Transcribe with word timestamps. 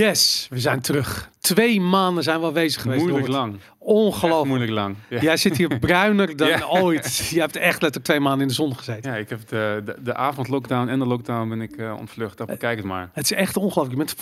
Yes, 0.00 0.46
we 0.50 0.60
zijn 0.60 0.80
terug. 0.80 1.30
Twee 1.40 1.80
maanden 1.80 2.22
zijn 2.22 2.40
we 2.40 2.52
bezig 2.52 2.82
geweest. 2.82 3.00
Moeilijk 3.00 3.26
Robert. 3.26 3.44
lang. 3.44 3.58
Ongelooflijk. 3.78 4.46
moeilijk 4.48 4.70
lang. 4.72 4.96
Ja. 5.08 5.20
Jij 5.20 5.36
zit 5.36 5.56
hier 5.56 5.78
bruiner 5.88 6.36
dan 6.36 6.48
Ja. 6.48 6.66
ooit. 6.68 7.16
Je 7.30 7.40
hebt 7.40 7.56
echt 7.56 7.72
letterlijk 7.72 8.04
twee 8.04 8.20
maanden 8.20 8.40
in 8.42 8.48
de 8.48 8.54
zon 8.54 8.76
gezeten. 8.76 9.10
Ja, 9.10 9.16
ik 9.16 9.28
heb 9.28 9.48
de, 9.48 9.82
de, 9.84 9.96
de 10.02 10.14
avondlockdown 10.14 10.88
en 10.88 10.98
de 10.98 11.06
lockdown 11.06 11.48
ben 11.48 11.60
ik 11.60 11.76
eh, 11.76 11.94
ontvlucht. 11.98 12.38
Dat 12.38 12.46
bekijk 12.46 12.76
het 12.76 12.86
maar. 12.86 13.10
Het 13.12 13.24
is 13.24 13.32
echt 13.32 13.56
ongelooflijk. 13.56 13.90
Je 13.90 13.96
bent 13.96 14.16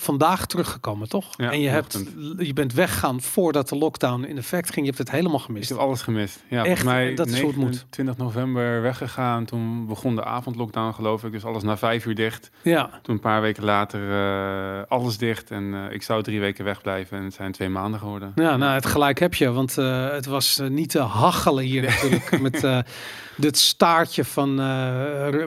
vandaag 0.00 0.46
teruggekomen, 0.46 1.08
toch? 1.08 1.26
Ja, 1.36 1.50
en 1.50 1.60
je, 1.60 1.68
hebt, 1.68 2.04
je 2.38 2.52
bent 2.52 2.72
weggegaan 2.72 3.20
voordat 3.20 3.68
de 3.68 3.76
lockdown 3.76 4.24
in 4.24 4.36
effect 4.38 4.66
ging. 4.72 4.86
Je 4.86 4.92
hebt 4.92 4.98
het 4.98 5.10
helemaal 5.10 5.38
Ik 5.38 5.44
gemist. 5.44 5.68
heb 5.68 5.78
alles 5.78 6.02
gemist. 6.02 6.42
Ja, 6.48 6.64
Echt, 6.64 6.84
mij 6.84 7.14
dat 7.14 7.26
is 7.28 7.38
hoe 7.40 7.48
het 7.48 7.56
moet. 7.56 7.66
29 7.70 8.16
november 8.16 8.82
weggegaan. 8.82 9.44
Toen 9.44 9.86
begon 9.86 10.14
de 10.14 10.24
avondlockdown 10.24 10.92
geloof 10.94 11.24
ik. 11.24 11.32
Dus 11.32 11.44
alles 11.44 11.62
na 11.62 11.76
vijf 11.76 12.06
uur 12.06 12.14
dicht. 12.14 12.50
Ja, 12.62 12.90
Toen 13.02 13.14
een 13.14 13.20
paar 13.20 13.40
weken 13.40 13.64
later 13.64 14.10
eh, 14.10 14.82
alles 14.88 15.18
dicht. 15.18 15.50
En 15.50 15.74
eh, 15.74 15.94
ik 15.94 16.02
zou 16.02 16.22
drie 16.22 16.40
weken 16.40 16.52
wegblijven. 16.62 17.18
En 17.18 17.24
het 17.24 17.34
zijn 17.34 17.52
twee 17.52 17.68
maanden 17.68 18.00
geworden. 18.00 18.32
ja 18.34 18.56
nou, 18.56 18.74
het 18.74 18.86
gelijk 18.86 19.18
heb 19.18 19.34
je. 19.34 19.52
Want 19.52 19.78
eh, 19.78 20.10
het 20.10 20.26
was 20.26 20.58
eh, 20.58 20.68
niet 20.68 20.90
te 20.90 20.98
hachelen 20.98 21.64
hier 21.64 21.82
natuurlijk. 21.82 22.40
met 22.40 22.64
eh, 22.64 22.78
dit 23.36 23.58
staartje 23.58 24.24
van, 24.24 24.56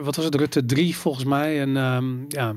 wat 0.02 0.16
was 0.16 0.24
het, 0.24 0.34
Rutte 0.34 0.64
3 0.64 0.96
volgens 0.96 1.24
mij. 1.24 1.60
En 1.60 1.76
ehm, 1.76 2.14
ja, 2.28 2.54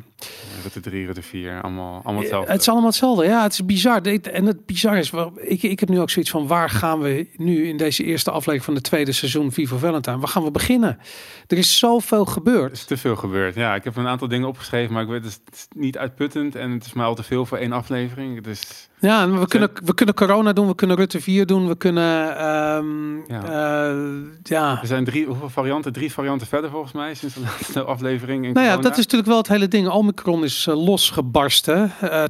Rutte 0.61 0.79
3, 0.79 1.05
Rutte 1.05 1.21
4, 1.21 1.61
allemaal, 1.61 2.01
allemaal 2.03 2.21
hetzelfde. 2.21 2.51
Het 2.51 2.61
is 2.61 2.67
allemaal 2.67 2.89
hetzelfde. 2.89 3.25
Ja, 3.25 3.43
het 3.43 3.53
is 3.53 3.65
bizar. 3.65 4.01
En 4.01 4.45
het 4.45 4.65
bizar 4.65 4.97
is, 4.97 5.11
ik, 5.35 5.63
ik 5.63 5.79
heb 5.79 5.89
nu 5.89 5.99
ook 5.99 6.09
zoiets 6.09 6.31
van, 6.31 6.47
waar 6.47 6.69
gaan 6.69 6.99
we 6.99 7.27
nu 7.35 7.67
in 7.67 7.77
deze 7.77 8.03
eerste 8.03 8.31
aflevering 8.31 8.63
van 8.63 8.73
de 8.73 8.81
tweede 8.81 9.11
seizoen 9.11 9.51
Vivo 9.51 9.77
Valentine, 9.77 10.17
waar 10.17 10.27
gaan 10.27 10.43
we 10.43 10.51
beginnen? 10.51 10.99
Er 11.47 11.57
is 11.57 11.77
zoveel 11.77 12.25
Er 12.25 12.31
gebeurd. 12.31 12.71
is 12.71 12.85
te 12.85 12.97
veel 12.97 13.15
gebeurd. 13.15 13.55
Ja, 13.55 13.75
ik 13.75 13.83
heb 13.83 13.95
een 13.95 14.07
aantal 14.07 14.27
dingen 14.27 14.47
opgeschreven, 14.47 14.93
maar 14.93 15.03
ik 15.03 15.09
weet 15.09 15.23
het 15.23 15.41
is 15.51 15.67
niet 15.75 15.97
uitputtend 15.97 16.55
en 16.55 16.71
het 16.71 16.85
is 16.85 16.93
mij 16.93 17.05
al 17.05 17.15
te 17.15 17.23
veel 17.23 17.45
voor 17.45 17.57
één 17.57 17.71
aflevering. 17.71 18.40
Dus 18.41 18.89
Ja, 18.99 19.21
en 19.21 19.39
we 19.39 19.47
kunnen, 19.47 19.69
we 19.83 19.93
kunnen 19.93 20.15
corona 20.15 20.53
doen, 20.53 20.67
we 20.67 20.75
kunnen 20.75 20.97
Rutte 20.97 21.21
4 21.21 21.45
doen, 21.45 21.67
we 21.67 21.75
kunnen, 21.75 22.37
ehm, 22.37 23.15
Ja. 23.33 23.43
eh, 23.43 23.97
ja. 24.43 24.79
er 24.81 24.87
zijn 24.87 25.03
drie, 25.05 25.25
hoeveel 25.25 25.49
varianten? 25.49 25.93
Drie 25.93 26.11
varianten 26.11 26.47
verder 26.47 26.69
volgens 26.69 26.91
mij 26.93 27.13
sinds 27.13 27.35
de 27.35 27.41
laatste 27.49 27.83
aflevering. 27.83 28.45
in 28.45 28.53
Nou 28.53 28.65
ja, 28.65 28.71
corona. 28.71 28.89
dat 28.89 28.97
is 28.97 29.03
natuurlijk 29.03 29.29
wel 29.29 29.37
het 29.37 29.47
hele 29.47 29.67
ding. 29.67 29.87
Omicron 29.89 30.43
is 30.43 30.67
eh, 30.67 30.85
losgebarsten. 30.85 31.91
Eh 32.01 32.23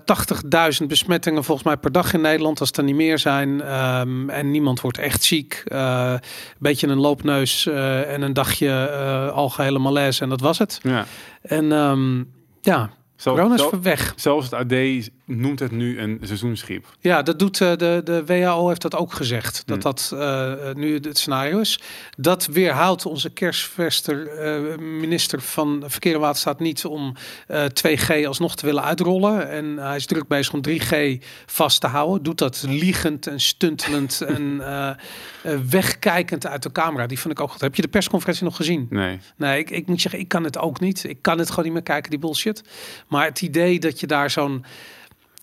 80.000 0.82 0.88
besmettingen 0.88 1.44
volgens 1.44 1.68
mij 1.68 1.78
per 1.78 1.92
dag 1.92 2.14
in 2.14 2.22
Nederland, 2.22 2.60
als 2.60 2.72
er 2.72 2.84
niet 2.84 2.96
meer 2.96 3.20
zijn. 3.20 3.62
Ehm, 3.62 4.30
en 4.30 4.52
niemand 4.52 4.82
wordt 4.82 4.98
echt 4.98 5.24
ziek. 5.24 5.64
Een 5.66 6.20
beetje 6.60 6.88
een 6.88 7.00
loopneus 7.00 7.66
en 7.68 8.22
een 8.22 8.34
dagje 8.34 8.70
eh 8.70 9.32
algehele 9.36 9.80
malaise 9.80 10.24
en 10.24 10.30
dat 10.30 10.42
was 10.42 10.58
het. 10.58 10.80
Ja. 10.84 11.06
En 11.42 11.72
ehm, 11.72 12.18
ja, 12.62 12.90
Zelf- 13.16 13.36
corona 13.38 13.56
is 13.56 13.62
zelf- 13.62 13.82
weg. 13.82 14.14
zelfs 14.16 14.46
het 14.50 14.54
AD 14.54 15.10
noemt 15.40 15.60
het 15.60 15.72
nu 15.72 16.00
een 16.00 16.20
seizoensgriep. 16.22 16.86
Ja, 17.00 17.22
dat 17.22 17.40
doet 17.40 17.62
eh, 17.62 17.76
de, 17.76 18.02
de 18.04 18.26
WHO 18.26 18.68
heeft 18.68 18.82
dat 18.82 18.96
ook 18.96 19.14
gezegd. 19.14 19.64
Dat 19.66 19.84
Hmm. 19.84 19.92
dat 19.92 20.12
eh, 20.14 20.74
nu 20.76 20.94
het 20.94 21.18
scenario 21.18 21.60
is. 21.60 21.80
Dat 22.18 22.46
weerhoudt 22.46 23.06
onze 23.06 23.30
kerstverster, 23.30 24.28
eh, 24.28 24.78
minister 24.78 25.42
van 25.42 25.84
Verkeer 25.88 26.14
en 26.14 26.20
Waterstaat 26.20 26.60
niet 26.60 26.86
om 26.86 27.16
eh 27.48 27.66
2G 27.66 28.26
alsnog 28.26 28.56
te 28.56 28.66
willen 28.66 28.84
uitrollen. 28.84 29.50
En 29.50 29.78
hij 29.78 29.96
is 29.96 30.06
druk 30.06 30.28
bezig 30.28 30.54
om 30.54 30.62
3G 30.62 31.18
vast 31.46 31.82
te 31.82 31.88
houden. 31.88 32.24
Doet 32.24 32.38
dat 32.38 32.66
liegend 32.68 33.28
en 33.28 33.40
stuntelend 33.40 34.22
en 34.36 34.62
eh, 34.62 34.90
eh, 34.90 35.60
wegkijkend 35.70 36.48
uit 36.48 36.64
de 36.64 36.72
camera. 36.72 37.08
Die 37.08 37.20
vond 37.20 37.34
ik 37.34 37.40
ook 37.40 37.52
goed. 37.52 37.62
Heb 37.62 37.76
je 37.76 37.82
de 37.82 37.88
persconferentie 37.88 38.44
nog 38.44 38.56
gezien? 38.56 38.88
Nee. 38.90 39.20
Nee, 39.36 39.60
ik, 39.60 39.70
ik 39.70 39.88
moet 39.88 40.02
zeggen, 40.02 40.20
ik 40.20 40.28
kan 40.28 40.44
het 40.44 40.58
ook 40.58 40.80
niet. 40.80 41.04
Ik 41.04 41.22
kan 41.22 41.40
het 41.40 41.50
gewoon 41.50 41.66
niet 41.66 41.74
meer 41.74 41.84
kijken, 41.84 42.10
die 42.10 42.20
bullshit. 42.20 42.64
Maar 43.08 43.26
het 43.26 43.42
idee 43.42 43.80
dat 43.80 44.00
je 44.00 44.08
daar 44.08 44.30
zo'n 44.30 44.66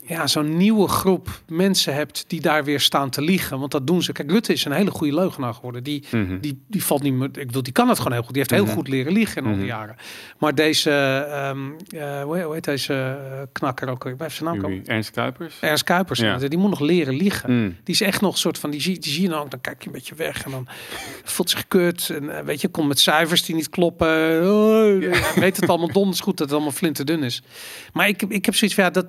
ja, 0.06 0.26
zo'n 0.26 0.56
nieuwe 0.56 0.88
groep 0.88 1.40
mensen 1.48 1.94
hebt 1.94 2.24
die 2.26 2.40
daar 2.40 2.64
weer 2.64 2.80
staan 2.80 3.10
te 3.10 3.22
liegen. 3.22 3.58
Want 3.58 3.72
dat 3.72 3.86
doen 3.86 4.02
ze. 4.02 4.12
Kijk, 4.12 4.30
Rutte 4.30 4.52
is 4.52 4.64
een 4.64 4.72
hele 4.72 4.90
goede 4.90 5.14
leugenaar 5.14 5.54
geworden. 5.54 5.82
Die, 5.82 6.04
Mhm. 6.10 6.40
die, 6.40 6.62
die 6.68 6.84
valt 6.84 7.02
niet 7.02 7.12
meer. 7.14 7.26
Ik 7.38 7.46
bedoel, 7.46 7.62
die 7.62 7.72
kan 7.72 7.88
het 7.88 7.96
gewoon 7.98 8.12
heel 8.12 8.22
goed. 8.22 8.30
Die 8.34 8.38
heeft 8.38 8.50
heel 8.54 8.64
Mhm. 8.64 8.74
goed 8.74 8.88
leren 8.88 9.12
liegen 9.12 9.36
in 9.36 9.44
al 9.44 9.50
die 9.54 9.58
Mhm. 9.60 9.68
jaren. 9.68 9.96
Maar 10.38 10.54
deze, 10.54 10.90
ehm, 11.30 11.58
eh, 12.02 12.22
hoe, 12.22 12.52
heet, 12.54 12.64
deze 12.64 12.94
eh, 12.94 13.42
knakker 13.52 13.88
ook? 13.88 14.06
Ik 14.06 14.16
blijf 14.16 14.34
zijn 14.34 14.48
naam 14.50 14.58
komen. 14.60 14.86
Ernst 14.86 15.10
Kuipers? 15.10 15.56
Ernst 15.60 15.84
Kuipers. 15.84 16.18
Ja. 16.20 16.36
Die 16.38 16.58
moet 16.58 16.70
nog 16.70 16.80
leren 16.80 17.14
liegen. 17.14 17.52
Mm. 17.52 17.76
Die 17.84 17.94
is 17.94 18.00
echt 18.00 18.20
nog 18.20 18.32
een 18.32 18.38
soort 18.38 18.58
van, 18.58 18.70
die 18.70 18.80
zie, 18.80 18.98
die 18.98 19.12
zie 19.12 19.22
je 19.22 19.28
dan 19.28 19.40
ook, 19.40 19.50
dan 19.50 19.60
kijk 19.60 19.80
je 19.82 19.86
een 19.86 19.92
beetje 19.94 20.14
weg 20.14 20.44
en 20.44 20.50
dan 20.50 20.66
voelt 21.24 21.50
zich 21.50 21.68
kut. 21.68 22.10
En 22.10 22.36
eh, 22.38 22.44
weet 22.44 22.60
je, 22.60 22.68
komt 22.68 22.88
met 22.88 22.98
cijfers 23.00 23.42
die 23.44 23.54
niet 23.54 23.68
kloppen. 23.70 24.08
Oh, 24.52 25.14
Weet 25.34 25.56
het 25.56 25.68
allemaal 25.68 25.92
donders 25.92 26.20
goed 26.20 26.36
dat 26.36 26.46
het 26.46 26.54
allemaal 26.56 26.72
flinterdun 26.76 27.22
is. 27.22 27.42
Maar 27.92 28.08
ik, 28.08 28.22
ik 28.22 28.44
heb 28.44 28.54
zoiets 28.54 28.76
van, 28.76 28.84
ja, 28.84 28.90
dat, 28.90 29.06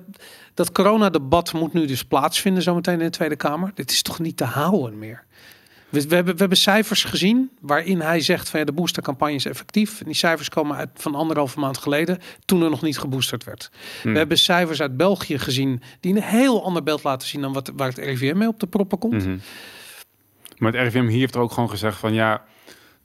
dat 0.54 0.72
coronadebat 0.72 1.52
moet 1.52 1.72
nu 1.72 1.86
dus 1.86 2.04
plaatsvinden 2.04 2.62
zometeen 2.62 2.98
in 2.98 3.04
de 3.04 3.10
Tweede 3.10 3.36
Kamer. 3.36 3.70
Dit 3.74 3.90
is 3.90 4.02
toch 4.02 4.18
niet 4.18 4.36
te 4.36 4.44
houden 4.44 4.98
meer? 4.98 5.24
We, 5.88 6.08
we, 6.08 6.14
hebben, 6.14 6.34
we 6.34 6.40
hebben 6.40 6.58
cijfers 6.58 7.04
gezien 7.04 7.50
waarin 7.60 8.00
hij 8.00 8.20
zegt 8.20 8.48
van 8.48 8.60
ja, 8.60 8.66
de 8.66 8.72
boostercampagne 8.72 9.34
is 9.34 9.44
effectief. 9.44 10.00
En 10.00 10.06
die 10.06 10.14
cijfers 10.14 10.48
komen 10.48 10.76
uit 10.76 10.88
van 10.94 11.14
anderhalve 11.14 11.58
maand 11.58 11.78
geleden, 11.78 12.18
toen 12.44 12.62
er 12.62 12.70
nog 12.70 12.82
niet 12.82 12.98
geboosterd 12.98 13.44
werd. 13.44 13.70
Mm. 14.04 14.12
We 14.12 14.18
hebben 14.18 14.38
cijfers 14.38 14.80
uit 14.80 14.96
België 14.96 15.38
gezien 15.38 15.82
die 16.00 16.14
een 16.14 16.22
heel 16.22 16.64
ander 16.64 16.82
beeld 16.82 17.02
laten 17.02 17.28
zien 17.28 17.40
dan 17.40 17.52
wat, 17.52 17.72
waar 17.76 17.88
het 17.88 17.98
RIVM 17.98 18.38
mee 18.38 18.48
op 18.48 18.60
de 18.60 18.66
proppen 18.66 18.98
komt. 18.98 19.24
Mhm. 19.26 19.36
Maar 20.58 20.72
het 20.72 20.82
RIVM 20.82 21.06
hier 21.06 21.18
heeft 21.18 21.34
er 21.34 21.40
ook 21.40 21.52
gewoon 21.52 21.70
gezegd 21.70 21.98
van 21.98 22.12
ja, 22.12 22.44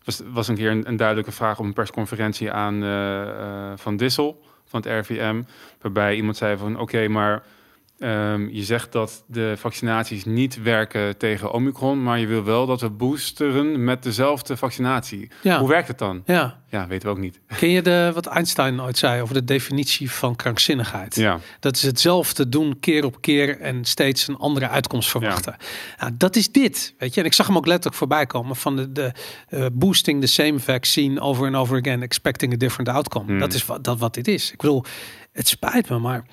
was, 0.03 0.22
was 0.25 0.47
een 0.47 0.56
keer 0.56 0.72
een, 0.72 0.88
een 0.88 0.97
duidelijke 0.97 1.31
vraag 1.31 1.59
op 1.59 1.66
een 1.66 1.73
persconferentie 1.73 2.51
aan 2.51 2.83
eh, 2.83 3.22
eh, 3.22 3.73
Van 3.75 3.97
Dissel 3.97 4.44
van 4.65 4.81
het 4.81 5.07
RIVM, 5.07 5.41
waarbij 5.81 6.15
iemand 6.15 6.37
zei 6.37 6.57
van 6.57 6.79
oké, 6.79 7.07
maar 7.07 7.43
ehm, 8.00 8.47
je 8.47 8.63
zegt 8.63 8.91
dat 8.91 9.23
de 9.28 9.53
vaccinaties 9.57 10.25
niet 10.25 10.61
werken 10.61 11.17
tegen 11.17 11.51
Omicron, 11.51 12.03
maar 12.03 12.19
je 12.19 12.28
wil 12.28 12.44
wel 12.44 12.66
dat 12.66 12.81
we 12.81 12.89
boosteren 12.89 13.83
met 13.83 14.03
dezelfde 14.03 14.57
vaccinatie. 14.57 15.31
Ja. 15.41 15.59
Hoe 15.59 15.67
werkt 15.67 15.88
het 15.88 15.97
dan? 15.97 16.23
Ja, 16.25 16.63
Ja, 16.69 16.88
weten 16.88 17.07
we 17.09 17.16
ook 17.16 17.22
niet. 17.22 17.39
ken 17.57 17.69
je 17.69 17.81
de, 17.81 18.11
wat 18.13 18.25
Einstein 18.25 18.81
ooit 18.81 18.97
zei 18.97 19.22
over 19.22 19.33
de 19.33 19.44
definitie 19.44 20.11
van 20.11 20.35
krankzinnigheid? 20.35 21.16
Ja, 21.16 21.39
Dat 21.59 21.75
is 21.75 21.81
hetzelfde 21.83 22.50
doen 22.50 22.79
keer 22.79 23.06
op 23.06 23.22
keer 23.22 23.59
en 23.59 23.85
steeds 23.85 24.27
een 24.27 24.38
andere 24.38 24.67
uitkomst 24.69 25.09
verwachten. 25.09 25.56
Nou, 26.00 26.12
dat 26.17 26.35
is 26.35 26.51
dit, 26.51 26.94
weet 26.97 27.13
je. 27.13 27.19
En 27.19 27.25
ik 27.25 27.33
zag 27.33 27.47
hem 27.47 27.57
ook 27.57 27.66
letterlijk 27.66 27.95
voorbij 27.95 28.25
komen 28.25 28.56
van 28.56 28.75
de, 28.75 28.91
de 28.91 29.12
eh, 29.47 29.66
boosting 29.73 30.22
the 30.22 30.27
same 30.27 30.59
vaccine 30.59 31.19
over 31.19 31.45
and 31.45 31.56
over 31.56 31.79
again, 31.79 32.01
expecting 32.01 32.53
a 32.53 32.57
different 32.57 32.89
outcome. 32.89 33.25
Hmm. 33.25 33.39
Dat 33.39 33.53
is 33.53 33.66
wat, 33.66 33.83
dat 33.83 34.00
wat 34.00 34.13
dit 34.13 34.27
is. 34.27 34.51
Ik 34.51 34.57
bedoel, 34.57 34.83
het 35.31 35.47
spijt 35.47 35.89
me, 35.89 36.00
maar 36.00 36.25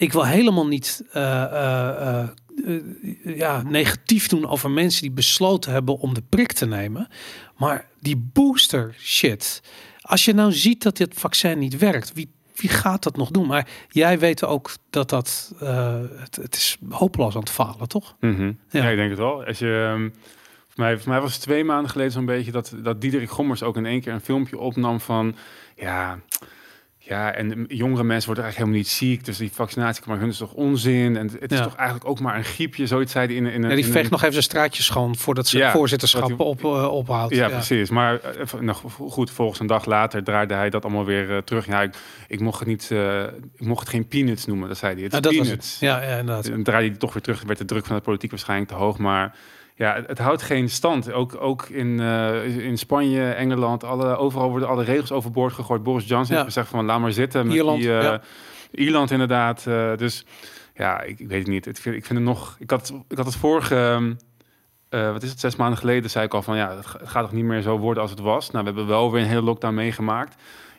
ik 0.00 0.12
wil 0.12 0.26
helemaal 0.26 0.66
niet 0.66 1.04
eh, 1.12 1.42
eh, 1.42 2.28
eh, 2.66 2.80
ja, 3.22 3.62
negatief 3.62 4.28
doen 4.28 4.48
over 4.48 4.70
mensen 4.70 5.02
die 5.02 5.10
besloten 5.10 5.72
hebben 5.72 5.98
om 5.98 6.14
de 6.14 6.22
prik 6.28 6.52
te 6.52 6.66
nemen. 6.66 7.08
Maar 7.56 7.86
die 7.98 8.16
booster 8.32 8.94
shit, 8.98 9.62
als 10.00 10.24
je 10.24 10.34
nou 10.34 10.52
ziet 10.52 10.82
dat 10.82 10.96
dit 10.96 11.14
vaccin 11.14 11.58
niet 11.58 11.78
werkt, 11.78 12.12
wie, 12.12 12.30
wie 12.54 12.70
gaat 12.70 13.02
dat 13.02 13.16
nog 13.16 13.30
doen? 13.30 13.46
Maar 13.46 13.68
jij 13.88 14.18
weet 14.18 14.44
ook 14.44 14.70
dat 14.90 15.10
dat, 15.10 15.52
het, 15.58 16.36
het 16.36 16.54
is 16.54 16.76
hopeloos 16.88 17.34
aan 17.34 17.40
het 17.40 17.50
falen, 17.50 17.88
toch? 17.88 18.16
Ja. 18.20 18.52
ja. 18.70 18.88
ik 18.88 18.96
denk 18.96 19.10
het 19.10 19.18
wel. 19.18 19.44
Als 19.44 19.58
je, 19.58 19.90
ehm, 19.92 20.08
voor, 20.68 20.84
mij, 20.84 20.98
voor 20.98 21.08
mij 21.08 21.20
was 21.20 21.32
het 21.32 21.42
twee 21.42 21.64
maanden 21.64 21.90
geleden 21.90 22.12
zo'n 22.12 22.26
beetje 22.26 22.52
dat, 22.52 22.74
dat 22.82 23.00
Diederik 23.00 23.30
Gommers 23.30 23.62
ook 23.62 23.76
in 23.76 23.86
één 23.86 24.00
keer 24.00 24.12
een 24.12 24.20
filmpje 24.20 24.58
opnam 24.58 25.00
van 25.00 25.36
ja. 25.76 26.18
Ja, 27.10 27.32
en 27.34 27.64
jongere 27.68 28.02
mensen 28.04 28.26
worden 28.26 28.44
eigenlijk 28.44 28.56
helemaal 28.56 28.76
niet 28.78 28.88
ziek. 28.88 29.24
Dus 29.24 29.36
die 29.38 29.50
vaccinatie, 29.52 30.02
maar 30.06 30.18
hun 30.18 30.28
is 30.28 30.36
toch 30.36 30.52
onzin. 30.52 31.16
En 31.16 31.30
het 31.40 31.52
is 31.52 31.58
Ja. 31.58 31.64
toch 31.64 31.74
eigenlijk 31.74 32.08
ook 32.08 32.20
maar 32.20 32.36
een 32.36 32.44
griepje. 32.44 32.86
Zoiets 32.86 33.12
zei 33.12 33.26
hij 33.26 33.34
in, 33.36 33.46
in, 33.46 33.62
een- 33.62 33.68
Ja, 33.68 33.74
die 33.74 33.84
veegt 33.86 34.04
een- 34.04 34.10
nog 34.10 34.20
even 34.20 34.32
zijn 34.32 34.44
straatje 34.44 34.82
schoon 34.82 35.16
voordat 35.16 35.46
ze 35.48 35.58
Ja, 35.58 35.64
het 35.64 35.72
voorzitterschap 35.72 36.28
dat 36.28 36.38
hij- 36.38 36.46
op, 36.46 36.64
eh, 36.64 36.92
ophoudt. 36.92 37.34
Ja, 37.34 37.48
precies. 37.48 37.90
Maar 37.90 38.20
eh, 38.20 38.60
nog 38.60 38.82
goed, 38.98 39.30
volgens 39.30 39.60
een 39.60 39.66
dag 39.66 39.84
later 39.84 40.24
draaide 40.24 40.54
hij 40.54 40.70
dat 40.70 40.84
allemaal 40.84 41.04
weer 41.04 41.30
eh, 41.30 41.38
terug. 41.38 41.66
Ja, 41.66 41.82
ik, 41.82 41.94
ik 42.28 42.40
mocht 42.40 42.58
het 42.58 42.68
niet, 42.68 42.90
ik 43.56 43.66
mocht 43.66 43.80
het 43.80 43.88
geen 43.88 44.06
peanuts 44.08 44.46
noemen. 44.46 44.68
Dat 44.68 44.78
zei 44.78 44.94
hij. 44.94 45.02
Het 45.02 45.12
is 45.12 45.18
Ja, 45.18 45.24
dat 45.24 45.34
was 45.34 45.42
peanuts. 45.46 45.70
het. 45.72 45.80
Ja, 45.80 46.02
ja, 46.02 46.18
inderdaad. 46.18 46.46
Dan 46.48 46.62
draaide 46.62 46.88
hij 46.88 46.98
toch 46.98 47.12
weer 47.12 47.22
terug. 47.22 47.42
Werd 47.42 47.58
de 47.58 47.64
druk 47.64 47.86
van 47.86 47.96
de 47.96 48.02
politiek 48.02 48.30
waarschijnlijk 48.30 48.70
te 48.70 48.76
hoog. 48.76 48.98
Maar 48.98 49.34
ja, 49.86 49.94
het, 49.94 50.06
het 50.06 50.18
houdt 50.18 50.42
geen 50.42 50.70
stand. 50.70 51.12
Ook, 51.12 51.36
ook 51.40 51.68
in, 51.68 52.00
eh, 52.00 52.58
in 52.66 52.78
Spanje, 52.78 53.30
Engeland, 53.30 53.84
alle, 53.84 54.16
overal 54.16 54.50
worden 54.50 54.68
alle 54.68 54.84
regels 54.84 55.12
overboord 55.12 55.52
gegooid. 55.52 55.82
Boris 55.82 56.06
Johnson 56.06 56.36
Ja. 56.36 56.42
heeft 56.42 56.54
gezegd 56.54 56.68
van 56.70 56.84
laat 56.84 57.00
maar 57.00 57.12
zitten. 57.12 57.46
Met 57.46 57.54
Ierland, 57.54 57.80
die, 57.80 57.90
ja. 57.90 58.20
Ierland 58.70 59.10
inderdaad. 59.10 59.66
eh, 59.66 59.96
dus 59.96 60.24
ja, 60.74 61.00
ik, 61.02 61.18
ik 61.20 61.28
weet 61.28 61.38
het 61.38 61.48
niet. 61.48 61.66
Ik 61.66 61.76
vind, 61.76 61.96
ik 61.96 62.04
vind 62.04 62.18
het 62.18 62.28
nog... 62.28 62.56
Ik 62.58 62.70
had, 62.70 62.92
ik 63.08 63.16
had 63.16 63.26
het 63.26 63.36
vorige... 63.36 63.74
ehm, 63.76 64.12
eh, 64.88 65.12
wat 65.12 65.22
is 65.22 65.30
het, 65.30 65.40
zes 65.40 65.56
maanden 65.56 65.78
geleden 65.78 66.10
zei 66.10 66.24
ik 66.24 66.34
al 66.34 66.42
van 66.42 66.56
ja, 66.56 66.76
het 66.76 66.86
ga- 66.86 66.98
het 66.98 67.08
gaat 67.08 67.22
toch 67.22 67.32
niet 67.32 67.44
meer 67.44 67.62
zo 67.62 67.78
worden 67.78 68.02
als 68.02 68.10
het 68.10 68.20
was. 68.20 68.50
Nou, 68.50 68.64
we 68.64 68.70
hebben 68.70 68.88
wel 68.88 69.12
weer 69.12 69.22
een 69.22 69.28
hele 69.28 69.42
lockdown 69.42 69.74
meegemaakt. 69.74 70.34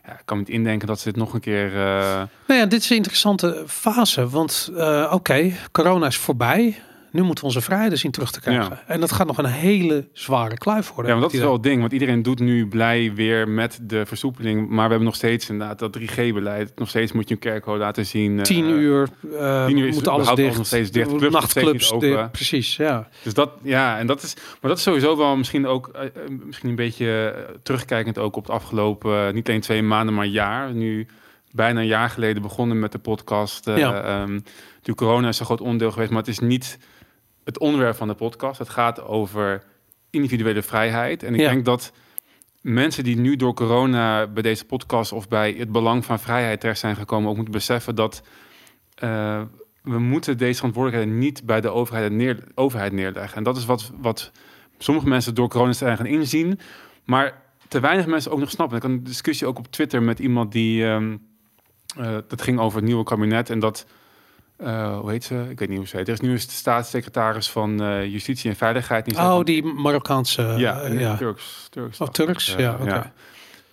Ja, 0.06 0.12
ik 0.12 0.26
kan 0.26 0.38
niet 0.38 0.50
indenken 0.50 0.88
dat 0.88 1.00
ze 1.00 1.04
dit 1.10 1.16
nog 1.18 1.34
een 1.34 1.40
keer... 1.40 1.72
Nou 1.74 2.60
ja, 2.60 2.66
dit 2.66 2.82
is 2.82 2.90
een 2.90 2.96
interessante 2.96 3.64
fase. 3.68 4.30
Want 4.30 4.72
oké, 5.12 5.52
corona 5.72 6.06
is 6.08 6.18
voorbij. 6.18 6.82
Nu 7.12 7.22
moeten 7.22 7.44
we 7.44 7.50
onze 7.50 7.62
vrijheden 7.62 7.98
zien 7.98 8.12
terug 8.12 8.32
te 8.32 8.42
krijgen. 8.42 8.80
En 8.88 9.00
dat 9.00 9.12
gaat 9.12 9.28
nog 9.28 9.38
een 9.38 9.46
hele 9.46 10.08
zware 10.14 10.58
kluif 10.58 10.88
worden. 10.90 11.06
Ja, 11.14 11.20
want 11.20 11.22
dat 11.32 11.34
is 11.40 11.46
wel 11.46 11.54
het 11.54 11.64
ding. 11.64 11.80
Want 11.80 11.92
iedereen 11.94 12.22
doet 12.24 12.40
nu 12.40 12.68
blij 12.68 13.14
weer 13.14 13.48
met 13.50 13.80
de 13.82 14.06
versoepeling. 14.06 14.60
Maar 14.70 14.76
we 14.84 14.90
hebben 14.90 15.04
nog 15.04 15.16
steeds 15.16 15.50
inderdaad 15.50 15.80
dat 15.80 15.98
3G-beleid. 16.00 16.72
Nog 16.76 16.90
steeds 16.90 17.12
moet 17.12 17.28
je 17.28 17.34
een 17.34 17.40
kerkcode 17.40 17.80
laten 17.80 18.06
zien. 18.06 18.38
eh, 18.38 18.44
Tien 18.44 18.70
uur, 18.70 19.08
eh 19.40 19.66
tien 19.66 19.78
uur 19.78 19.88
is- 19.88 19.96
moet 19.96 20.08
alles 20.08 20.34
dicht. 20.34 20.58
nog 20.58 20.66
steeds 20.66 20.92
dicht. 20.92 21.08
Clubs 21.16 21.22
nog 21.34 21.50
steeds 21.50 21.54
Nachtclubs, 21.66 21.84
niet 21.92 21.94
open. 22.04 22.10
dicht. 22.18 22.32
precies, 22.32 22.76
ja. 22.76 23.08
Dus 23.24 23.34
dat, 23.34 23.52
ja, 23.62 23.98
en 24.00 24.08
dat 24.08 24.24
is, 24.24 24.34
maar 24.36 24.70
dat 24.70 24.78
is 24.78 24.84
sowieso 24.84 25.18
wel 25.18 25.36
misschien 25.38 25.68
ook, 25.68 25.88
eh, 25.88 26.04
eh, 26.04 26.10
misschien 26.46 26.70
een 26.70 26.76
beetje 26.76 27.34
eh, 27.36 27.56
terugkijkend 27.64 28.18
ook 28.18 28.36
op 28.36 28.44
het 28.44 28.52
afgelopen, 28.52 29.28
eh, 29.28 29.34
niet 29.34 29.50
alleen 29.50 29.62
twee 29.62 29.82
maanden, 29.84 30.16
maar 30.16 30.26
jaar. 30.26 30.74
Nu 30.74 31.08
bijna 31.52 31.80
een 31.80 31.88
jaar 31.88 32.10
geleden 32.10 32.42
begonnen 32.42 32.80
met 32.80 32.92
de 32.92 32.98
podcast. 33.00 33.68
eh 33.68 33.78
Ja. 33.78 34.04
ehm, 34.04 34.32
natuurlijk 34.34 34.98
corona 34.98 35.28
is 35.28 35.40
een 35.40 35.46
groot 35.46 35.62
onderdeel 35.62 35.92
geweest, 35.92 36.10
maar 36.12 36.20
het 36.20 36.28
is 36.30 36.40
niet 36.40 36.78
het 37.44 37.60
onderwerp 37.60 37.96
van 37.96 38.08
de 38.08 38.14
podcast. 38.14 38.60
Het 38.60 38.70
gaat 38.70 39.02
over 39.04 39.64
individuele 40.10 40.62
vrijheid. 40.62 41.24
En 41.24 41.34
ik 41.34 41.40
Ja. 41.40 41.50
denk 41.50 41.66
dat 41.66 41.92
mensen 42.62 43.04
die 43.04 43.18
nu 43.18 43.36
door 43.36 43.54
corona 43.54 44.28
bij 44.28 44.44
deze 44.44 44.66
podcast 44.66 45.12
of 45.12 45.28
bij 45.28 45.52
het 45.58 45.72
belang 45.72 46.06
van 46.06 46.20
vrijheid 46.20 46.60
terecht 46.60 46.80
zijn 46.80 46.96
gekomen, 46.96 47.30
ook 47.30 47.36
moeten 47.36 47.54
beseffen 47.54 47.96
dat 47.96 48.22
eh, 48.96 49.42
we 49.82 50.00
moeten 50.00 50.38
deze 50.38 50.56
verantwoordelijkheid 50.58 51.18
niet 51.20 51.46
bij 51.46 51.62
de 51.62 51.70
overheid, 51.70 52.12
neer, 52.12 52.44
overheid 52.56 52.92
neerleggen. 52.92 53.38
En 53.38 53.44
dat 53.44 53.58
is 53.58 53.66
wat, 53.66 53.92
wat 54.02 54.32
sommige 54.78 55.08
mensen 55.08 55.36
door 55.36 55.50
corona 55.50 55.74
zijn 55.74 55.98
gaan 55.98 56.06
inzien, 56.06 56.60
maar 57.06 57.42
te 57.68 57.80
weinig 57.80 58.06
mensen 58.06 58.32
ook 58.32 58.40
nog 58.40 58.50
snappen. 58.50 58.78
Ik 58.78 58.84
had 58.84 58.92
een 58.92 59.04
discussie 59.04 59.48
ook 59.48 59.58
op 59.58 59.72
Twitter 59.72 60.04
met 60.04 60.20
iemand 60.20 60.52
die, 60.52 60.86
eh, 60.86 61.04
dat 62.28 62.42
ging 62.42 62.60
over 62.60 62.78
het 62.78 62.88
nieuwe 62.88 63.04
kabinet 63.04 63.50
en 63.50 63.60
dat, 63.60 63.86
eh, 64.64 65.00
hoe 65.00 65.12
heet 65.12 65.24
ze? 65.24 65.46
Ik 65.50 65.60
weet 65.60 65.70
niet 65.70 65.78
hoe 65.78 65.88
ze 65.88 65.98
heet. 65.98 66.08
Er 66.08 66.14
is 66.14 66.20
nu 66.20 66.32
een 66.32 66.40
staatssecretaris 66.40 67.50
van 67.50 67.82
eh, 67.84 68.06
Justitie 68.12 68.50
en 68.50 68.56
Veiligheid. 68.56 69.12
Oh, 69.16 69.16
van- 69.26 69.44
die 69.44 69.64
Marokkaanse... 69.64 70.54
ja, 70.58 70.82
eh, 70.82 71.00
ja. 71.00 71.16
Turks. 71.18 71.68
Turks, 71.70 72.00
Oh, 72.00 72.08
Turks, 72.08 72.56
ja. 72.58 73.12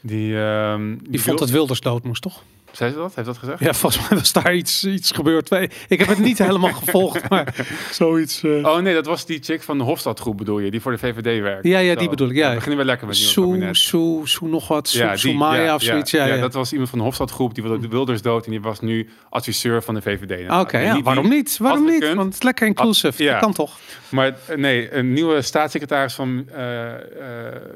Die, 0.00 0.40
ehm, 0.40 0.96
Die 1.08 1.22
vond 1.22 1.38
dat 1.38 1.50
Wilders 1.50 1.80
dood 1.80 2.04
moest, 2.04 2.22
toch? 2.22 2.42
Zei 2.72 2.90
ze 2.90 2.96
dat? 2.96 3.14
Heeft 3.14 3.26
dat 3.26 3.38
gezegd? 3.38 3.60
Ja, 3.60 3.72
volgens 3.74 4.08
mij 4.08 4.18
was 4.18 4.32
daar 4.32 4.54
iets, 4.54 4.84
iets 4.84 5.10
gebeurd. 5.10 5.50
Ik 5.88 5.98
heb 5.98 6.08
het 6.08 6.18
niet 6.18 6.38
helemaal 6.38 6.72
gevolgd, 6.84 7.28
maar 7.28 7.54
zoiets... 7.90 8.42
eh. 8.42 8.50
Oh 8.66 8.78
nee, 8.78 8.94
dat 8.94 9.06
was 9.06 9.26
die 9.26 9.38
chick 9.42 9.62
van 9.62 9.78
de 9.78 9.84
Hofstadgroep 9.84 10.36
bedoel 10.36 10.58
je, 10.58 10.70
die 10.70 10.80
voor 10.80 10.92
de 10.92 10.98
VVD 10.98 11.42
werkt. 11.42 11.64
Ja, 11.64 11.78
ja, 11.78 11.92
Zo. 11.92 11.98
die 11.98 12.08
bedoel 12.08 12.28
ik, 12.28 12.36
ja. 12.36 12.48
We 12.48 12.54
beginnen 12.54 12.76
weer 12.76 12.86
lekker 12.86 13.06
met 13.06 13.16
het 13.16 13.26
Soe. 13.26 13.68
Soe, 13.72 14.28
Soe 14.28 14.48
nog 14.48 14.68
wat, 14.68 14.88
Soe, 14.88 15.00
Ja, 15.02 15.10
die, 15.10 15.18
Soemaya 15.18 15.62
ja, 15.62 15.74
of 15.74 15.82
zoiets. 15.82 16.10
Ja, 16.10 16.24
ja, 16.26 16.36
dat 16.36 16.54
was 16.54 16.70
iemand 16.72 16.90
van 16.90 16.98
de 16.98 17.04
Hofstadgroep, 17.04 17.54
die 17.54 17.62
wilde 17.62 17.78
de 17.80 17.88
Wilders 17.88 18.22
dood 18.22 18.44
en 18.44 18.50
die 18.50 18.60
was 18.60 18.80
nu 18.80 19.08
adviseur 19.30 19.82
van 19.82 19.94
de 19.94 20.02
VVD. 20.02 20.48
Ah, 20.48 20.60
Oké, 20.60 21.00
waarom 21.02 21.28
niet? 21.28 21.56
Waarom 21.58 21.84
niet? 21.84 22.14
Want 22.14 22.24
het 22.26 22.34
is 22.34 22.42
lekker 22.42 22.66
inclusive. 22.66 23.22
ja. 23.22 23.30
Dat 23.32 23.40
kan 23.40 23.52
toch? 23.52 23.76
Maar 24.08 24.36
eh, 24.46 24.56
nee, 24.56 24.92
een 24.94 25.12
nieuwe 25.12 25.42
staatssecretaris 25.42 26.14
van 26.14 26.44
eh, 26.54 26.94
eh, 26.94 27.00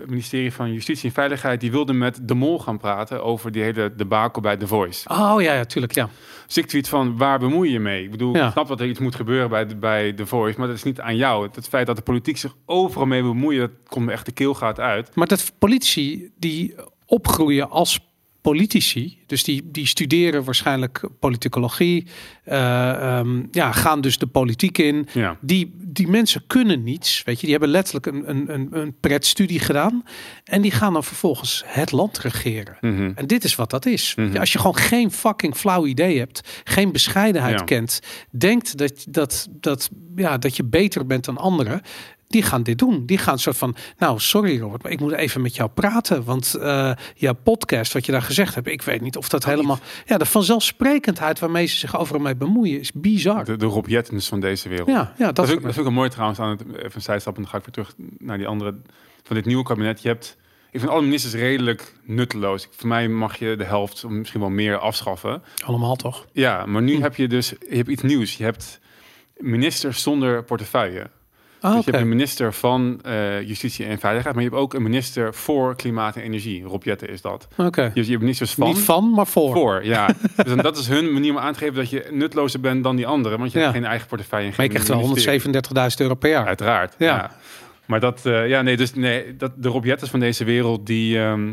het 0.01 0.09
ministerie 0.11 0.53
van 0.53 0.73
Justitie 0.73 1.09
en 1.09 1.15
Veiligheid, 1.15 1.61
die 1.61 1.71
wilde 1.71 1.93
met 1.93 2.19
de 2.23 2.35
Mol 2.35 2.59
gaan 2.59 2.79
praten 2.79 3.25
over 3.25 3.53
die 3.53 3.63
hele 3.63 3.93
debakel 3.97 4.43
bij 4.43 4.57
The 4.57 4.67
Oh 5.11 5.43
ja, 5.43 5.55
ja, 5.55 5.65
tuurlijk, 5.65 5.95
ja. 5.95 6.09
Dus 6.47 6.57
ik 6.57 6.67
tweet 6.67 6.89
van, 6.89 7.17
waar 7.17 7.39
bemoei 7.39 7.73
je 7.73 7.81
mee? 7.81 8.05
Ik 8.05 8.11
bedoel, 8.11 8.37
Ja. 8.37 8.47
ik 8.47 8.53
snap 8.53 8.69
dat 8.69 8.81
er 8.81 8.87
iets 8.87 8.99
moet 8.99 9.15
gebeuren 9.15 9.49
bij 9.49 9.67
de, 9.67 9.77
bij 9.77 10.13
The 10.13 10.27
Voice, 10.27 10.59
maar 10.59 10.67
dat 10.69 10.77
is 10.77 10.83
niet 10.83 11.01
aan 11.01 11.17
jou. 11.17 11.47
Het, 11.47 11.57
het 11.57 11.69
feit 11.69 11.87
dat 11.87 11.97
de 11.97 12.03
politiek 12.03 12.37
zich 12.37 12.55
overal 12.67 13.07
mee 13.07 13.23
bemoeit, 13.23 13.59
dat 13.59 13.71
komt 13.89 14.07
me 14.07 14.13
echt 14.13 14.27
de 14.27 14.33
keelgaat 14.33 14.81
uit. 14.81 15.11
Maar 15.15 15.27
dat 15.27 15.53
politici 15.59 16.31
die 16.39 16.75
opgroeien 17.07 17.71
als 17.71 18.01
politici, 18.43 19.19
dus 19.27 19.45
die, 19.45 19.63
die 19.65 19.87
studeren 19.87 20.45
waarschijnlijk 20.45 21.09
politicologie, 21.21 22.07
eh, 22.45 23.19
ehm, 23.19 23.43
ja, 23.51 23.73
gaan 23.73 24.01
dus 24.01 24.19
de 24.19 24.27
politiek 24.27 24.79
in. 24.79 25.09
Ja. 25.13 25.37
Die, 25.41 25.75
die 25.79 26.09
mensen 26.09 26.45
kunnen 26.47 26.83
niets, 26.83 27.23
weet 27.25 27.37
je. 27.37 27.43
Die 27.43 27.51
hebben 27.51 27.69
letterlijk 27.69 28.07
een, 28.07 28.31
een, 28.55 28.69
een, 28.71 28.95
pretstudie 29.01 29.61
gedaan. 29.61 30.05
En 30.45 30.63
die 30.63 30.71
gaan 30.71 30.93
dan 30.93 31.05
vervolgens 31.05 31.63
het 31.67 31.93
land 31.93 32.19
regeren. 32.19 32.77
Mhm. 32.81 33.13
En 33.15 33.27
dit 33.27 33.45
is 33.45 33.55
wat 33.55 33.71
dat 33.71 33.87
is. 33.87 34.15
Mhm. 34.15 34.37
Als 34.37 34.53
je 34.53 34.59
gewoon 34.59 34.77
geen 34.77 35.13
fucking 35.13 35.57
flauw 35.57 35.87
idee 35.87 36.19
hebt, 36.19 36.63
geen 36.65 36.93
bescheidenheid 36.93 37.59
Ja. 37.59 37.65
kent, 37.65 38.01
denkt 38.31 38.79
dat, 38.79 39.05
dat, 39.09 39.49
dat, 39.51 39.91
ja, 40.17 40.39
dat 40.39 40.57
je 40.57 40.65
beter 40.65 41.07
bent 41.07 41.25
dan 41.25 41.39
anderen. 41.39 41.83
Die 42.33 42.43
gaan 42.43 42.63
dit 42.63 42.79
doen. 42.79 43.07
Die 43.07 43.19
gaan 43.19 43.39
soort 43.39 43.57
van, 43.59 43.75
nou 43.99 44.19
sorry 44.21 44.59
Robert, 44.61 44.83
maar 44.83 44.93
ik 44.93 45.01
moet 45.01 45.13
even 45.13 45.41
met 45.43 45.57
jou 45.57 45.71
praten. 45.71 46.25
Want 46.25 46.55
eh 46.55 46.93
jouw 47.15 47.35
podcast, 47.43 47.93
wat 47.93 48.07
je 48.07 48.13
daar 48.13 48.23
gezegd 48.23 48.55
hebt, 48.55 48.67
ik 48.67 48.83
weet 48.83 49.01
niet 49.01 49.17
of 49.17 49.29
dat 49.29 49.45
helemaal... 49.45 49.79
Ja, 50.07 50.19
de 50.19 50.27
vanzelfsprekendheid 50.27 51.39
waarmee 51.39 51.67
ze 51.67 51.77
zich 51.77 51.99
overal 51.99 52.21
mee 52.21 52.37
bemoeien 52.37 52.81
is 52.81 52.93
bizar. 52.93 53.45
De, 53.45 53.57
de 53.57 53.67
Rob 53.67 53.87
Jettens 53.87 54.29
van 54.29 54.41
deze 54.41 54.69
wereld. 54.69 54.89
Ja, 54.89 55.13
ja, 55.19 55.27
dat, 55.27 55.37
Dat, 55.37 55.49
is 55.49 55.55
ook, 55.55 55.63
dat 55.63 55.71
is 55.71 55.79
ook 55.79 55.87
een 55.87 55.93
mooi 55.93 56.09
trouwens 56.11 56.39
aan 56.41 56.51
het 56.51 56.61
even 56.77 56.91
een 56.95 57.03
zijstap 57.03 57.37
en 57.37 57.43
dan 57.43 57.51
ga 57.51 57.57
ik 57.59 57.65
weer 57.65 57.73
terug 57.75 57.95
naar 58.19 58.39
die 58.39 58.47
andere 58.47 58.75
van 59.23 59.37
dit 59.37 59.45
nieuwe 59.45 59.65
kabinet. 59.65 60.03
Je 60.03 60.09
hebt, 60.09 60.37
ik 60.71 60.79
vind 60.81 60.93
alle 60.93 61.03
ministers 61.03 61.35
redelijk 61.35 61.95
nutteloos. 62.05 62.69
Voor 62.71 62.89
mij 62.89 63.09
mag 63.09 63.37
je 63.37 63.57
de 63.57 63.65
helft, 63.65 64.05
misschien 64.09 64.41
wel 64.41 64.51
meer, 64.51 64.79
afschaffen. 64.79 65.43
allemaal 65.65 65.97
toch? 65.97 66.27
Ja, 66.33 66.67
maar 66.67 66.83
nu 66.83 66.95
Hm. 66.97 67.03
heb 67.03 67.17
je 67.17 67.29
dus 67.29 67.49
je 67.49 67.77
hebt 67.77 67.89
iets 67.89 68.03
nieuws. 68.03 68.37
Je 68.37 68.45
hebt 68.45 68.81
ministers 69.37 70.03
zonder 70.03 70.45
portefeuille. 70.45 71.11
Dus 71.63 71.71
oké. 71.71 71.79
je 71.85 71.91
hebt 71.91 72.03
een 72.03 72.09
minister 72.09 72.53
van 72.53 72.99
eh, 73.03 73.43
Justitie 73.49 73.85
en 73.87 73.99
Veiligheid, 73.99 74.35
maar 74.35 74.45
je 74.45 74.51
hebt 74.51 74.63
ook 74.63 74.75
een 74.75 74.83
minister 74.83 75.35
voor 75.35 75.77
Klimaat 75.77 76.17
en 76.17 76.23
Energie. 76.23 76.63
Rob 76.65 76.83
Jetten 76.83 77.09
is 77.09 77.21
dat. 77.21 77.49
Oké. 77.57 77.91
Je, 77.95 78.05
je 78.05 78.09
hebt 78.11 78.21
ministers 78.21 78.55
van. 78.55 78.67
Niet 78.69 78.79
van, 78.79 79.11
maar 79.11 79.27
voor. 79.27 79.53
Voor, 79.55 79.85
ja. 79.85 80.07
dus 80.37 80.45
dan, 80.45 80.57
dat 80.59 80.77
is 80.79 80.89
hun 80.89 81.13
manier 81.13 81.31
om 81.31 81.39
aan 81.39 81.53
te 81.53 81.59
geven 81.59 81.75
dat 81.75 81.91
je 81.91 82.09
nutlozer 82.11 82.61
bent 82.61 82.83
dan 82.85 82.97
die 82.97 83.07
anderen. 83.07 83.39
Want 83.39 83.53
je 83.53 83.59
Ja. 83.59 83.65
hebt 83.65 83.77
geen 83.77 83.87
eigen 83.87 84.09
portefeuille. 84.09 84.47
en 84.47 84.53
Maar 84.57 84.67
je 84.67 84.73
geen 84.73 84.81
krijgt 84.83 85.01
wel 85.01 85.09
ministerie. 85.09 85.41
137.000 85.91 86.01
euro 86.01 86.15
per 86.15 86.31
jaar. 86.31 86.47
Uiteraard. 86.47 86.95
Ja. 86.99 87.07
Ja. 87.07 87.31
Maar 87.87 88.01
dat, 88.01 88.27
eh, 88.27 88.49
ja, 88.49 88.63
nee, 88.63 88.77
dus 88.77 88.95
nee, 88.95 89.37
dat 89.37 89.53
de 89.57 89.69
Rob 89.69 89.85
Jetters 89.85 90.11
van 90.11 90.21
deze 90.21 90.45
wereld 90.45 90.87
die 90.87 91.19
ehm, 91.19 91.53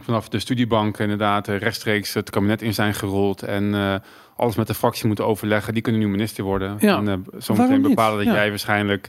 vanaf 0.00 0.28
de 0.28 0.38
studiebank 0.38 0.98
inderdaad 0.98 1.46
rechtstreeks 1.48 2.14
het 2.14 2.30
kabinet 2.30 2.62
in 2.62 2.74
zijn 2.74 2.94
gerold 2.94 3.42
en 3.42 3.74
eh, 3.74 3.94
alles 4.40 4.54
met 4.56 4.66
de 4.66 4.74
fractie 4.74 5.06
moeten 5.06 5.26
overleggen, 5.26 5.72
die 5.74 5.82
kunnen 5.82 6.00
nu 6.00 6.08
minister 6.08 6.44
worden. 6.44 6.76
Ja. 6.80 6.96
En 6.96 7.06
uh, 7.06 7.14
zometeen 7.38 7.82
bepalen 7.82 8.16
dat 8.16 8.26
Ja. 8.26 8.40
jij 8.40 8.48
waarschijnlijk 8.48 9.08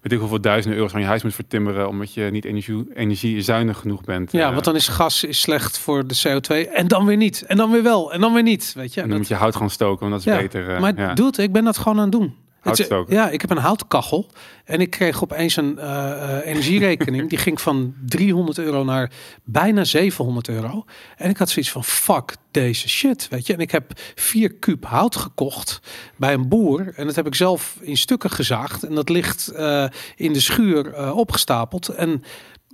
weet 0.00 0.12
ik 0.12 0.18
hoeveel 0.18 0.40
duizenden 0.40 0.76
euro's 0.78 0.92
van 0.92 1.00
je 1.00 1.06
huis 1.06 1.22
moet 1.22 1.34
vertimmeren 1.34 1.88
omdat 1.88 2.14
je 2.14 2.22
niet 2.30 2.44
energie, 2.44 2.86
energiezuinig 2.94 3.78
genoeg 3.78 4.04
bent. 4.04 4.32
Ja, 4.32 4.46
Eh, 4.46 4.52
want 4.52 4.64
dan 4.64 4.74
is 4.74 4.88
gas 4.88 5.24
is 5.24 5.40
slecht 5.40 5.78
voor 5.78 6.06
de 6.06 6.14
CO2 6.26 6.68
en 6.72 6.88
dan 6.88 7.04
weer 7.06 7.16
niet. 7.16 7.42
En 7.42 7.56
dan 7.56 7.70
weer 7.70 7.82
wel. 7.82 8.12
En 8.12 8.20
dan 8.20 8.32
weer 8.32 8.42
niet. 8.42 8.72
Weet 8.76 8.94
je? 8.94 9.00
en 9.00 9.08
dan 9.08 9.18
Dat- 9.18 9.18
moet 9.18 9.28
je 9.28 9.42
hout 9.42 9.56
gaan 9.56 9.70
stoken, 9.70 10.08
want 10.10 10.24
dat 10.24 10.34
is 10.34 10.40
ja. 10.40 10.46
beter. 10.46 10.74
eh, 10.74 10.80
maar 10.80 10.92
ja. 10.96 11.14
doe 11.14 11.26
het, 11.26 11.38
ik 11.38 11.52
ben 11.52 11.64
dat 11.64 11.78
gewoon 11.78 11.96
aan 11.96 12.02
het 12.02 12.12
doen. 12.12 12.34
Houtstoken. 12.66 13.14
ja, 13.14 13.30
ik 13.30 13.40
heb 13.40 13.50
een 13.50 13.56
houtkachel 13.56 14.26
en 14.64 14.80
ik 14.80 14.90
kreeg 14.90 15.22
opeens 15.22 15.56
een 15.56 15.78
eh, 15.78 16.38
eh, 16.38 16.46
energierekening. 16.46 17.28
die 17.30 17.38
ging 17.38 17.60
van 17.60 17.94
300 18.06 18.58
euro 18.58 18.84
naar 18.84 19.10
bijna 19.44 19.84
700 19.84 20.48
euro. 20.48 20.84
En 21.16 21.30
ik 21.30 21.36
had 21.36 21.48
zoiets 21.48 21.72
van 21.72 21.84
fuck 21.84 22.36
deze 22.50 22.88
shit, 22.88 23.28
weet 23.28 23.46
je. 23.46 23.52
En 23.52 23.60
ik 23.60 23.70
heb 23.70 23.92
vier 24.14 24.54
kuub 24.54 24.84
hout 24.84 25.16
gekocht 25.16 25.80
bij 26.16 26.32
een 26.32 26.48
boer 26.48 26.92
en 26.94 27.06
dat 27.06 27.16
heb 27.16 27.26
ik 27.26 27.34
zelf 27.34 27.78
in 27.80 27.96
stukken 27.96 28.30
gezaagd 28.30 28.82
en 28.82 28.94
dat 28.94 29.08
ligt 29.08 29.48
eh, 29.48 29.86
in 30.16 30.32
de 30.32 30.40
schuur 30.40 31.12
opgestapeld 31.12 31.88
en 31.88 32.22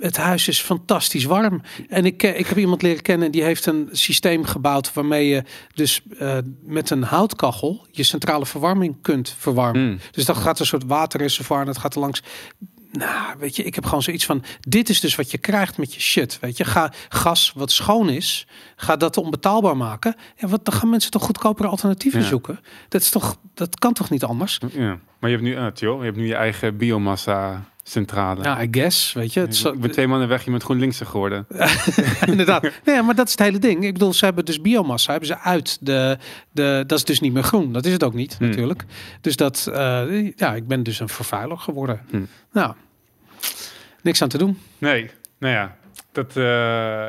het 0.01 0.17
huis 0.17 0.49
is 0.49 0.61
fantastisch 0.61 1.25
warm. 1.25 1.63
En 1.89 2.05
ik, 2.05 2.23
eh, 2.23 2.39
ik 2.39 2.47
heb 2.47 2.59
iemand 2.59 2.83
leren 2.83 3.03
kennen 3.03 3.31
die 3.31 3.43
heeft 3.43 3.67
een 3.67 3.89
systeem 3.93 4.45
gebouwd 4.45 4.93
waarmee 4.93 5.29
je 5.29 5.43
dus 5.75 6.01
eh, 6.19 6.39
met 6.63 6.91
een 6.91 7.03
houtkachel 7.03 7.87
je 7.91 8.03
centrale 8.03 8.47
verwarming 8.47 8.97
kunt 9.03 9.35
verwarmen. 9.39 9.89
Mm. 9.89 9.99
Dus 10.11 10.25
dat 10.25 10.37
gaat 10.37 10.61
een 10.61 10.67
soort 10.67 10.85
waterreservoir 10.87 11.61
en 11.61 11.67
dat 11.67 11.79
gaat 11.79 11.95
er 11.95 12.01
langs. 12.01 12.23
Nou, 12.93 13.39
weet 13.39 13.57
je, 13.57 13.63
ik 13.63 13.75
heb 13.75 13.85
gewoon 13.85 14.03
zoiets 14.03 14.25
van: 14.25 14.45
dit 14.61 14.89
is 14.89 15.01
dus 15.01 15.15
wat 15.15 15.31
je 15.31 15.39
krijgt 15.39 15.79
met 15.79 15.95
je 15.95 16.01
shit. 16.01 16.39
Weet 16.41 16.57
je, 16.57 16.65
ga 16.65 16.93
gas 17.09 17.53
wat 17.55 17.71
schoon 17.71 18.09
is, 18.09 18.47
ga 18.77 18.97
dat 18.97 19.17
onbetaalbaar 19.17 19.77
maken. 19.77 20.15
Ja, 20.37 20.49
wat 20.49 20.65
dan 20.65 20.75
gaan 20.75 20.91
mensen 20.91 21.11
toch 21.11 21.25
goedkopere 21.25 21.69
alternatieven 21.69 22.21
Ja. 22.21 22.27
zoeken? 22.27 22.61
Dat 22.89 23.01
is 23.01 23.11
toch, 23.11 23.37
dat 23.55 23.79
kan 23.79 23.93
toch 23.93 24.11
niet 24.11 24.25
anders? 24.25 24.59
Ja. 24.73 24.99
Maar 25.21 25.31
je 25.31 25.37
hebt 25.37 25.49
nu, 25.49 25.57
uh, 25.57 25.67
je 25.75 26.05
hebt 26.05 26.17
nu 26.17 26.27
je 26.27 26.35
eigen 26.35 26.77
biomassa 26.77 27.65
centrale. 27.83 28.43
Ja, 28.43 28.63
I 28.63 28.69
guess, 28.71 29.13
weet 29.13 29.33
je. 29.33 29.41
Het 29.41 29.53
is- 29.53 29.65
ik 29.65 29.81
ben 29.81 29.91
twee 29.91 30.07
maanden 30.09 30.29
weg, 30.29 30.45
je 30.45 30.51
bent 30.51 30.63
GroenLinkser 30.63 31.07
geworden. 31.07 31.47
Inderdaad. 32.27 32.63
Nee, 32.85 33.03
maar 33.03 33.15
dat 33.15 33.27
is 33.27 33.33
het 33.33 33.41
hele 33.41 33.59
ding. 33.59 33.85
Ik 33.85 33.93
bedoel, 33.93 34.13
ze 34.13 34.25
hebben 34.25 34.45
dus 34.45 34.61
biomassa 34.61 35.11
hebben 35.11 35.29
ze 35.29 35.39
uit 35.39 35.79
de, 35.81 36.19
de. 36.53 36.85
Dat 36.87 36.99
is 36.99 37.05
dus 37.05 37.21
niet 37.21 37.33
meer 37.33 37.43
groen. 37.43 37.73
Dat 37.73 37.85
is 37.87 37.93
het 37.93 38.03
ook 38.05 38.15
niet, 38.15 38.37
Hmm. 38.39 38.49
natuurlijk. 38.49 38.85
Dus 39.21 39.37
dat. 39.37 39.69
eh, 39.73 40.33
ja, 40.37 40.55
ik 40.55 40.67
ben 40.67 40.83
dus 40.83 41.01
een 41.01 41.09
vervuiler 41.09 41.59
geworden. 41.59 42.01
Hmm. 42.11 42.27
Nou, 42.53 42.75
niks 44.03 44.23
aan 44.23 44.29
te 44.29 44.39
doen. 44.39 44.59
Nee, 44.79 45.11
nou 45.39 45.55
ja. 45.55 45.77
Dat, 46.13 46.37
eh, 46.37 47.07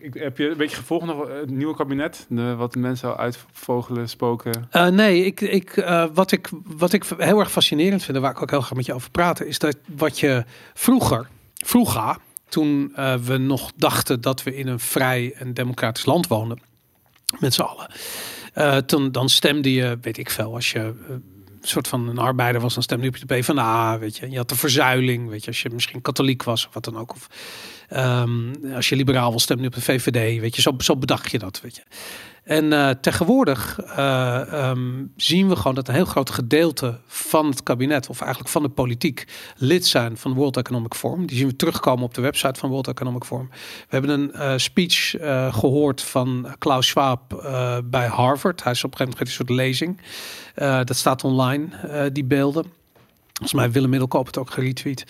ik, 0.00 0.14
heb 0.14 0.38
je 0.38 0.48
een 0.50 0.56
beetje 0.56 0.76
gevolgd 0.76 1.06
nog 1.06 1.28
eh, 1.28 1.34
het 1.34 1.50
nieuwe 1.50 1.76
kabinet? 1.76 2.26
De, 2.28 2.54
wat 2.54 2.74
mensen 2.74 3.08
al 3.08 3.16
uitvogelen, 3.16 4.08
spoken? 4.08 4.66
Eh, 4.70 4.86
nee, 4.86 5.24
ik, 5.24 5.40
ik, 5.40 5.84
wat, 6.12 6.32
ik, 6.32 6.48
wat 6.64 6.92
ik 6.92 7.04
heel 7.16 7.38
erg 7.38 7.50
fascinerend 7.50 8.02
vind, 8.02 8.18
waar 8.18 8.30
ik 8.30 8.42
ook 8.42 8.50
heel 8.50 8.60
graag 8.60 8.76
met 8.76 8.86
je 8.86 8.94
over 8.94 9.10
praten, 9.10 9.46
is 9.46 9.58
dat 9.58 9.76
wat 9.96 10.20
je 10.20 10.44
vroeger, 10.74 11.28
vroeger, 11.54 12.16
toen 12.48 12.92
we 13.24 13.36
nog 13.38 13.72
dachten 13.76 14.20
dat 14.20 14.42
we 14.42 14.56
in 14.56 14.66
een 14.66 14.80
vrij 14.80 15.34
en 15.36 15.54
democratisch 15.54 16.04
land 16.04 16.26
woonden, 16.26 16.60
met 17.38 17.54
z'n 17.54 17.62
allen, 17.62 18.86
toen, 18.86 19.12
dan 19.12 19.28
stemde 19.28 19.72
je, 19.72 19.98
weet 20.00 20.18
ik 20.18 20.30
veel, 20.30 20.54
als 20.54 20.72
je 20.72 20.94
soort 21.68 21.88
van 21.88 22.08
een 22.08 22.18
arbeider 22.18 22.60
was, 22.60 22.74
dan 22.74 22.82
stemde 22.82 23.04
je 23.04 23.10
op 23.10 23.28
de 23.28 23.34
PvdA, 23.34 23.98
weet 23.98 24.16
je. 24.16 24.30
Je 24.30 24.36
had 24.36 24.48
de 24.48 24.56
verzuiling, 24.56 25.28
weet 25.28 25.40
je, 25.40 25.46
als 25.46 25.62
je 25.62 25.70
misschien 25.70 26.00
katholiek 26.00 26.42
was 26.42 26.66
of 26.66 26.74
wat 26.74 26.84
dan 26.84 26.98
ook. 26.98 27.10
Of 27.10 27.28
ehm, 27.92 28.74
als 28.74 28.88
je 28.88 28.96
liberaal 28.96 29.32
was, 29.32 29.42
stemde 29.42 29.62
je 29.62 29.68
op 29.68 29.74
de 29.74 29.80
VVD, 29.80 30.40
weet 30.40 30.56
je. 30.56 30.62
Zo, 30.62 30.74
zo 30.78 30.96
bedacht 30.96 31.30
je 31.30 31.38
dat, 31.38 31.60
weet 31.60 31.76
je. 31.76 31.82
En 32.42 32.64
uh, 32.64 32.90
tegenwoordig 32.90 33.80
uh, 33.84 34.70
um, 34.70 35.12
zien 35.16 35.48
we 35.48 35.56
gewoon 35.56 35.74
dat 35.74 35.88
een 35.88 35.94
heel 35.94 36.04
groot 36.04 36.30
gedeelte 36.30 36.98
van 37.06 37.46
het 37.46 37.62
kabinet, 37.62 38.08
of 38.08 38.20
eigenlijk 38.20 38.50
van 38.50 38.62
de 38.62 38.68
politiek, 38.68 39.26
lid 39.56 39.86
zijn 39.86 40.16
van 40.16 40.34
World 40.34 40.56
Economic 40.56 40.94
Forum. 40.94 41.26
Die 41.26 41.36
zien 41.36 41.46
we 41.46 41.56
terugkomen 41.56 42.04
op 42.04 42.14
de 42.14 42.20
website 42.20 42.60
van 42.60 42.70
World 42.70 42.88
Economic 42.88 43.24
Forum. 43.24 43.48
We 43.50 43.86
hebben 43.88 44.10
een 44.10 44.30
uh, 44.34 44.52
speech 44.56 45.10
gehoord 45.54 46.02
van 46.02 46.54
Klaus 46.58 46.86
Schwab 46.86 47.42
bij 47.84 48.06
Harvard. 48.06 48.62
Hij 48.62 48.72
is 48.72 48.84
op 48.84 48.90
een 48.90 48.96
gegeven 48.96 49.18
moment 49.18 49.20
een 49.20 49.46
soort 49.46 49.50
lezing. 49.50 50.00
dat 50.86 50.96
staat 50.96 51.24
online, 51.24 52.10
die 52.12 52.24
beelden. 52.24 52.64
Volgens 53.32 53.52
mij 53.52 53.70
Willem 53.70 53.90
Middelkoop 53.90 54.26
het 54.26 54.38
ook 54.38 54.50
geretweet. 54.50 55.04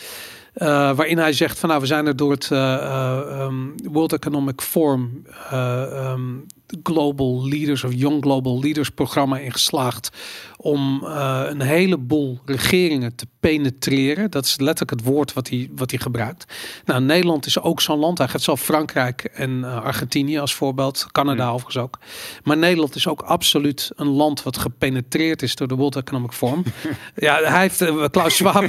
Uh, 0.54 0.68
waarin 0.96 1.18
hij 1.18 1.32
zegt 1.32 1.58
van 1.58 1.68
nou 1.68 1.80
we 1.80 1.86
zijn 1.86 2.06
er 2.06 2.16
door 2.16 2.30
het 2.30 2.50
uh, 2.52 2.58
uh, 2.58 3.40
um, 3.40 3.74
World 3.92 4.12
Economic 4.12 4.60
Forum 4.60 5.26
um, 5.52 6.46
Global 6.82 7.48
Leaders 7.48 7.84
of 7.84 7.92
Young 7.94 8.22
Global 8.22 8.60
Leaders 8.60 8.90
programma 8.90 9.38
in 9.38 9.52
geslaagd 9.52 10.10
om 10.56 11.00
uh, 11.04 11.42
een 11.46 11.60
heleboel 11.60 12.40
regeringen 12.44 13.14
te 13.14 13.26
penetreren. 13.40 14.30
Dat 14.30 14.44
is 14.44 14.58
letterlijk 14.58 14.90
het 14.90 15.12
woord 15.12 15.32
wat 15.32 15.48
hij, 15.48 15.70
wat 15.74 15.90
hij 15.90 16.00
gebruikt. 16.00 16.54
Nou, 16.84 17.00
Nederland 17.00 17.46
is 17.46 17.60
ook 17.60 17.80
zo'n 17.80 17.98
land. 17.98 18.18
Hij 18.18 18.28
geeft 18.28 18.44
zelf 18.44 18.60
Frankrijk 18.60 19.24
en 19.24 19.50
uh, 19.50 19.84
Argentinië 19.84 20.38
als 20.38 20.54
voorbeeld. 20.54 21.06
Canada 21.12 21.44
mm. 21.44 21.52
overigens 21.52 21.76
ook. 21.76 21.98
Maar 22.44 22.56
Nederland 22.56 22.94
is 22.94 23.06
ook 23.06 23.20
absoluut 23.20 23.90
een 23.96 24.08
land 24.08 24.42
wat 24.42 24.58
gepenetreerd 24.58 25.42
is 25.42 25.54
door 25.54 25.68
de 25.68 25.74
World 25.74 25.96
Economic 25.96 26.32
Forum. 26.32 26.62
ja, 27.16 27.42
hij 27.42 27.60
heeft, 27.60 27.80
uh, 27.80 28.04
Klaus 28.10 28.36
Schwab 28.36 28.64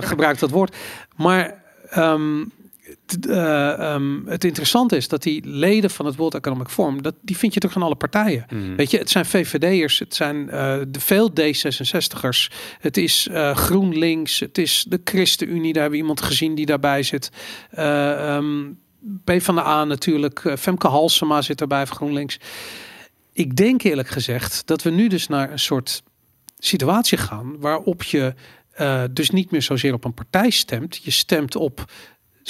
gebruikt 0.00 0.40
dat 0.40 0.50
woord. 0.50 0.76
Maar 1.16 1.62
um, 1.96 2.52
uh, 3.28 3.92
um, 3.94 4.24
het 4.26 4.44
interessante 4.44 4.96
is 4.96 5.08
dat 5.08 5.22
die 5.22 5.46
leden 5.46 5.90
van 5.90 6.06
het 6.06 6.16
World 6.16 6.34
Economic 6.34 6.68
Forum, 6.68 7.02
dat, 7.02 7.14
die 7.22 7.36
vind 7.36 7.54
je 7.54 7.60
toch 7.60 7.76
aan 7.76 7.82
alle 7.82 7.96
partijen. 7.96 8.46
Mm. 8.52 8.76
Weet 8.76 8.90
je, 8.90 8.98
het 8.98 9.10
zijn 9.10 9.26
VVD'ers, 9.26 9.98
het 9.98 10.14
zijn 10.14 10.36
uh, 10.36 10.50
de 10.88 11.00
veel 11.00 11.30
D66'ers, 11.30 12.52
het 12.78 12.96
is 12.96 13.28
uh, 13.30 13.56
GroenLinks, 13.56 14.40
het 14.40 14.58
is 14.58 14.86
de 14.88 15.00
ChristenUnie, 15.04 15.72
daar 15.72 15.82
hebben 15.82 15.90
we 15.90 16.04
iemand 16.04 16.22
gezien 16.22 16.54
die 16.54 16.66
daarbij 16.66 17.02
zit. 17.02 17.30
Um, 17.78 18.78
P 19.24 19.32
van 19.38 19.54
de 19.54 19.64
A 19.64 19.84
natuurlijk, 19.84 20.54
Femke 20.58 20.88
Halsema 20.88 21.42
zit 21.42 21.60
erbij 21.60 21.86
van 21.86 21.96
GroenLinks. 21.96 22.38
Ik 23.32 23.56
denk 23.56 23.82
eerlijk 23.82 24.08
gezegd 24.08 24.66
dat 24.66 24.82
we 24.82 24.90
nu 24.90 25.08
dus 25.08 25.28
naar 25.28 25.52
een 25.52 25.58
soort 25.58 26.02
situatie 26.58 27.18
gaan 27.18 27.58
waarop 27.58 28.02
je 28.02 28.34
dus 29.10 29.30
niet 29.30 29.50
meer 29.50 29.62
zozeer 29.62 29.92
op 29.94 30.04
een 30.04 30.14
partij 30.14 30.50
stemt. 30.50 31.00
Je 31.02 31.10
stemt 31.10 31.56
op 31.56 31.84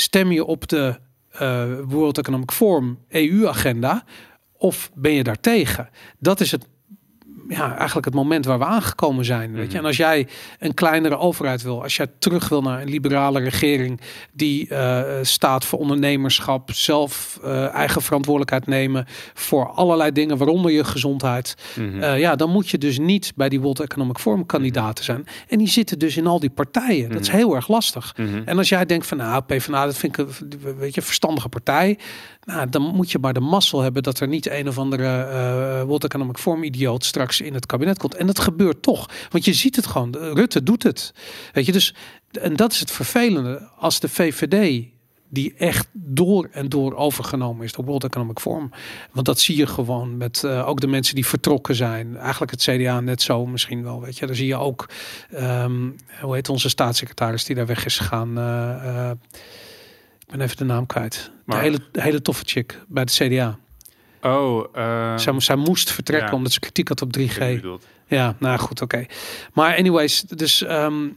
stem 0.01 0.33
je 0.33 0.45
op 0.45 0.69
de 0.69 1.01
uh, 1.43 1.65
World 1.85 2.19
Economic 2.19 2.51
Forum 2.51 2.99
EU-agenda 3.09 4.05
of 4.53 4.91
ben 4.95 5.13
je 5.13 5.23
daar 5.23 5.41
tegen? 5.41 5.89
Dat 6.19 6.41
is 6.41 6.51
het 6.51 6.69
ja, 7.49 7.77
eigenlijk 7.77 8.05
het 8.05 8.15
moment 8.15 8.45
waar 8.45 8.59
we 8.59 8.65
aangekomen 8.65 9.25
zijn. 9.25 9.53
Weet 9.53 9.63
je? 9.63 9.69
Mhm. 9.69 9.79
En 9.79 9.85
als 9.85 9.97
jij 9.97 10.27
een 10.59 10.75
kleinere 10.75 11.19
overheid 11.19 11.63
wil, 11.63 11.83
als 11.83 11.97
jij 11.97 12.07
terug 12.19 12.49
wil 12.49 12.63
naar 12.63 12.81
een 12.81 12.89
liberale 12.89 13.41
regering 13.41 14.01
die 14.33 14.69
uh, 14.71 15.03
staat 15.23 15.65
voor 15.65 15.79
ondernemerschap, 15.79 16.71
zelf 16.73 17.41
uh, 17.45 17.75
eigen 17.75 18.03
verantwoordelijkheid 18.03 18.67
nemen 18.67 19.07
voor 19.35 19.69
allerlei 19.69 20.13
dingen, 20.13 20.37
waaronder 20.37 20.71
je 20.71 20.85
gezondheid, 20.85 21.55
mm 21.77 21.91
-hmm. 21.91 22.03
uh, 22.03 22.19
ja, 22.19 22.37
dan 22.37 22.51
moet 22.51 22.69
je 22.69 22.79
dus 22.79 22.99
niet 22.99 23.33
bij 23.35 23.49
die 23.49 23.61
World 23.61 23.81
Economic 23.81 24.19
Forum 24.19 24.47
kandidaten 24.47 25.05
zijn. 25.05 25.27
En 25.49 25.59
die 25.59 25.69
zitten 25.69 25.99
dus 25.99 26.17
in 26.17 26.27
al 26.27 26.41
die 26.41 26.51
partijen. 26.51 26.97
Mm 26.97 27.05
-hmm. 27.05 27.13
Dat 27.13 27.21
is 27.21 27.29
mhm. 27.29 27.37
heel 27.37 27.55
erg 27.55 27.69
lastig. 27.69 28.15
Mm 28.17 28.27
-hmm. 28.27 28.43
En 28.45 28.59
als 28.59 28.69
jij 28.69 28.87
denkt 28.87 29.07
van 29.07 29.17
nou, 29.17 29.43
PvdA, 29.43 29.85
dat 29.85 29.97
vind 29.97 30.19
ik 30.19 30.27
een 30.27 30.77
weet 30.79 30.95
je, 30.95 31.03
verstandige 31.03 31.49
partij. 31.49 31.99
Nou, 32.49 32.69
dan 32.69 32.83
moet 32.83 33.11
je 33.11 33.19
maar 33.19 33.33
de 33.33 33.41
mazzel 33.41 33.81
hebben 33.81 34.03
dat 34.03 34.21
er 34.21 34.29
niet 34.29 34.51
een 34.51 34.69
of 34.69 34.79
andere 34.79 35.05
uh, 35.05 35.83
World 35.83 36.05
Economic 36.05 36.39
Forum 36.39 36.63
idioot 36.63 37.05
straks 37.05 37.41
in 37.41 37.55
het 37.55 37.67
kabinet 37.67 37.99
komt. 37.99 38.15
En 38.15 38.27
dat 38.27 38.39
gebeurt 38.39 38.83
toch. 38.83 39.11
Want 39.31 39.45
je 39.45 39.53
ziet 39.53 39.77
het 39.77 39.87
gewoon. 39.87 40.17
Rutte 40.17 40.63
doet 40.63 40.83
het. 40.83 41.13
Weet 41.53 41.67
je, 41.67 41.73
dus 41.73 41.95
en 42.41 42.57
dat 42.57 42.73
is 42.73 42.81
het 42.81 42.91
vervelende. 42.91 43.69
Als 43.77 44.01
de 44.01 44.09
VVD 44.09 44.87
die 45.29 45.55
echt 45.55 45.89
door 45.93 46.49
en 46.53 46.69
door 46.69 46.95
overgenomen 46.95 47.65
is 47.65 47.73
door 47.73 47.85
World 47.85 48.05
Economic 48.05 48.39
Forum. 48.39 48.71
Want 49.13 49.27
dat 49.27 49.41
zie 49.41 49.57
je 49.57 49.67
gewoon 49.67 50.17
met 50.17 50.43
uh, 50.45 50.69
ook 50.69 50.81
de 50.81 50.87
mensen 50.87 51.15
die 51.15 51.27
vertrokken 51.27 51.75
zijn. 51.75 52.17
Eigenlijk 52.17 52.51
het 52.51 52.63
CDA 52.63 53.01
net 53.01 53.23
zo 53.23 53.47
misschien 53.47 53.83
wel, 53.83 54.01
weet 54.01 54.19
je. 54.19 54.27
Daar 54.27 54.37
zie 54.37 54.47
je 54.47 54.57
ook, 54.57 54.89
um, 55.35 55.97
hoe 56.21 56.35
heet 56.35 56.49
onze 56.49 56.69
staatssecretaris 56.69 57.45
die 57.45 57.57
daar 57.57 57.67
weg 57.67 57.85
is 57.85 57.99
gegaan. 57.99 58.39
Ben 60.31 60.41
even 60.41 60.57
de 60.57 60.65
naam 60.65 60.87
kwijt. 60.87 61.31
Maar... 61.45 61.57
De 61.57 61.63
hele, 61.63 61.79
de 61.93 62.03
hele 62.03 62.23
toffe 62.23 62.43
chick 62.47 62.79
bij 62.89 63.05
de 63.05 63.13
CDA. 63.13 63.59
Oh, 64.23 64.65
uh... 64.77 65.19
zij, 65.19 65.41
zij, 65.41 65.57
moest 65.57 65.91
vertrekken 65.91 66.29
ja. 66.29 66.37
omdat 66.37 66.53
ze 66.53 66.61
kritiek 66.61 66.89
had 66.89 67.03
op 67.03 67.17
3G. 67.19 67.61
Ja, 68.07 68.37
nou 68.39 68.59
goed, 68.59 68.83
oké. 68.83 68.95
Okay. 68.97 69.09
Maar 69.53 69.77
anyways, 69.77 70.21
dus 70.21 70.61
um, 70.63 71.17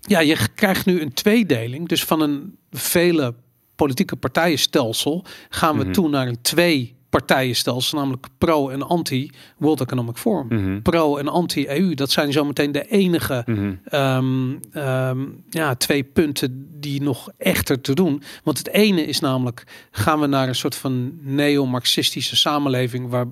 ja, 0.00 0.20
je 0.20 0.48
krijgt 0.54 0.86
nu 0.86 1.00
een 1.00 1.12
tweedeling. 1.12 1.88
Dus 1.88 2.04
van 2.04 2.20
een 2.20 2.56
vele 2.70 3.34
politieke 3.74 4.16
partijenstelsel 4.16 5.24
gaan 5.48 5.72
we 5.72 5.78
mm 5.78 5.84
-hmm. 5.84 5.92
toe 5.92 6.08
naar 6.08 6.26
een 6.26 6.40
twee 6.42 6.96
partijenstelsel, 7.10 7.98
namelijk 7.98 8.26
pro 8.38 8.68
en 8.68 8.82
anti 8.82 9.30
World 9.56 9.80
Economic 9.80 10.16
Forum. 10.16 10.46
Mm 10.48 10.64
-hmm. 10.64 10.82
Pro 10.82 11.16
en 11.16 11.28
anti 11.28 11.68
EU, 11.68 11.94
dat 11.94 12.10
zijn 12.10 12.32
zometeen 12.32 12.72
de 12.72 12.88
enige 12.88 13.42
mm 13.46 13.54
-hmm. 13.56 14.00
um, 14.00 14.60
um, 14.82 15.42
ja, 15.48 15.74
twee 15.74 16.02
punten 16.02 16.68
die 16.80 17.02
nog 17.02 17.28
echter 17.38 17.80
te 17.80 17.94
doen. 17.94 18.22
Want 18.44 18.58
het 18.58 18.68
ene 18.68 19.04
is 19.04 19.20
namelijk, 19.20 19.88
gaan 19.90 20.20
we 20.20 20.26
naar 20.26 20.48
een 20.48 20.54
soort 20.54 20.74
van 20.74 21.12
neo-marxistische 21.20 22.36
samenleving 22.36 23.08
waar 23.08 23.26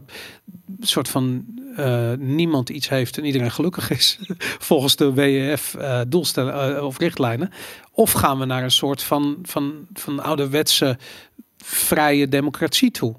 een 0.80 0.86
soort 0.86 1.08
van 1.08 1.44
uh, 1.78 2.12
niemand 2.18 2.68
iets 2.68 2.88
heeft 2.88 3.18
en 3.18 3.24
iedereen 3.24 3.50
gelukkig 3.50 3.90
is, 3.90 4.18
volgens 4.68 4.96
de 4.96 5.12
WEF 5.12 5.74
uh, 5.78 6.00
doelstellen 6.08 6.76
uh, 6.76 6.84
of 6.84 6.98
richtlijnen. 6.98 7.50
Of 7.92 8.12
gaan 8.12 8.38
we 8.38 8.44
naar 8.44 8.62
een 8.62 8.70
soort 8.70 9.02
van, 9.02 9.38
van, 9.42 9.86
van 9.92 10.22
ouderwetse 10.22 10.98
vrije 11.64 12.28
democratie 12.28 12.90
toe. 12.90 13.14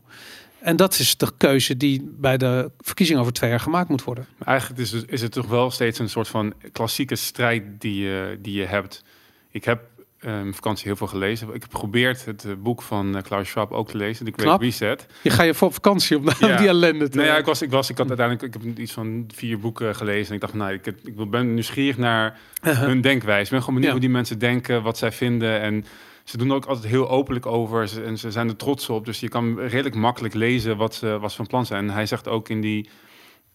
En 0.62 0.76
dat 0.76 1.00
is 1.00 1.18
de 1.18 1.32
keuze 1.38 1.78
die 1.78 2.16
bij 2.18 2.38
de 2.38 2.72
verkiezingen 2.80 3.22
over 3.22 3.34
twee 3.34 3.50
jaar 3.50 3.60
gemaakt 3.60 3.90
moet 3.90 4.04
worden. 4.04 4.28
Eigenlijk 4.44 4.80
is, 4.80 4.94
is 4.94 5.22
het 5.22 5.32
toch 5.32 5.48
wel 5.48 5.72
steeds 5.72 6.00
een 6.00 6.10
soort 6.10 6.28
van 6.28 6.54
klassieke 6.72 7.16
strijd 7.16 7.64
die 7.82 8.04
je, 8.04 8.38
die 8.42 8.54
je 8.54 8.66
hebt. 8.66 9.04
Ik 9.52 9.66
heb 9.66 9.82
um, 10.26 10.54
vakantie 10.54 10.86
heel 10.88 10.96
veel 10.96 11.08
gelezen. 11.08 11.48
Ik 11.48 11.62
heb 11.62 11.72
geprobeerd 11.72 12.26
het 12.26 12.44
uh, 12.44 12.54
boek 12.58 12.82
van 12.82 13.16
uh, 13.16 13.22
Klaus 13.22 13.50
Schwab 13.50 13.72
ook 13.72 13.90
te 13.90 13.98
lezen. 13.98 14.26
De 14.26 14.34
Great 14.36 14.62
Reset. 14.62 15.06
Je 15.22 15.30
ga 15.30 15.44
je 15.44 15.54
voor 15.54 15.74
vakantie 15.74 16.18
om 16.18 16.26
ja. 16.40 16.58
die 16.58 16.68
ellende 16.68 17.10
te... 17.10 17.18
Nee, 17.18 17.26
ja, 17.26 17.38
ik, 17.38 17.46
was, 17.46 17.62
ik, 17.62 17.72
was, 17.72 17.90
ik 17.90 17.98
had 17.98 18.08
uiteindelijk 18.08 18.56
ik 18.56 18.62
heb 18.62 18.78
iets 18.78 18.92
van 18.92 19.30
vier 19.34 19.60
boeken 19.60 19.96
gelezen. 19.96 20.28
En 20.28 20.34
ik 20.34 20.42
dacht, 20.42 20.54
nou, 20.54 20.74
ik, 20.74 20.86
ik 20.86 21.30
ben 21.30 21.54
nieuwsgierig 21.54 21.98
naar 21.98 22.40
uh 22.64 22.74
-huh. 22.74 22.88
hun 22.88 23.02
denkwijze. 23.02 23.44
Ik 23.44 23.50
ben 23.50 23.60
gewoon 23.60 23.76
benieuwd 23.76 23.94
ja. 23.94 24.00
hoe 24.00 24.08
die 24.08 24.10
mensen 24.10 24.40
denken, 24.40 24.84
wat 24.84 24.98
zij 24.98 25.12
vinden. 25.12 25.62
En 25.62 25.86
ze 26.30 26.38
doen 26.38 26.50
er 26.50 26.56
ook 26.56 26.66
altijd 26.66 26.88
heel 26.88 27.10
openlijk 27.10 27.46
over. 27.46 28.04
En 28.04 28.18
ze 28.18 28.32
zijn 28.32 28.48
er 28.48 28.56
trots 28.56 28.90
op. 28.90 29.06
Dus 29.06 29.20
je 29.20 29.30
kan 29.30 29.60
redelijk 29.60 29.96
makkelijk 29.96 30.34
lezen 30.34 30.78
wat 30.78 30.96
ze, 30.96 31.20
wat 31.20 31.30
ze 31.30 31.38
van 31.38 31.48
plan 31.48 31.66
zijn. 31.66 31.88
En 31.88 31.94
hij 31.94 32.06
zegt 32.06 32.28
ook 32.28 32.50
in 32.50 32.62
die... 32.62 32.90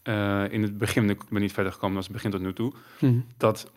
Uh, 0.05 0.53
in 0.53 0.63
het 0.63 0.79
begin, 0.79 1.11
ik 1.11 1.29
ben 1.29 1.41
niet 1.41 1.53
verder 1.53 1.73
gekomen 1.73 1.97
als 1.97 2.05
het 2.05 2.15
begin 2.15 2.31
tot 2.31 2.41
nu 2.41 2.53
toe, 2.53 2.73
hmm. 2.99 3.25
dat 3.37 3.71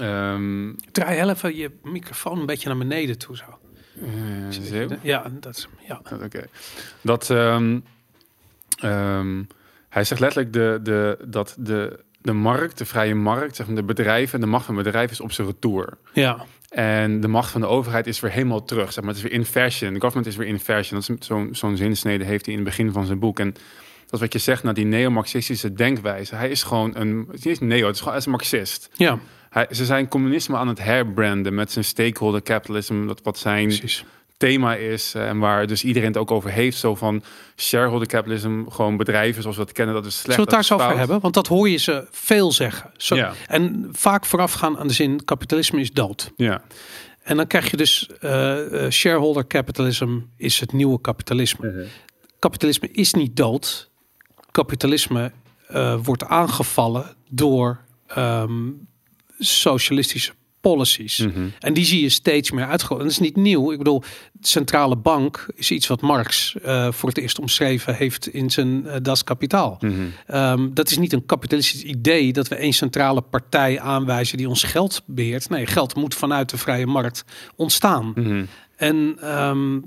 Um, 0.00 0.76
Draai 0.92 1.16
heel 1.16 1.28
even 1.28 1.56
je 1.56 1.70
microfoon 1.82 2.38
een 2.38 2.46
beetje 2.46 2.68
naar 2.68 2.78
beneden 2.78 3.18
toe 3.18 3.36
zo. 3.36 3.58
Uh, 4.02 5.02
ja, 5.02 5.30
dat 5.40 5.56
is 5.56 5.68
ja. 5.86 6.00
Oké. 6.12 6.24
Okay. 6.24 6.46
Dat 7.00 7.28
um, 7.28 7.84
um, 8.84 9.46
hij 9.88 10.04
zegt 10.04 10.20
letterlijk 10.20 10.52
de, 10.52 10.80
de, 10.82 11.18
dat 11.26 11.56
de, 11.58 12.04
de 12.20 12.32
markt, 12.32 12.78
de 12.78 12.84
vrije 12.84 13.14
markt, 13.14 13.56
zeg 13.56 13.66
maar, 13.66 13.76
de 13.76 13.82
bedrijven, 13.82 14.40
de 14.40 14.46
macht 14.46 14.64
van 14.64 14.74
bedrijven 14.74 15.12
is 15.12 15.20
op 15.20 15.32
zijn 15.32 15.46
retour. 15.46 15.96
Ja. 16.12 16.46
En 16.68 17.20
de 17.20 17.28
macht 17.28 17.50
van 17.50 17.60
de 17.60 17.66
overheid 17.66 18.06
is 18.06 18.20
weer 18.20 18.30
helemaal 18.30 18.64
terug. 18.64 18.92
Zeg 18.92 19.04
maar, 19.04 19.14
het 19.14 19.24
is 19.24 19.30
weer 19.30 19.38
in 19.38 19.44
fashion. 19.44 19.92
De 19.92 20.00
government 20.00 20.26
is 20.26 20.36
weer 20.36 20.48
in 20.48 20.60
fashion. 20.60 21.00
Dat 21.00 21.18
is 21.20 21.26
zo'n 21.26 21.48
zo'n 21.52 21.76
zinsnede 21.76 22.24
heeft 22.24 22.44
hij 22.44 22.54
in 22.54 22.60
het 22.60 22.68
begin 22.68 22.92
van 22.92 23.06
zijn 23.06 23.18
boek. 23.18 23.38
En 23.38 23.52
dat 24.04 24.12
is 24.12 24.20
wat 24.20 24.32
je 24.32 24.38
zegt 24.38 24.62
naar 24.62 24.74
die 24.74 24.84
neo-marxistische 24.84 25.72
denkwijze. 25.72 26.34
Hij 26.34 26.50
is 26.50 26.62
gewoon 26.62 26.96
een, 26.96 27.28
het 27.30 27.46
is 27.46 27.58
niet 27.58 27.68
neo, 27.68 27.86
het 27.86 27.94
is 27.94 28.00
gewoon 28.00 28.14
als 28.14 28.24
een 28.24 28.30
marxist. 28.30 28.90
Ja. 28.96 29.18
Hij, 29.50 29.66
ze 29.70 29.84
zijn 29.84 30.08
communisme 30.08 30.56
aan 30.56 30.68
het 30.68 30.82
herbranden 30.82 31.54
met 31.54 31.72
zijn 31.72 31.84
stakeholder 31.84 32.42
capitalism, 32.42 33.06
dat 33.06 33.20
wat 33.22 33.38
zijn 33.38 33.66
Precies. 33.66 34.04
Thema 34.38 34.76
is 34.76 35.14
uh, 35.14 35.28
en 35.28 35.38
waar 35.38 35.66
dus 35.66 35.84
iedereen 35.84 36.08
het 36.08 36.16
ook 36.16 36.30
over 36.30 36.50
heeft. 36.50 36.78
Zo 36.78 36.94
van 36.94 37.22
shareholder 37.56 38.08
capitalism, 38.08 38.64
gewoon 38.68 38.96
bedrijven 38.96 39.42
zoals 39.42 39.56
we 39.56 39.64
dat 39.64 39.72
kennen, 39.72 39.94
dat 39.94 40.06
is 40.06 40.18
slecht. 40.18 40.34
Zullen 40.34 40.50
we 40.50 40.56
het 40.56 40.68
daar 40.68 40.78
zo 40.78 40.84
over 40.84 40.98
hebben? 40.98 41.20
Want 41.20 41.34
dat 41.34 41.46
hoor 41.46 41.68
je 41.68 41.76
ze 41.76 42.06
veel 42.10 42.52
zeggen. 42.52 42.90
Zo, 42.96 43.16
ja. 43.16 43.32
En 43.46 43.88
vaak 43.92 44.26
voorafgaan 44.26 44.78
aan 44.78 44.86
de 44.86 44.92
zin 44.92 45.24
kapitalisme 45.24 45.80
is 45.80 45.92
dood. 45.92 46.32
Ja. 46.36 46.62
En 47.22 47.36
dan 47.36 47.46
krijg 47.46 47.70
je 47.70 47.76
dus 47.76 48.10
uh, 48.20 48.30
uh, 48.72 48.90
shareholder 48.90 49.46
capitalism 49.46 50.18
is 50.36 50.60
het 50.60 50.72
nieuwe 50.72 51.00
kapitalisme. 51.00 51.70
-huh. 51.70 51.86
Kapitalisme 52.38 52.88
is 52.92 53.14
niet 53.14 53.36
dood. 53.36 53.90
Kapitalisme 54.50 55.32
uh, 55.70 55.98
wordt 56.02 56.24
aangevallen 56.24 57.16
door 57.28 57.80
ehm, 58.06 58.70
socialistische 59.38 60.32
policies. 60.70 61.18
Mhm. 61.18 61.48
En 61.58 61.74
die 61.74 61.84
zie 61.84 62.02
je 62.02 62.08
steeds 62.08 62.50
meer 62.50 62.66
uitgegroeid. 62.66 63.00
En 63.00 63.06
dat 63.06 63.16
is 63.16 63.22
niet 63.22 63.36
nieuw. 63.36 63.72
Ik 63.72 63.78
bedoel, 63.78 64.02
de 64.32 64.46
centrale 64.46 64.96
bank 64.96 65.46
is 65.54 65.70
iets 65.70 65.86
wat 65.86 66.00
Marx 66.00 66.54
eh, 66.62 66.92
voor 66.92 67.08
het 67.08 67.18
eerst 67.18 67.38
omschreven 67.38 67.94
heeft 67.94 68.28
in 68.28 68.50
zijn 68.50 68.86
eh, 68.86 68.96
Das 69.02 69.24
Kapitaal. 69.24 69.76
Mhm. 69.80 69.94
Ehm, 70.26 70.68
dat 70.72 70.90
is 70.90 70.98
niet 70.98 71.12
een 71.12 71.26
kapitalistisch 71.26 71.82
idee 71.82 72.32
dat 72.32 72.48
we 72.48 72.54
één 72.54 72.72
centrale 72.72 73.20
partij 73.20 73.80
aanwijzen 73.80 74.36
die 74.36 74.48
ons 74.48 74.62
geld 74.62 75.02
beheert. 75.06 75.48
Nee, 75.48 75.66
geld 75.66 75.94
moet 75.94 76.14
vanuit 76.14 76.50
de 76.50 76.58
vrije 76.58 76.86
markt 76.86 77.24
ontstaan. 77.56 78.12
Mhm. 78.14 78.44
En 78.76 79.16
ehm, 79.20 79.78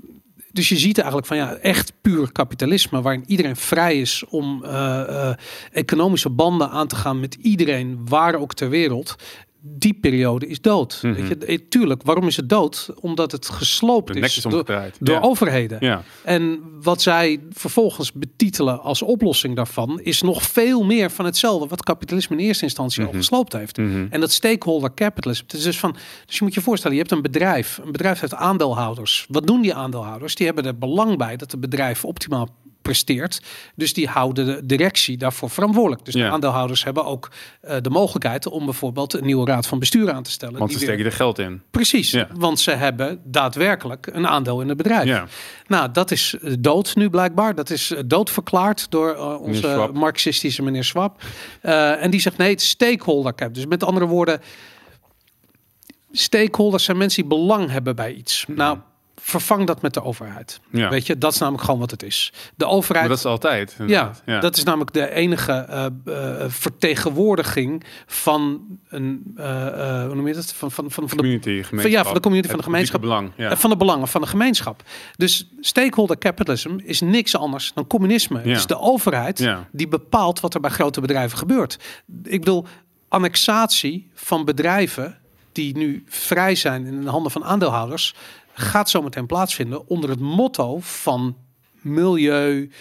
dus 0.52 0.70
je 0.70 0.78
ziet 0.78 0.98
eigenlijk 0.98 1.28
van 1.28 1.38
ja, 1.38 1.54
echt 1.54 1.94
puur 2.02 2.32
kapitalisme, 2.32 3.02
waarin 3.02 3.24
iedereen 3.28 3.56
vrij 3.56 4.00
is 4.00 4.24
om 4.30 4.64
eh, 4.64 5.34
economische 5.72 6.30
banden 6.30 6.70
aan 6.70 6.88
te 6.88 6.96
gaan 6.96 7.20
met 7.20 7.34
iedereen, 7.34 8.00
waar 8.08 8.36
ook 8.36 8.54
ter 8.54 8.70
wereld. 8.70 9.16
Die 9.64 9.94
periode 9.94 10.48
is 10.48 10.62
dood. 10.62 11.00
Weet 11.02 11.28
je, 11.28 11.38
Eh, 11.38 11.58
tuurlijk, 11.70 12.04
waarom 12.04 12.28
is 12.28 12.36
het 12.36 12.50
dood? 12.50 12.90
Omdat 13.00 13.32
het 13.32 13.50
gesloopt 13.50 14.16
is 14.16 14.38
is 14.38 14.44
door, 14.44 14.66
door 15.00 15.16
ja. 15.16 15.22
overheden. 15.22 15.78
Ja. 15.82 16.04
En 16.24 16.60
wat 16.82 17.02
zij 17.02 17.40
vervolgens 17.52 18.12
betitelen 18.12 18.82
als 18.82 19.02
oplossing 19.02 19.56
daarvan, 19.56 20.00
is 20.02 20.22
nog 20.22 20.42
veel 20.44 20.84
meer 20.84 21.12
van 21.12 21.26
hetzelfde 21.26 21.68
wat 21.68 21.84
kapitalisme 21.84 22.36
in 22.38 22.44
eerste 22.46 22.64
instantie 22.64 23.02
al 23.04 23.08
Mhm. 23.10 23.18
gesloopt 23.18 23.54
heeft. 23.54 23.78
Mhm. 23.78 24.06
En 24.10 24.20
dat 24.20 24.32
stakeholder 24.32 24.94
capitalism. 24.94 25.44
Het 25.44 25.54
is 25.54 25.64
dus 25.64 25.80
van, 25.80 25.96
dus 26.26 26.38
je 26.38 26.44
moet 26.44 26.54
je 26.54 26.62
voorstellen, 26.62 26.96
je 26.96 27.02
hebt 27.02 27.14
een 27.14 27.22
bedrijf. 27.22 27.80
Een 27.84 27.92
bedrijf 27.92 28.20
heeft 28.20 28.34
aandeelhouders. 28.34 29.26
Wat 29.30 29.48
doen 29.48 29.62
die 29.62 29.74
aandeelhouders? 29.74 30.36
Die 30.36 30.46
hebben 30.46 30.66
er 30.66 30.78
belang 30.78 31.18
bij 31.18 31.38
dat 31.38 31.52
het 31.52 31.60
bedrijf 31.60 32.06
optimaal 32.06 32.50
presteert. 32.82 33.42
Dus 33.76 33.94
die 33.94 34.08
houden 34.08 34.46
de 34.46 34.66
directie 34.66 35.18
daarvoor 35.18 35.50
verantwoordelijk. 35.50 36.06
Dus 36.06 36.14
Ja. 36.14 36.26
de 36.26 36.32
aandeelhouders 36.32 36.84
hebben 36.84 37.06
ook 37.06 37.32
eh, 37.62 37.78
de 37.82 37.90
mogelijkheid 37.90 38.48
om 38.48 38.66
bijvoorbeeld 38.66 39.14
een 39.14 39.26
nieuwe 39.26 39.46
raad 39.46 39.68
van 39.68 39.80
bestuur 39.80 40.12
aan 40.12 40.24
te 40.24 40.32
stellen. 40.32 40.58
Want 40.58 40.70
die 40.70 40.80
ze 40.80 40.86
weer- 40.86 40.94
steken 40.94 41.12
er 41.12 41.18
geld 41.18 41.40
in. 41.40 41.62
Precies, 41.72 42.12
Ja. 42.12 42.28
want 42.34 42.60
ze 42.60 42.72
hebben 42.72 43.22
daadwerkelijk 43.24 44.08
een 44.12 44.28
aandeel 44.28 44.62
in 44.62 44.68
het 44.68 44.78
bedrijf. 44.78 45.06
Ja. 45.06 45.26
Nou, 45.68 45.92
dat 45.92 46.12
is 46.12 46.36
eh, 46.42 46.54
dood 46.60 46.96
nu 46.96 47.10
blijkbaar. 47.10 47.56
Dat 47.56 47.70
is 47.70 47.92
eh, 47.92 48.00
doodverklaard 48.06 48.92
door 48.92 49.16
onze 49.40 49.90
marxistische 49.94 50.64
meneer 50.64 50.84
Swap. 50.84 51.24
En 51.62 52.12
die 52.12 52.20
zegt 52.20 52.38
nee, 52.38 52.50
het 52.50 52.62
stakeholder 52.62 53.36
cap. 53.36 53.54
Dus 53.54 53.66
met 53.66 53.84
andere 53.84 54.06
woorden, 54.06 54.40
stakeholders 56.12 56.84
zijn 56.84 56.98
mensen 56.98 57.22
die 57.22 57.38
belang 57.38 57.70
hebben 57.70 57.96
bij 57.96 58.14
iets. 58.14 58.46
Nou, 58.48 58.78
vervang 59.24 59.68
dat 59.68 59.82
met 59.82 59.94
de 59.94 60.04
overheid. 60.04 60.60
Ja. 60.72 60.90
Weet 60.90 61.06
je, 61.08 61.18
dat 61.18 61.34
is 61.34 61.40
namelijk 61.40 61.64
gewoon 61.64 61.80
wat 61.80 61.92
het 61.92 62.04
is. 62.04 62.34
De 62.56 62.66
Maar 62.66 62.74
overheid. 62.74 63.08
dat 63.08 63.18
is 63.18 63.26
altijd. 63.26 63.76
Ja, 63.88 64.12
dat 64.26 64.58
is 64.58 64.64
namelijk 64.64 64.94
de 64.94 65.10
enige 65.14 65.52
eh, 65.52 65.86
eh, 65.86 66.50
vertegenwoordiging 66.50 67.84
van 68.06 68.62
een, 68.90 69.34
eh, 69.36 70.06
hoe 70.06 70.16
noem 70.16 70.28
je 70.28 70.34
dat? 70.34 70.54
Van, 70.54 70.72
van, 70.72 70.92
van, 70.92 71.10
van 71.10 71.18
de 71.18 71.24
community, 71.24 71.50
gemeenschap. 71.50 71.82
van- 71.82 71.92
ja, 71.92 72.04
van 72.04 72.14
de 72.14 72.20
community, 72.20 72.50
van 72.50 72.58
de 72.58 72.64
gemeenschap. 72.64 73.02
Belang. 73.02 73.32
Ja. 73.38 73.58
van 73.58 73.70
de 73.70 73.78
belangen 73.78 74.08
van 74.08 74.22
de 74.22 74.28
gemeenschap. 74.28 74.84
Dus 75.16 75.50
stakeholder 75.60 76.18
capitalism 76.18 76.78
is 76.84 77.02
niks 77.02 77.36
anders 77.36 77.72
dan 77.74 77.88
communisme. 77.88 78.38
Het 78.38 78.48
is 78.48 78.66
de 78.66 78.80
overheid 78.80 79.50
die 79.72 79.88
bepaalt 79.88 80.40
wat 80.40 80.54
er 80.54 80.60
bij 80.60 80.70
grote 80.70 81.02
bedrijven 81.02 81.38
gebeurt. 81.38 81.78
Ik 82.24 82.40
bedoel, 82.40 82.66
annexatie 83.08 84.10
van 84.14 84.46
bedrijven 84.46 85.18
die 85.52 85.78
nu 85.78 86.04
vrij 86.08 86.56
zijn 86.56 86.86
in 86.86 87.02
de 87.02 87.10
handen 87.10 87.32
van 87.32 87.44
aandeelhouders, 87.44 88.16
gaat 88.54 88.90
zometeen 88.90 89.26
plaatsvinden 89.26 89.88
onder 89.88 90.10
het 90.10 90.20
motto 90.20 90.80
van 90.80 91.38
milieu, 91.82 92.72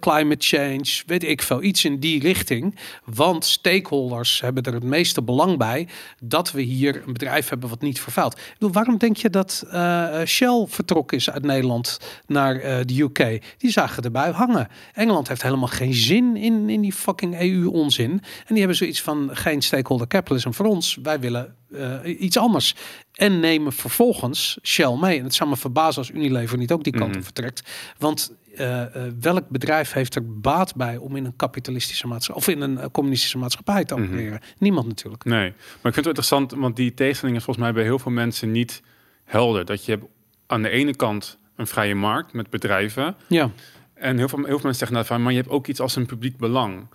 climate 0.00 0.46
change, 0.46 1.02
weet 1.06 1.24
ik 1.24 1.42
veel, 1.42 1.62
iets 1.62 1.84
in 1.84 1.98
die 2.00 2.20
richting. 2.20 2.76
Want 3.04 3.44
stakeholders 3.44 4.40
hebben 4.40 4.62
er 4.62 4.72
het 4.74 4.82
meeste 4.82 5.22
belang 5.22 5.58
bij 5.58 5.88
dat 6.22 6.52
we 6.52 6.62
hier 6.62 7.02
een 7.06 7.12
bedrijf 7.12 7.48
hebben 7.48 7.68
wat 7.68 7.80
niet 7.80 8.00
vervuilt. 8.00 8.38
Ik 8.38 8.52
bedoel, 8.52 8.72
waarom 8.74 8.98
denk 8.98 9.16
je 9.16 9.30
dat 9.30 9.64
eh, 9.70 10.22
Shell 10.24 10.64
vertrokken 10.68 11.16
is 11.16 11.30
uit 11.30 11.42
Nederland 11.44 11.98
naar 12.26 12.56
eh, 12.56 12.78
de 12.84 13.00
UK? 13.02 13.42
Die 13.58 13.70
zagen 13.70 14.02
erbij 14.02 14.30
hangen. 14.30 14.68
Engeland 14.92 15.28
heeft 15.28 15.42
helemaal 15.42 15.68
geen 15.68 15.94
zin 15.94 16.36
in, 16.36 16.68
in 16.68 16.80
die 16.80 16.92
fucking 16.92 17.40
EU-onzin. 17.40 18.10
En 18.10 18.20
die 18.48 18.58
hebben 18.58 18.76
zoiets 18.76 19.02
van 19.02 19.28
geen 19.32 19.62
stakeholder 19.62 20.06
capitalism 20.06 20.50
voor 20.50 20.66
ons. 20.66 20.98
Wij 21.02 21.20
willen 21.20 21.54
eh, 21.72 22.20
iets 22.20 22.36
anders. 22.36 22.74
En 23.14 23.40
nemen 23.40 23.72
vervolgens 23.72 24.58
Shell 24.62 24.96
mee. 25.00 25.18
En 25.18 25.24
het 25.24 25.34
zou 25.34 25.50
me 25.50 25.56
verbazen 25.56 25.98
als 25.98 26.10
Unilever 26.10 26.58
niet 26.58 26.72
ook 26.72 26.84
die 26.84 26.92
kant 26.92 27.08
Mhm. 27.08 27.18
op 27.18 27.24
vertrekt. 27.24 27.62
Want 27.98 28.32
eh, 28.60 28.82
eh, 29.06 29.12
welk 29.20 29.48
bedrijf 29.48 29.92
heeft 29.92 30.14
er 30.14 30.40
baat 30.40 30.74
bij 30.76 30.96
om 30.96 31.16
in 31.16 31.24
een 31.24 31.36
kapitalistische 31.36 32.06
maatschappij 32.06 32.42
of 32.44 32.48
in 32.54 32.60
een 32.60 32.78
eh, 32.78 32.86
communistische 32.92 33.38
maatschappij 33.38 33.84
te 33.84 33.94
Mhm. 33.94 34.04
opereren? 34.04 34.40
Niemand 34.58 34.86
natuurlijk. 34.86 35.24
Nee, 35.24 35.40
maar 35.40 35.48
ik 35.50 35.54
vind 35.82 35.94
het 35.94 35.94
wel 35.94 36.04
interessant, 36.14 36.52
want 36.52 36.76
die 36.76 36.94
tegenstelling 36.94 37.36
is 37.38 37.44
volgens 37.44 37.64
mij 37.66 37.74
bij 37.74 37.82
heel 37.84 37.98
veel 37.98 38.12
mensen 38.12 38.50
niet 38.50 38.82
helder. 39.24 39.64
Dat 39.64 39.84
je 39.84 39.92
hebt 39.92 40.04
aan 40.46 40.62
de 40.62 40.68
ene 40.70 40.96
kant 40.96 41.38
een 41.56 41.66
vrije 41.66 41.94
markt 41.94 42.32
met 42.32 42.50
bedrijven. 42.50 43.16
Ja, 43.26 43.50
En 43.94 44.16
heel 44.18 44.28
veel, 44.28 44.38
heel 44.38 44.46
veel 44.46 44.54
mensen 44.54 44.74
zeggen 44.86 44.92
nou 44.96 45.06
van, 45.06 45.22
maar 45.22 45.32
je 45.32 45.38
hebt 45.38 45.50
ook 45.50 45.66
iets 45.66 45.80
als 45.80 45.96
een 45.96 46.06
publiek 46.06 46.36
belang. 46.36 46.86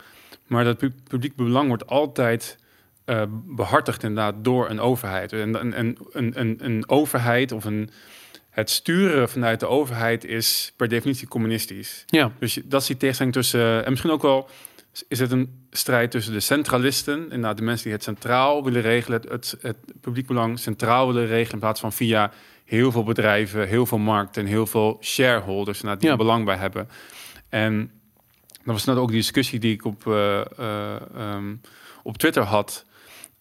Maar 0.48 0.64
dat 0.64 0.78
pu- 0.78 0.94
publiek 1.08 1.36
belang 1.36 1.68
wordt 1.68 1.88
altijd 1.88 2.58
eh, 3.06 3.22
behartigd 3.46 4.04
inderdaad 4.04 4.36
door 4.44 4.70
een 4.70 4.80
overheid. 4.80 5.34
En 5.34 5.60
een, 5.80 5.98
een, 6.12 6.56
een 6.66 6.90
overheid 6.90 7.52
of 7.52 7.66
een, 7.66 7.90
het 8.56 8.70
sturen 8.70 9.30
vanuit 9.30 9.60
de 9.60 9.68
overheid 9.68 10.26
is 10.26 10.74
per 10.76 10.88
definitie 10.88 11.28
communistisch. 11.28 12.04
ja, 12.06 12.32
Dus 12.40 12.60
dat 12.66 12.82
is 12.82 12.88
die 12.88 12.98
tegenstelling 12.98 13.36
tussen... 13.36 13.86
En 13.86 13.90
misschien 13.90 14.12
ook 14.12 14.22
wel 14.22 14.50
is 15.08 15.20
het 15.20 15.32
een 15.32 15.68
strijd 15.72 16.12
tussen 16.12 16.34
de 16.34 16.40
centralisten... 16.40 17.22
inderdaad 17.24 17.58
de 17.58 17.64
mensen 17.64 17.84
die 17.84 17.94
het 17.94 18.04
centraal 18.04 18.64
willen 18.64 18.82
regelen... 18.82 19.22
het, 19.28 19.56
het, 19.62 19.78
publiek 20.02 20.28
belang 20.28 20.60
centraal 20.60 21.08
willen 21.08 21.28
regelen... 21.28 21.54
in 21.54 21.60
plaats 21.60 21.80
van 21.80 21.94
via 21.94 22.32
heel 22.66 22.92
veel 22.92 23.04
bedrijven, 23.04 23.68
heel 23.68 23.86
veel 23.86 23.98
markten... 23.98 24.42
en 24.42 24.48
heel 24.48 24.68
veel 24.68 24.98
shareholders 25.02 25.82
die 25.82 25.90
Ja. 26.00 26.10
er 26.10 26.18
belang 26.18 26.46
bij 26.46 26.58
hebben. 26.58 26.90
En 27.50 27.92
dat 28.64 28.74
was 28.74 28.86
net 28.86 28.98
ook 28.98 29.10
die 29.10 29.18
discussie 29.18 29.60
die 29.60 29.74
ik 29.74 29.86
op, 29.86 30.08
eh, 30.08 30.42
eh, 30.58 30.96
ehm, 31.16 31.56
op 32.04 32.18
Twitter 32.18 32.44
had... 32.44 32.86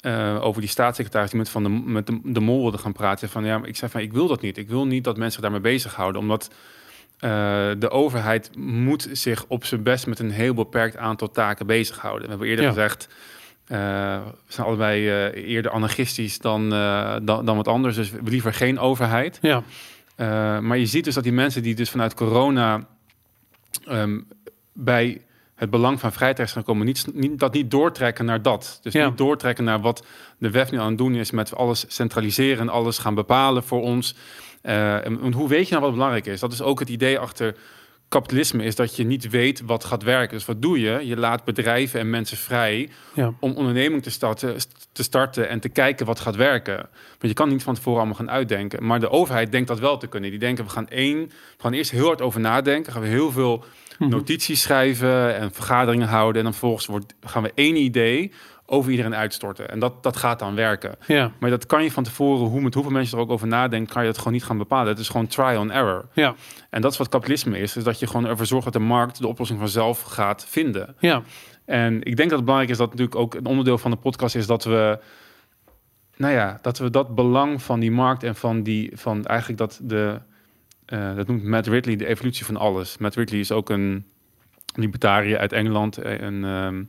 eh, 0.04 0.44
over 0.44 0.60
die 0.60 0.70
staatssecretaris 0.70 1.30
die 1.30 1.38
met, 1.38 1.48
van 1.48 1.62
de, 1.62 1.68
met 1.68 2.06
de, 2.06 2.20
de 2.24 2.40
mol 2.40 2.60
wilde 2.62 2.78
gaan 2.78 2.92
praten. 2.92 3.28
Van, 3.28 3.44
ja, 3.44 3.58
maar 3.58 3.68
ik 3.68 3.76
zei 3.76 3.90
van, 3.90 4.00
ik 4.00 4.12
wil 4.12 4.26
dat 4.26 4.40
niet. 4.40 4.56
Ik 4.58 4.68
wil 4.68 4.86
niet 4.86 5.04
dat 5.04 5.14
mensen 5.16 5.32
zich 5.32 5.42
daarmee 5.42 5.72
bezighouden. 5.72 6.20
Omdat 6.20 6.50
eh, 7.18 7.30
de 7.78 7.90
overheid 7.90 8.50
moet 8.56 9.08
zich 9.12 9.44
op 9.48 9.64
zijn 9.64 9.82
best 9.82 10.06
met 10.06 10.18
een 10.18 10.30
heel 10.30 10.54
beperkt 10.54 10.96
aantal 10.96 11.30
taken 11.30 11.66
bezighouden. 11.66 12.22
We 12.22 12.28
hebben 12.28 12.48
eerder 12.48 12.64
Ja. 12.64 12.70
gezegd, 12.70 13.08
eh, 13.66 13.78
we 14.46 14.52
zijn 14.52 14.66
allebei 14.66 15.10
eerder 15.32 15.70
anarchistisch 15.70 16.38
dan, 16.38 16.68
dan, 17.22 17.44
dan 17.44 17.56
wat 17.56 17.68
anders. 17.68 17.96
Dus 17.96 18.12
liever 18.24 18.54
geen 18.54 18.78
overheid. 18.78 19.38
ja, 19.42 19.62
maar 20.60 20.78
je 20.78 20.86
ziet 20.86 21.04
dus 21.04 21.14
dat 21.14 21.24
die 21.24 21.32
mensen 21.32 21.62
die 21.62 21.74
dus 21.74 21.90
vanuit 21.90 22.14
corona 22.14 22.86
ehm, 23.86 24.20
bij 24.72 25.20
het 25.54 25.70
belang 25.70 26.00
van 26.00 26.12
vrijheid 26.12 26.50
gekomen, 26.50 26.86
niet, 26.86 27.06
niet, 27.12 27.38
dat 27.38 27.52
niet 27.52 27.70
doortrekken 27.70 28.24
naar 28.24 28.42
dat. 28.42 28.78
Dus 28.82 28.92
Ja. 28.92 29.06
niet 29.06 29.18
doortrekken 29.18 29.64
naar 29.64 29.80
wat 29.80 30.06
de 30.38 30.50
WEF 30.50 30.70
nu 30.70 30.78
aan 30.78 30.88
het 30.88 30.98
doen 30.98 31.14
is 31.14 31.30
met 31.30 31.54
alles 31.56 31.84
centraliseren 31.88 32.60
en 32.60 32.68
alles 32.68 32.98
gaan 32.98 33.14
bepalen 33.14 33.62
voor 33.64 33.82
ons. 33.82 34.14
Eh, 34.62 35.06
en, 35.06 35.20
en 35.22 35.32
hoe 35.32 35.48
weet 35.48 35.64
je 35.64 35.70
nou 35.70 35.84
wat 35.84 35.92
belangrijk 35.92 36.26
is? 36.26 36.40
Dat 36.40 36.52
is 36.52 36.62
ook 36.62 36.78
het 36.78 36.88
idee 36.88 37.18
achter 37.18 37.56
kapitalisme, 38.08 38.64
is 38.64 38.74
dat 38.74 38.96
je 38.96 39.04
niet 39.04 39.30
weet 39.30 39.62
wat 39.66 39.84
gaat 39.84 40.02
werken. 40.02 40.36
Dus 40.36 40.46
wat 40.46 40.62
doe 40.62 40.80
je? 40.80 41.06
Je 41.06 41.16
laat 41.16 41.44
bedrijven 41.44 42.00
en 42.00 42.10
mensen 42.10 42.36
vrij 42.36 42.90
ja. 43.14 43.32
om 43.40 43.52
onderneming 43.52 44.02
te 44.02 44.10
starten, 44.10 44.56
te 44.92 45.02
starten 45.02 45.48
en 45.48 45.60
te 45.60 45.68
kijken 45.68 46.06
wat 46.06 46.20
gaat 46.20 46.36
werken. 46.36 46.76
Want 46.76 46.88
je 47.20 47.32
kan 47.32 47.48
niet 47.48 47.62
van 47.62 47.74
tevoren 47.74 47.98
allemaal 47.98 48.16
gaan 48.16 48.30
uitdenken. 48.30 48.86
Maar 48.86 49.00
de 49.00 49.10
overheid 49.10 49.52
denkt 49.52 49.68
dat 49.68 49.78
wel 49.78 49.96
te 49.98 50.06
kunnen. 50.06 50.30
Die 50.30 50.38
denken, 50.38 50.64
we 50.64 50.70
gaan 50.70 50.88
één, 50.88 51.18
we 51.26 51.32
gaan 51.58 51.72
eerst 51.72 51.90
heel 51.90 52.06
hard 52.06 52.22
over 52.22 52.40
nadenken. 52.40 52.92
Gaan 52.92 53.02
we 53.02 53.08
heel 53.08 53.32
veel. 53.32 53.64
Notities 53.98 54.62
schrijven 54.62 55.37
en 55.37 55.52
vergaderingen 55.52 56.09
houden. 56.09 56.37
En 56.37 56.42
dan 56.42 56.52
vervolgens 56.52 56.87
wordt, 56.87 57.14
gaan 57.20 57.42
we 57.42 57.52
één 57.54 57.76
idee 57.76 58.33
over 58.66 58.90
iedereen 58.90 59.14
uitstorten. 59.14 59.70
En 59.70 59.78
dat, 59.78 60.02
dat 60.02 60.16
gaat 60.16 60.38
dan 60.38 60.54
werken. 60.54 60.96
Ja, 61.07 61.33
Maar 61.40 61.50
dat 61.50 61.66
kan 61.66 61.83
je 61.83 61.90
van 61.90 62.04
tevoren, 62.04 62.46
hoe, 62.46 62.61
met 62.61 62.74
hoeveel 62.74 62.92
mensen 62.92 63.16
er 63.18 63.24
ook 63.24 63.30
over 63.30 63.46
nadenken, 63.46 63.92
kan 63.92 64.02
je 64.02 64.09
dat 64.09 64.18
gewoon 64.18 64.33
niet 64.33 64.44
gaan 64.44 64.59
bepalen. 64.59 64.88
Het 64.88 64.98
is 64.98 65.09
gewoon 65.09 65.26
trial 65.26 65.57
and 65.61 65.70
error. 65.70 66.09
ja, 66.12 66.35
En 66.70 66.80
dat 66.80 66.92
is 66.92 66.98
wat 66.98 67.09
kapitalisme 67.09 67.59
is. 67.59 67.72
Dus 67.72 67.85
dat 67.85 67.98
je 67.98 68.07
gewoon 68.07 68.26
ervoor 68.26 68.46
zorgt 68.46 68.64
dat 68.64 68.72
de 68.72 68.78
markt 68.78 69.20
de 69.20 69.26
oplossing 69.26 69.59
vanzelf 69.59 70.00
gaat 70.02 70.46
vinden. 70.48 70.94
ja, 70.98 71.22
En 71.64 71.94
ik 71.94 72.16
denk 72.16 72.28
dat 72.28 72.38
het 72.38 72.44
belangrijk 72.44 72.70
is 72.70 72.78
dat 72.78 72.90
natuurlijk 72.90 73.16
ook 73.16 73.35
een 73.35 73.46
onderdeel 73.46 73.78
van 73.78 73.90
de 73.90 73.96
podcast 73.96 74.35
is 74.35 74.46
dat 74.46 74.64
we, 74.64 74.98
nou 76.16 76.33
ja, 76.33 76.59
dat 76.62 76.78
we 76.78 76.90
dat 76.90 77.14
belang 77.14 77.62
van 77.62 77.80
die 77.80 77.90
markt 77.90 78.22
en 78.22 78.35
van 78.35 78.62
die, 78.62 78.90
van 78.94 79.24
eigenlijk 79.24 79.59
dat 79.59 79.80
de, 79.83 80.20
eh, 80.87 81.16
dat 81.16 81.27
noemt 81.27 81.44
Matt 81.44 81.66
Ridley 81.66 81.97
de 81.97 82.07
evolutie 82.07 82.44
van 82.44 82.57
alles. 82.57 82.99
Matt 82.99 83.14
Ridley 83.14 83.40
is 83.40 83.53
ook 83.53 83.70
een 83.70 84.05
libertariër 84.75 85.38
uit 85.38 85.53
Engeland 85.53 85.99
en 85.99 86.44
ehm, 86.44 86.83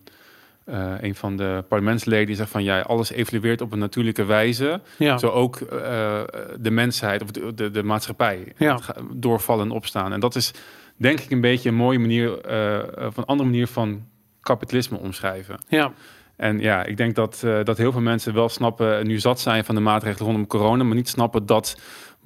eh, 0.65 0.93
een 1.01 1.15
van 1.15 1.35
de 1.35 1.63
parlementsleden 1.67 2.25
die 2.25 2.35
zegt 2.35 2.49
van 2.49 2.63
ja, 2.63 2.79
alles 2.79 3.11
evolueert 3.11 3.61
op 3.61 3.71
een 3.71 3.79
natuurlijke 3.79 4.23
wijze. 4.23 4.81
ja. 4.97 5.17
Zo 5.17 5.27
ook 5.29 5.55
eh, 5.55 6.21
de 6.59 6.71
mensheid 6.71 7.21
of 7.21 7.31
de, 7.31 7.53
de, 7.53 7.71
de 7.71 7.83
maatschappij 7.83 8.53
Ja. 8.57 8.79
Doorvallen 9.13 9.65
en 9.65 9.71
opstaan. 9.71 10.13
En 10.13 10.19
dat 10.19 10.35
is 10.35 10.51
denk 10.97 11.19
ik 11.19 11.31
een 11.31 11.41
beetje 11.41 11.69
een 11.69 11.75
mooie 11.75 11.99
manier, 11.99 12.41
eh, 12.41 13.07
of 13.07 13.17
een 13.17 13.25
andere 13.25 13.49
manier 13.49 13.67
van 13.67 14.05
kapitalisme 14.41 14.97
omschrijven. 14.97 15.59
ja. 15.67 15.93
En 16.35 16.59
ja, 16.59 16.83
ik 16.83 16.97
denk 16.97 17.15
dat, 17.15 17.41
uh, 17.45 17.63
dat 17.63 17.77
heel 17.77 17.91
veel 17.91 18.01
mensen 18.01 18.33
wel 18.33 18.49
snappen, 18.49 19.07
nu 19.07 19.19
zat 19.19 19.39
zijn 19.39 19.65
van 19.65 19.75
de 19.75 19.81
maatregelen 19.81 20.25
rondom 20.25 20.47
corona, 20.47 20.83
maar 20.83 20.95
niet 20.95 21.09
snappen 21.09 21.45
dat 21.45 21.77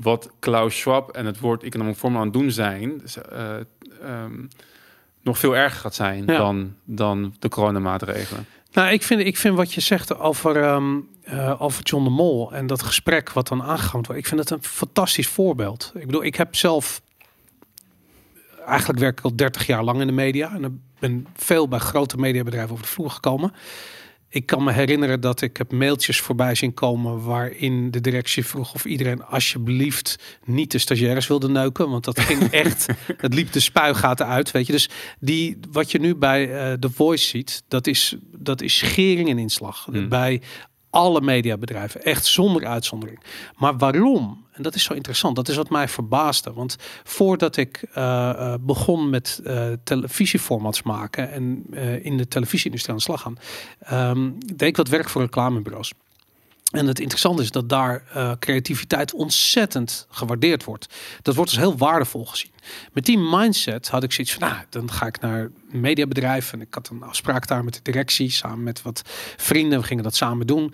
wat 0.01 0.29
Klaus 0.39 0.79
Schwab 0.79 1.09
en 1.09 1.25
het 1.25 1.39
woord 1.39 1.63
economic 1.63 1.95
vorm 1.95 2.17
aan 2.17 2.23
het 2.23 2.33
doen 2.33 2.51
zijn, 2.51 2.97
dus, 2.97 3.17
uh, 3.33 3.55
um, 4.23 4.47
nog 5.21 5.37
veel 5.37 5.55
erger 5.55 5.79
gaat 5.79 5.95
zijn 5.95 6.23
ja. 6.25 6.37
dan, 6.37 6.75
dan 6.83 7.35
de 7.39 7.49
coronamaatregelen. 7.49 8.45
Nou, 8.71 8.91
ik 8.91 9.03
vind, 9.03 9.21
ik 9.21 9.37
vind 9.37 9.55
wat 9.55 9.73
je 9.73 9.81
zegt 9.81 10.19
over, 10.19 10.73
um, 10.73 11.07
uh, 11.33 11.61
over 11.61 11.83
John 11.83 12.03
de 12.03 12.09
Mol 12.09 12.53
en 12.53 12.67
dat 12.67 12.83
gesprek 12.83 13.31
wat 13.31 13.47
dan 13.47 13.63
aangegaan 13.63 14.01
wordt. 14.01 14.21
Ik 14.21 14.27
vind 14.27 14.39
het 14.39 14.49
een 14.49 14.63
fantastisch 14.63 15.27
voorbeeld. 15.27 15.91
Ik 15.95 16.05
bedoel, 16.05 16.23
ik 16.23 16.35
heb 16.35 16.55
zelf 16.55 17.01
eigenlijk 18.65 18.99
werk 18.99 19.17
ik 19.17 19.23
al 19.23 19.35
30 19.35 19.67
jaar 19.67 19.83
lang 19.83 20.01
in 20.01 20.07
de 20.07 20.13
media 20.13 20.53
en 20.53 20.63
ik 20.63 20.71
ben 20.99 21.27
veel 21.35 21.67
bij 21.67 21.79
grote 21.79 22.17
mediabedrijven 22.17 22.71
over 22.71 22.83
de 22.83 22.91
vloer 22.91 23.09
gekomen. 23.09 23.53
Ik 24.31 24.45
kan 24.45 24.63
me 24.63 24.71
herinneren 24.71 25.21
dat 25.21 25.41
ik 25.41 25.57
heb 25.57 25.71
mailtjes 25.71 26.19
voorbij 26.19 26.55
zien 26.55 26.73
komen 26.73 27.23
waarin 27.23 27.91
de 27.91 28.01
directie 28.01 28.45
vroeg 28.45 28.73
of 28.73 28.85
iedereen 28.85 29.23
alsjeblieft 29.23 30.37
niet 30.45 30.71
de 30.71 30.77
stagiaires 30.77 31.27
wilde 31.27 31.49
neuken, 31.49 31.89
want 31.89 32.03
dat 32.03 32.19
ging 32.19 32.43
echt, 32.63 32.85
het 33.17 33.33
liep 33.33 33.51
de 33.51 33.59
spuigaten 33.59 34.25
uit, 34.25 34.51
weet 34.51 34.65
je. 34.65 34.71
Dus 34.71 34.89
die 35.19 35.59
wat 35.71 35.91
je 35.91 35.99
nu 35.99 36.15
bij 36.15 36.47
uh, 36.47 36.73
The 36.73 36.89
Voice 36.89 37.27
ziet, 37.27 37.63
dat 37.67 37.87
is 37.87 38.15
dat 38.31 38.61
is 38.61 38.77
schering 38.77 39.29
en 39.29 39.39
inslag. 39.39 39.85
Hmm. 39.85 40.09
Bij 40.09 40.41
alle 40.89 41.21
mediabedrijven, 41.21 42.03
echt 42.03 42.25
zonder 42.25 42.65
uitzondering. 42.65 43.19
Maar 43.55 43.77
waarom? 43.77 44.47
En 44.59 44.65
dat 44.65 44.75
is 44.75 44.83
zo 44.83 44.93
interessant. 44.93 45.35
Dat 45.35 45.47
is 45.47 45.55
wat 45.55 45.69
mij 45.69 45.87
verbaasde. 45.87 46.53
Want 46.53 46.75
voordat 47.03 47.57
ik 47.57 47.83
uh, 47.89 47.95
uh, 47.95 48.53
begon 48.59 49.09
met 49.09 49.41
uh, 49.43 49.67
televisieformats 49.83 50.83
maken 50.83 51.31
en 51.31 51.73
in 52.03 52.17
de 52.17 52.27
televisieindustrie 52.27 52.93
aan 52.93 52.97
de 52.97 53.03
slag 53.03 53.21
gaan, 53.21 53.37
um, 54.09 54.37
deed 54.55 54.67
ik 54.69 54.77
wat 54.77 54.87
werk 54.87 55.09
voor 55.09 55.21
reclamebureaus. 55.21 55.91
En 56.71 56.87
het 56.87 56.99
interessante 56.99 57.41
is 57.41 57.51
dat 57.51 57.69
daar 57.69 58.03
creativiteit 58.39 59.13
ontzettend 59.13 60.07
gewaardeerd 60.09 60.63
wordt. 60.63 60.87
Dat 61.21 61.35
wordt 61.35 61.49
dus 61.49 61.59
heel 61.59 61.77
waardevol 61.77 62.25
gezien. 62.25 62.51
Met 62.91 63.05
die 63.05 63.17
mindset 63.17 63.89
had 63.89 64.03
ik 64.03 64.11
zoiets 64.11 64.33
van, 64.33 64.49
nou, 64.49 64.63
dan 64.69 64.91
ga 64.91 65.05
ik 65.05 65.19
naar 65.19 65.39
een 65.71 65.79
mediabedrijf. 65.79 66.53
En 66.53 66.61
ik 66.61 66.73
had 66.73 66.89
een 66.89 67.03
afspraak 67.03 67.47
daar 67.47 67.63
met 67.63 67.73
de 67.73 67.79
directie, 67.83 68.29
samen 68.29 68.63
met 68.63 68.81
wat 68.81 69.01
vrienden. 69.37 69.79
We 69.79 69.85
gingen 69.85 70.03
dat 70.03 70.15
samen 70.15 70.47
doen. 70.47 70.73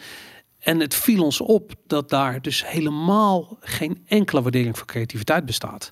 En 0.65 0.79
het 0.79 0.95
viel 0.95 1.23
ons 1.23 1.41
op 1.41 1.73
dat 1.87 2.09
daar 2.09 2.41
dus 2.41 2.67
helemaal 2.67 3.57
geen 3.59 4.03
enkele 4.07 4.41
waardering 4.41 4.77
voor 4.77 4.87
creativiteit 4.87 5.45
bestaat. 5.45 5.91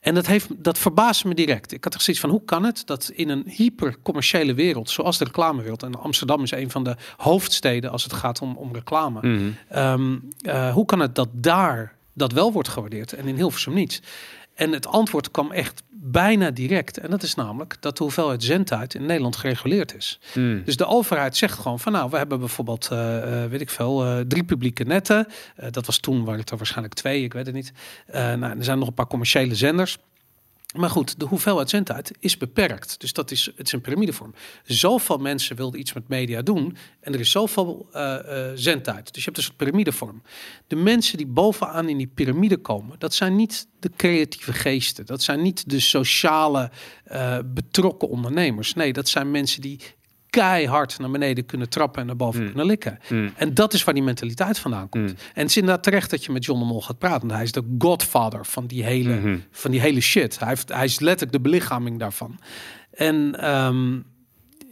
En 0.00 0.14
dat, 0.14 0.26
heeft, 0.26 0.64
dat 0.64 0.78
verbaasde 0.78 1.28
me 1.28 1.34
direct. 1.34 1.72
Ik 1.72 1.84
had 1.84 1.94
er 1.94 2.00
zoiets 2.00 2.22
van, 2.22 2.30
hoe 2.30 2.44
kan 2.44 2.64
het 2.64 2.86
dat 2.86 3.10
in 3.14 3.28
een 3.28 3.44
hypercommerciële 3.46 4.54
wereld, 4.54 4.90
zoals 4.90 5.18
de 5.18 5.24
reclamewereld, 5.24 5.82
en 5.82 6.00
Amsterdam 6.00 6.42
is 6.42 6.50
een 6.50 6.70
van 6.70 6.84
de 6.84 6.96
hoofdsteden 7.16 7.90
als 7.90 8.02
het 8.02 8.12
gaat 8.12 8.40
om, 8.40 8.56
om 8.56 8.74
reclame. 8.74 9.20
Mm 9.22 9.36
-hmm. 9.68 9.78
um, 9.78 10.28
uh, 10.42 10.72
hoe 10.72 10.84
kan 10.84 11.00
het 11.00 11.14
dat 11.14 11.28
daar 11.32 11.96
dat 12.12 12.32
wel 12.32 12.52
wordt 12.52 12.68
gewaardeerd 12.68 13.12
en 13.12 13.26
in 13.26 13.36
Hilversum 13.36 13.74
niet? 13.74 14.02
En 14.54 14.72
het 14.72 14.86
antwoord 14.86 15.30
kwam 15.30 15.52
echt 15.52 15.82
bijna 16.04 16.50
direct. 16.50 16.98
En 16.98 17.10
dat 17.10 17.22
is 17.22 17.34
namelijk 17.34 17.76
dat 17.80 17.96
de 17.96 18.02
hoeveelheid 18.02 18.44
zendtijd 18.44 18.94
in 18.94 19.06
Nederland 19.06 19.36
gereguleerd 19.36 19.96
is. 19.96 20.20
Mm. 20.34 20.62
Dus 20.64 20.76
de 20.76 20.86
overheid 20.86 21.36
zegt 21.36 21.58
gewoon 21.58 21.80
van 21.80 21.92
nou, 21.92 22.10
we 22.10 22.16
hebben 22.16 22.38
bijvoorbeeld, 22.38 22.88
uh, 22.92 23.44
weet 23.44 23.60
ik 23.60 23.70
veel, 23.70 24.06
uh, 24.06 24.20
drie 24.20 24.44
publieke 24.44 24.84
netten. 24.84 25.26
Uh, 25.60 25.66
dat 25.70 25.86
was 25.86 25.98
toen, 25.98 26.24
waren 26.24 26.40
het 26.40 26.50
er 26.50 26.56
waarschijnlijk 26.56 26.94
twee, 26.94 27.22
ik 27.22 27.32
weet 27.32 27.46
het 27.46 27.54
niet. 27.54 27.72
nou, 28.12 28.42
er 28.42 28.64
zijn 28.64 28.78
nog 28.78 28.88
een 28.88 28.94
paar 28.94 29.06
commerciële 29.06 29.54
zenders. 29.54 29.98
Maar 30.72 30.90
goed, 30.90 31.20
de 31.20 31.26
hoeveelheid 31.26 31.70
zendtijd 31.70 32.12
is 32.18 32.36
beperkt. 32.36 33.00
Dus 33.00 33.12
dat 33.12 33.30
is, 33.30 33.50
het 33.56 33.66
is 33.66 33.72
een 33.72 33.80
piramidevorm. 33.80 34.34
Zoveel 34.64 35.18
mensen 35.18 35.56
wilden 35.56 35.80
iets 35.80 35.92
met 35.92 36.08
media 36.08 36.42
doen 36.42 36.76
en 37.00 37.12
er 37.12 37.20
is 37.20 37.30
zoveel 37.30 37.88
uh, 37.94 38.16
zendtijd. 38.54 39.14
Dus 39.14 39.24
je 39.24 39.30
hebt 39.32 39.46
een 39.46 39.56
piramidevorm. 39.56 40.22
De 40.66 40.76
mensen 40.76 41.16
die 41.16 41.26
bovenaan 41.26 41.88
in 41.88 41.96
die 41.96 42.10
piramide 42.14 42.56
komen, 42.56 42.98
dat 42.98 43.14
zijn 43.14 43.36
niet 43.36 43.66
de 43.78 43.90
creatieve 43.96 44.52
geesten. 44.52 45.06
Dat 45.06 45.22
zijn 45.22 45.42
niet 45.42 45.70
de 45.70 45.80
sociale 45.80 46.70
uh, 47.12 47.38
betrokken 47.44 48.08
ondernemers. 48.08 48.74
Nee, 48.74 48.92
dat 48.92 49.08
zijn 49.08 49.30
mensen 49.30 49.60
die 49.60 49.80
keihard 50.32 50.98
naar 50.98 51.10
beneden 51.10 51.46
kunnen 51.46 51.68
trappen 51.68 52.00
en 52.00 52.06
naar 52.06 52.16
boven 52.16 52.40
mm. 52.40 52.46
kunnen 52.46 52.66
likken. 52.66 52.98
Mm. 53.08 53.32
En 53.36 53.54
dat 53.54 53.72
is 53.72 53.84
waar 53.84 53.94
die 53.94 54.02
mentaliteit 54.02 54.58
vandaan 54.58 54.88
komt. 54.88 55.10
Mm. 55.10 55.16
En 55.34 55.40
het 55.40 55.48
is 55.48 55.56
inderdaad 55.56 55.82
terecht 55.82 56.10
dat 56.10 56.24
je 56.24 56.32
met 56.32 56.44
John 56.44 56.60
de 56.60 56.66
Mol 56.66 56.82
gaat 56.82 56.98
praten. 56.98 57.20
Want 57.20 57.32
hij 57.32 57.42
is 57.42 57.52
de 57.52 57.74
godfather 57.78 58.46
van 58.46 58.66
die 58.66 58.84
hele, 58.84 59.14
Mhm. 59.14 59.22
-hmm. 59.22 59.42
van 59.50 59.70
die 59.70 59.80
hele 59.80 60.00
shit. 60.00 60.38
Hij, 60.38 60.48
heeft, 60.48 60.68
hij 60.68 60.84
is 60.84 61.00
letterlijk 61.00 61.32
de 61.32 61.40
belichaming 61.50 61.98
daarvan. 61.98 62.38
En 62.92 63.48
um, 63.54 64.04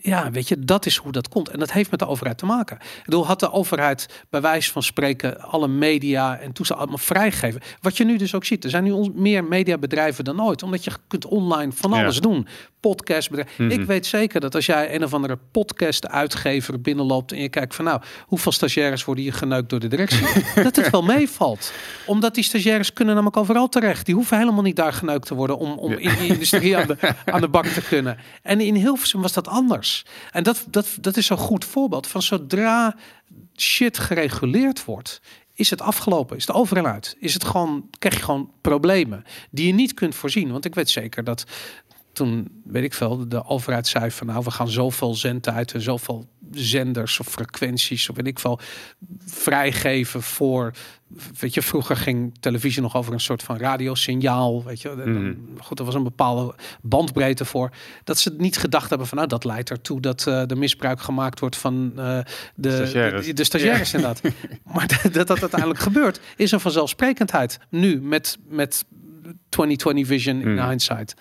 ja, 0.03 0.31
weet 0.31 0.49
je, 0.49 0.59
dat 0.59 0.87
is 0.87 0.97
hoe 0.97 1.13
dat 1.13 1.29
komt. 1.29 1.49
En 1.49 1.59
dat 1.59 1.73
heeft 1.73 1.91
met 1.91 1.99
de 1.99 2.07
overheid 2.07 2.39
te 2.39 2.47
maken. 2.47 2.77
Ik 2.77 3.03
bedoel, 3.05 3.27
had 3.27 3.41
de 3.41 3.53
overheid 3.53 4.25
bij 4.31 4.41
wijze 4.41 4.73
van 4.73 4.83
spreken 4.83 5.41
alle 5.41 5.69
media 5.69 6.39
en 6.39 6.53
toestanden 6.53 6.87
allemaal 6.87 7.07
vrijgegeven. 7.07 7.61
Wat 7.81 7.97
je 7.97 8.05
nu 8.05 8.17
dus 8.17 8.35
ook 8.35 8.45
ziet, 8.45 8.65
er 8.65 8.71
zijn 8.71 8.85
nu 8.85 9.11
meer 9.15 9.45
mediabedrijven 9.45 10.25
dan 10.25 10.43
ooit. 10.43 10.63
Omdat 10.63 10.85
je 10.85 10.91
kunt 11.09 11.27
online 11.27 11.73
van 11.73 11.93
alles 11.93 12.15
ja. 12.15 12.21
doen. 12.21 12.47
Podcastbedrijf. 12.81 13.59
Mm 13.59 13.71
-hmm. 13.71 13.81
Ik 13.81 13.87
weet 13.87 14.07
zeker 14.07 14.41
dat 14.41 14.55
als 14.55 14.67
jij 14.67 14.95
een 14.95 15.05
of 15.05 15.15
andere 15.15 15.39
podcast-uitgever 15.53 16.81
binnenloopt 16.81 17.33
en 17.33 17.41
je 17.41 17.49
kijkt 17.49 17.75
van 17.75 17.85
nou, 17.85 18.01
hoeveel 18.27 18.53
stagiaires 18.53 19.05
worden 19.05 19.25
hier 19.25 19.33
geneukt 19.33 19.71
door 19.71 19.81
de 19.81 19.89
directie, 19.89 20.27
dat 20.63 20.77
het 20.77 20.91
wel 20.91 21.03
meevalt. 21.03 21.73
Omdat 22.07 22.35
die 22.35 22.45
stagiaires 22.45 22.93
kunnen 22.93 23.15
namelijk 23.15 23.41
overal 23.41 23.69
terecht. 23.69 24.07
Die 24.07 24.15
hoeven 24.15 24.39
helemaal 24.39 24.63
niet 24.63 24.77
daar 24.77 24.93
geneukt 24.93 25.27
te 25.27 25.35
worden 25.35 25.59
om, 25.59 25.73
om 25.73 25.91
ja. 25.91 25.99
in 25.99 26.19
die 26.19 26.29
industrie 26.29 26.77
aan 26.77 26.87
de, 26.87 26.97
aan 27.25 27.41
de 27.41 27.49
bak 27.49 27.67
te 27.67 27.83
kunnen. 27.83 28.19
En 28.43 28.61
in 28.61 28.75
Hilversum 28.75 29.23
was 29.23 29.33
dat 29.33 29.49
anders. 29.49 29.90
En 30.31 30.43
dat, 30.43 30.65
dat, 30.71 30.89
dat 31.01 31.17
is 31.17 31.27
zo'n 31.27 31.37
goed 31.37 31.65
voorbeeld 31.65 32.07
van 32.07 32.23
zodra 32.23 32.97
shit 33.57 33.99
gereguleerd 33.99 34.85
wordt, 34.85 35.21
is 35.55 35.71
het 35.71 35.81
afgelopen? 35.81 36.37
Is 36.37 36.47
het 36.47 36.57
over 36.57 36.77
en 36.77 36.87
uit? 36.87 37.17
Is 37.19 37.35
het 37.35 37.45
gewoon, 37.45 37.91
krijg 37.99 38.17
je 38.17 38.23
gewoon 38.23 38.51
problemen 38.61 39.25
die 39.51 39.67
je 39.67 39.73
niet 39.73 39.95
kunt 39.95 40.15
voorzien? 40.15 40.53
Want 40.53 40.65
ik 40.65 40.75
weet 40.75 40.91
zeker 40.91 41.25
dat 41.25 41.45
toen, 42.13 42.63
weet 42.65 42.85
ik 42.85 42.95
veel, 42.95 43.29
de 43.29 43.45
overheid 43.45 43.87
zei 43.87 44.11
van 44.11 44.27
nou, 44.27 44.45
we 44.45 44.51
gaan 44.51 44.69
zoveel 44.69 45.15
zendtijd 45.15 45.73
en 45.73 45.81
zoveel 45.81 46.29
zenders 46.53 47.21
of 47.21 47.27
frequenties 47.27 48.09
of 48.09 48.17
weet 48.17 48.27
ik 48.27 48.39
veel 48.39 48.59
vrijgeven 49.27 50.23
voor 50.23 50.73
weet 51.41 51.55
je 51.55 51.63
vroeger 51.63 51.97
ging 51.97 52.35
televisie 52.41 52.83
nog 52.83 52.97
over 52.97 53.13
een 53.13 53.21
soort 53.21 53.43
van 53.43 53.59
radiosignaal 53.59 54.65
weet 54.65 54.81
je 54.81 54.89
mm. 54.89 55.49
goed 55.59 55.79
er 55.79 55.85
was 55.85 55.95
een 55.95 56.03
bepaalde 56.03 56.55
bandbreedte 56.83 57.45
voor 57.45 57.71
dat 58.05 58.19
ze 58.19 58.35
niet 58.39 58.57
gedacht 58.57 58.89
hebben 58.89 59.07
van 59.07 59.17
nou 59.17 59.29
dat 59.29 59.45
leidt 59.45 59.71
ertoe 59.71 60.01
dat 60.01 60.25
uh, 60.29 60.51
er 60.51 60.59
misbruik 60.59 61.01
gemaakt 61.01 61.41
wordt 61.41 61.57
van 61.57 61.93
uh, 61.97 62.19
de 62.55 62.75
stagiaires, 62.75 63.27
de, 63.27 63.33
de 63.33 63.45
stagiaires 63.45 63.91
ja. 63.91 63.99
inderdaad 63.99 64.35
maar 64.73 64.87
dat, 65.03 65.13
dat 65.13 65.27
dat 65.27 65.41
uiteindelijk 65.41 65.81
gebeurt 65.81 66.21
is 66.37 66.51
een 66.51 66.61
vanzelfsprekendheid 66.61 67.59
nu 67.69 68.01
met 68.01 68.39
met 68.49 68.85
2020 69.49 70.07
vision 70.07 70.41
in 70.41 70.53
mm. 70.53 70.69
hindsight 70.69 71.15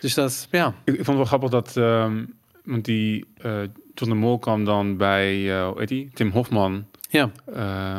dus 0.00 0.14
dat 0.14 0.48
ja 0.50 0.74
ik, 0.84 0.94
ik 0.94 1.04
vond 1.04 1.06
het 1.06 1.16
wel 1.16 1.24
grappig 1.24 1.50
dat 1.50 1.76
um, 1.76 2.34
want 2.66 2.84
die 2.84 3.24
uh, 3.46 3.52
John 3.94 4.10
de 4.10 4.14
Mol 4.14 4.38
kwam 4.38 4.64
dan 4.64 4.96
bij 4.96 5.40
uh, 5.40 5.68
hoe 5.68 5.78
heet 5.78 5.88
die? 5.88 6.10
Tim 6.14 6.30
Hofman. 6.30 6.84
Ja. 7.08 7.30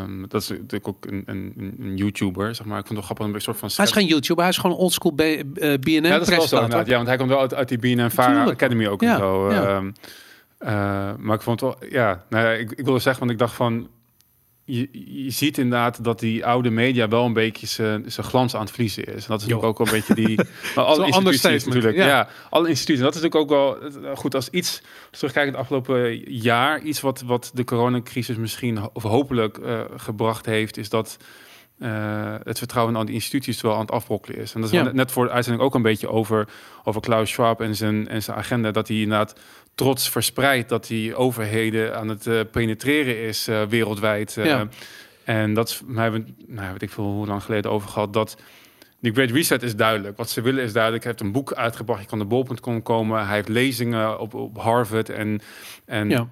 Um, 0.01 0.25
dat 0.27 0.41
is 0.41 0.49
natuurlijk 0.49 0.87
ook 0.87 1.05
een, 1.05 1.23
een, 1.25 1.53
een, 1.79 1.97
YouTuber, 1.97 2.55
zeg 2.55 2.65
maar. 2.65 2.79
Ik 2.79 2.85
vond 2.85 2.99
het 2.99 3.07
wel 3.07 3.15
grappig 3.15 3.35
een 3.35 3.41
soort 3.41 3.57
van. 3.57 3.69
Hij 3.75 3.85
is 3.85 3.91
geen 3.91 4.05
YouTuber, 4.05 4.43
hij 4.43 4.51
is 4.51 4.57
gewoon 4.57 4.75
oldschool 4.75 5.11
B, 5.11 5.21
uh, 5.21 5.43
BNN. 5.53 6.03
Ja, 6.03 6.09
dat 6.09 6.21
is 6.21 6.29
wel 6.29 6.47
zo, 6.47 6.55
inderdaad. 6.55 6.87
Ja, 6.87 6.95
want 6.95 7.07
hij 7.07 7.17
komt 7.17 7.29
wel 7.29 7.39
uit, 7.39 7.53
uit 7.53 7.67
die 7.69 7.77
BNN 7.77 8.09
Vara 8.09 8.43
Academy 8.43 8.87
ook 8.87 9.01
ja. 9.01 9.13
en 9.13 9.19
zo. 9.19 9.51
Ja. 9.51 9.77
Um, 9.77 9.93
maar 11.19 11.35
ik 11.35 11.41
vond 11.41 11.61
het 11.61 11.69
wel, 11.69 11.89
ja, 11.89 12.23
nou 12.29 12.45
ja, 12.45 12.51
ik, 12.51 12.71
ik 12.71 12.85
wilde 12.85 12.99
zeggen, 12.99 13.19
want 13.19 13.31
ik 13.31 13.37
dacht 13.37 13.53
van, 13.53 13.87
je, 14.69 14.89
je 15.23 15.29
ziet 15.29 15.57
inderdaad 15.57 16.03
dat 16.03 16.19
die 16.19 16.45
oude 16.45 16.69
media 16.69 17.07
wel 17.07 17.25
een 17.25 17.33
beetje 17.33 17.67
zijn 18.05 18.25
glans 18.25 18.55
aan 18.55 18.61
het 18.61 18.71
verliezen 18.71 19.03
is. 19.03 19.07
En 19.07 19.13
dat 19.13 19.41
is 19.41 19.47
natuurlijk 19.47 19.63
ook 19.63 19.77
wel 19.77 19.87
een 19.87 19.93
beetje 19.93 20.15
die... 20.15 20.39
Maar 20.75 20.85
alle 20.85 21.05
instituties 21.05 21.65
natuurlijk. 21.65 21.95
Ja. 21.95 22.05
ja. 22.05 22.27
alle 22.49 22.69
instituties. 22.69 23.05
En 23.05 23.11
dat 23.11 23.15
is 23.15 23.21
natuurlijk 23.21 23.51
ook 23.51 23.89
wel 23.99 24.15
goed 24.15 24.35
als 24.35 24.49
iets... 24.49 24.81
Terugkijkend 25.11 25.55
het 25.55 25.63
afgelopen 25.63 26.17
jaar... 26.33 26.81
Iets 26.81 27.01
wat, 27.01 27.21
wat 27.21 27.51
de 27.53 27.63
coronacrisis 27.63 28.35
misschien 28.35 28.79
of 28.93 29.03
hopelijk 29.03 29.57
uh, 29.57 29.81
gebracht 29.95 30.45
heeft... 30.45 30.77
is 30.77 30.89
dat 30.89 31.17
uh, 31.79 32.35
het 32.43 32.57
vertrouwen 32.57 32.97
aan 32.97 33.05
die 33.05 33.15
instituties 33.15 33.61
wel 33.61 33.73
aan 33.73 33.79
het 33.79 33.91
afbrokkelen 33.91 34.39
is. 34.39 34.53
En 34.53 34.61
dat 34.61 34.73
is 34.73 34.79
ja. 34.79 34.91
net 34.91 35.11
voor 35.11 35.25
de 35.25 35.31
uitzending 35.31 35.65
ook 35.65 35.75
een 35.75 35.81
beetje 35.81 36.09
over, 36.09 36.47
over 36.83 37.01
Klaus 37.01 37.29
Schwab 37.29 37.61
en 37.61 37.75
zijn, 37.75 38.07
en 38.07 38.23
zijn 38.23 38.37
agenda. 38.37 38.71
Dat 38.71 38.87
hij 38.87 38.97
inderdaad 38.97 39.39
trots 39.77 40.09
verspreidt 40.09 40.69
dat 40.69 40.87
hij 40.87 41.15
overheden 41.15 41.97
aan 41.97 42.07
het 42.07 42.25
uh, 42.25 42.39
penetreren 42.51 43.21
is 43.21 43.47
uh, 43.47 43.63
wereldwijd. 43.63 44.33
Ja. 44.33 44.67
En 45.23 45.53
dat 45.53 45.81
mij 45.85 46.03
hebben, 46.03 46.35
nou, 46.47 46.71
weet 46.71 46.81
ik 46.81 46.89
veel 46.89 47.03
hoe 47.03 47.27
lang 47.27 47.43
geleden 47.43 47.71
over 47.71 47.89
gehad, 47.89 48.13
dat 48.13 48.37
die 48.99 49.13
Great 49.13 49.31
Reset 49.31 49.63
is 49.63 49.75
duidelijk. 49.75 50.17
Wat 50.17 50.29
ze 50.29 50.41
willen 50.41 50.63
is 50.63 50.73
duidelijk. 50.73 51.03
Hij 51.03 51.11
heeft 51.11 51.23
een 51.23 51.31
boek 51.31 51.53
uitgebracht, 51.53 52.01
je 52.01 52.07
kan 52.07 52.19
de 52.19 52.25
bol.com 52.25 52.83
komen. 52.83 53.25
Hij 53.25 53.35
heeft 53.35 53.47
lezingen 53.47 54.19
op, 54.19 54.33
op 54.33 54.57
Harvard 54.57 55.09
en... 55.09 55.41
en 55.85 56.09
ja. 56.09 56.27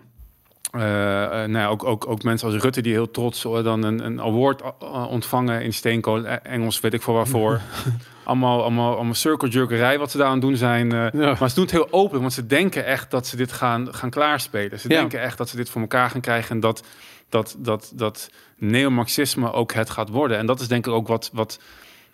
Uh, 0.76 0.82
nou 0.82 1.58
ja, 1.58 1.68
ook, 1.68 1.84
ook, 1.84 2.08
ook 2.08 2.24
mensen 2.24 2.52
als 2.52 2.62
Rutte 2.62 2.82
die 2.82 2.94
heel 2.94 3.12
trots 3.12 3.42
dan 3.42 3.84
een, 3.84 4.06
een 4.06 4.22
award 4.22 4.62
ontvangen 5.10 5.62
in 5.62 5.74
steenkool, 5.74 6.26
Engels 6.26 6.80
weet 6.80 6.94
ik 6.94 7.02
voor 7.02 7.14
waarvoor. 7.14 7.62
allemaal, 8.26 8.62
allemaal, 8.62 8.96
allemaal 8.96 9.14
circle 9.14 9.50
jerkerij 9.50 9.98
wat 10.00 10.12
ze 10.12 10.18
daar 10.18 10.28
aan 10.28 10.40
doen 10.40 10.56
zijn. 10.58 10.92
eh, 10.92 11.08
Ja. 11.12 11.36
Maar 11.40 11.50
ze 11.50 11.56
doen 11.56 11.64
het 11.64 11.74
heel 11.74 11.88
open, 11.92 12.20
want 12.22 12.34
ze 12.34 12.46
denken 12.46 12.86
echt 12.86 13.12
dat 13.12 13.28
ze 13.28 13.36
dit 13.36 13.52
gaan, 13.52 13.94
gaan 13.94 14.10
klaarspelen. 14.10 14.80
Ze 14.80 14.90
Ja. 14.90 15.00
denken 15.00 15.22
echt 15.22 15.38
dat 15.38 15.50
ze 15.50 15.56
dit 15.56 15.70
voor 15.70 15.82
elkaar 15.82 16.10
gaan 16.10 16.22
krijgen 16.22 16.52
en 16.56 16.60
dat, 16.60 16.84
dat, 17.30 17.56
dat, 17.60 17.92
dat 17.96 18.30
neomarxisme 18.58 19.52
ook 19.54 19.74
het 19.74 19.90
gaat 19.90 20.10
worden. 20.10 20.38
En 20.38 20.46
dat 20.46 20.60
is 20.60 20.68
denk 20.68 20.88
ik 20.88 20.94
ook 20.94 21.08
wat, 21.08 21.30
wat 21.34 21.60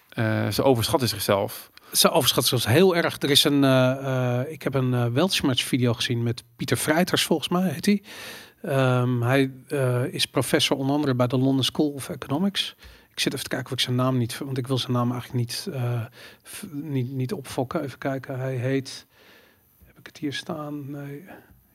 eh, 0.10 0.48
ze 0.48 0.64
overschatten 0.64 1.08
zichzelf. 1.10 1.70
Ze 1.92 2.10
overschatten 2.10 2.60
zich 2.60 2.72
heel 2.72 2.96
erg. 2.96 3.22
Er 3.22 3.30
is 3.30 3.44
een, 3.44 3.64
eh, 3.64 4.40
ik 4.48 4.62
heb 4.64 4.74
een 4.74 4.92
uh, 4.94 5.06
Weltschmerz 5.06 5.64
video 5.64 5.94
gezien 5.94 6.24
met 6.24 6.44
Pieter 6.56 6.78
Vrijters, 6.78 7.24
volgens 7.24 7.50
mij 7.50 7.70
heet 7.70 7.86
hij. 7.86 8.02
Ehm, 8.62 9.22
hij 9.22 9.52
is 10.12 10.26
professor 10.26 10.78
onder 10.78 10.96
andere 10.96 11.16
bij 11.16 11.28
de 11.28 11.38
London 11.38 11.64
School 11.64 11.90
of 11.90 12.10
Economics. 12.10 12.76
Ik 13.12 13.20
zit 13.20 13.34
even 13.34 13.44
te 13.44 13.50
kijken 13.50 13.68
of 13.68 13.74
ik 13.74 13.84
zijn 13.84 13.96
naam 13.96 14.18
niet, 14.18 14.38
want 14.38 14.58
ik 14.58 14.68
wil 14.68 14.78
zijn 14.78 14.92
naam 14.92 15.12
eigenlijk 15.12 15.40
niet, 15.40 15.68
eh, 15.74 16.06
niet, 16.72 17.12
niet 17.12 17.34
opfokken. 17.34 17.84
Even 17.84 17.98
kijken. 17.98 18.40
Hij 18.40 18.56
heet, 18.56 19.06
heb 19.86 20.00
ik 20.00 20.06
het 20.06 20.18
hier 20.18 20.34
staan? 20.34 20.92
Nee, 20.92 21.26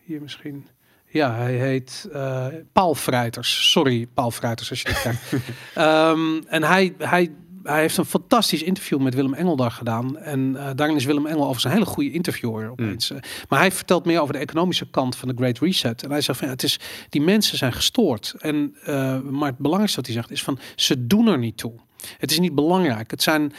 hier 0.05 0.22
misschien. 0.22 0.66
Ja, 1.07 1.35
hij 1.35 1.55
heet 1.55 2.09
eh 2.12 2.46
Paul 2.72 2.94
Vrijters. 2.94 3.70
Sorry, 3.70 4.07
Paul 4.14 4.31
Vrijters, 4.31 4.70
als 4.70 4.83
je 4.83 4.88
dit 4.88 5.03
kijkt. 5.03 5.33
Ehm, 5.75 6.42
en 6.46 6.62
hij, 6.62 6.94
hij, 6.99 7.35
hij 7.66 7.81
heeft 7.81 7.96
een 7.96 8.05
fantastisch 8.05 8.62
interview 8.62 9.00
met 9.00 9.14
Willem 9.14 9.35
Engel 9.35 9.57
daar 9.57 9.70
gedaan. 9.70 10.18
En 10.18 10.57
eh, 10.57 10.70
daarin 10.74 10.96
is 10.96 11.05
Willem 11.05 11.26
Engel 11.26 11.40
overigens 11.40 11.64
een 11.64 11.70
hele 11.70 11.85
goede 11.85 12.11
interviewer 12.11 12.70
opeens. 12.70 13.11
Eh, 13.11 13.18
Maar 13.48 13.59
hij 13.59 13.72
vertelt 13.72 14.05
meer 14.05 14.20
over 14.20 14.33
de 14.33 14.40
economische 14.40 14.90
kant 14.90 15.16
van 15.16 15.29
de 15.29 15.35
Great 15.37 15.59
Reset. 15.59 16.02
En 16.02 16.11
hij 16.11 16.20
zegt 16.20 16.38
van 16.38 16.48
ja, 16.48 16.55
het 16.55 16.62
is, 16.62 16.81
die 17.09 17.20
mensen 17.20 17.59
zijn 17.59 17.72
gestoord. 17.72 18.35
En, 18.38 18.76
eh, 18.85 19.20
maar 19.20 19.48
het 19.48 19.59
belangrijkste 19.59 19.96
wat 20.00 20.07
hij 20.07 20.16
zegt 20.16 20.31
is 20.31 20.42
van 20.42 20.59
ze 20.76 21.07
doen 21.07 21.26
er 21.26 21.38
niet 21.38 21.57
toe. 21.57 21.72
Het 22.18 22.31
is 22.31 22.38
niet 22.38 22.55
belangrijk. 22.55 23.11
Het 23.11 23.22
zijn 23.22 23.52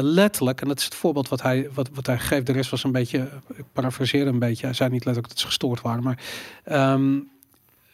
letterlijk, 0.00 0.60
en 0.60 0.68
dat 0.68 0.78
is 0.78 0.84
het 0.84 0.94
voorbeeld 0.94 1.28
wat 1.28 1.42
hij, 1.42 1.68
wat, 1.74 1.88
wat 1.94 2.06
hij 2.06 2.18
geeft. 2.18 2.46
De 2.46 2.52
rest 2.52 2.70
was 2.70 2.84
een 2.84 2.92
beetje, 2.92 3.28
ik 3.56 3.64
parafraseer 3.72 4.26
een 4.26 4.38
beetje. 4.38 4.66
Hij 4.66 4.74
zei 4.74 4.90
niet 4.90 5.04
letterlijk 5.04 5.28
dat 5.28 5.38
ze 5.38 5.46
gestoord 5.46 5.80
waren, 5.80 6.02
maar 6.02 6.18
ehm, 6.64 7.18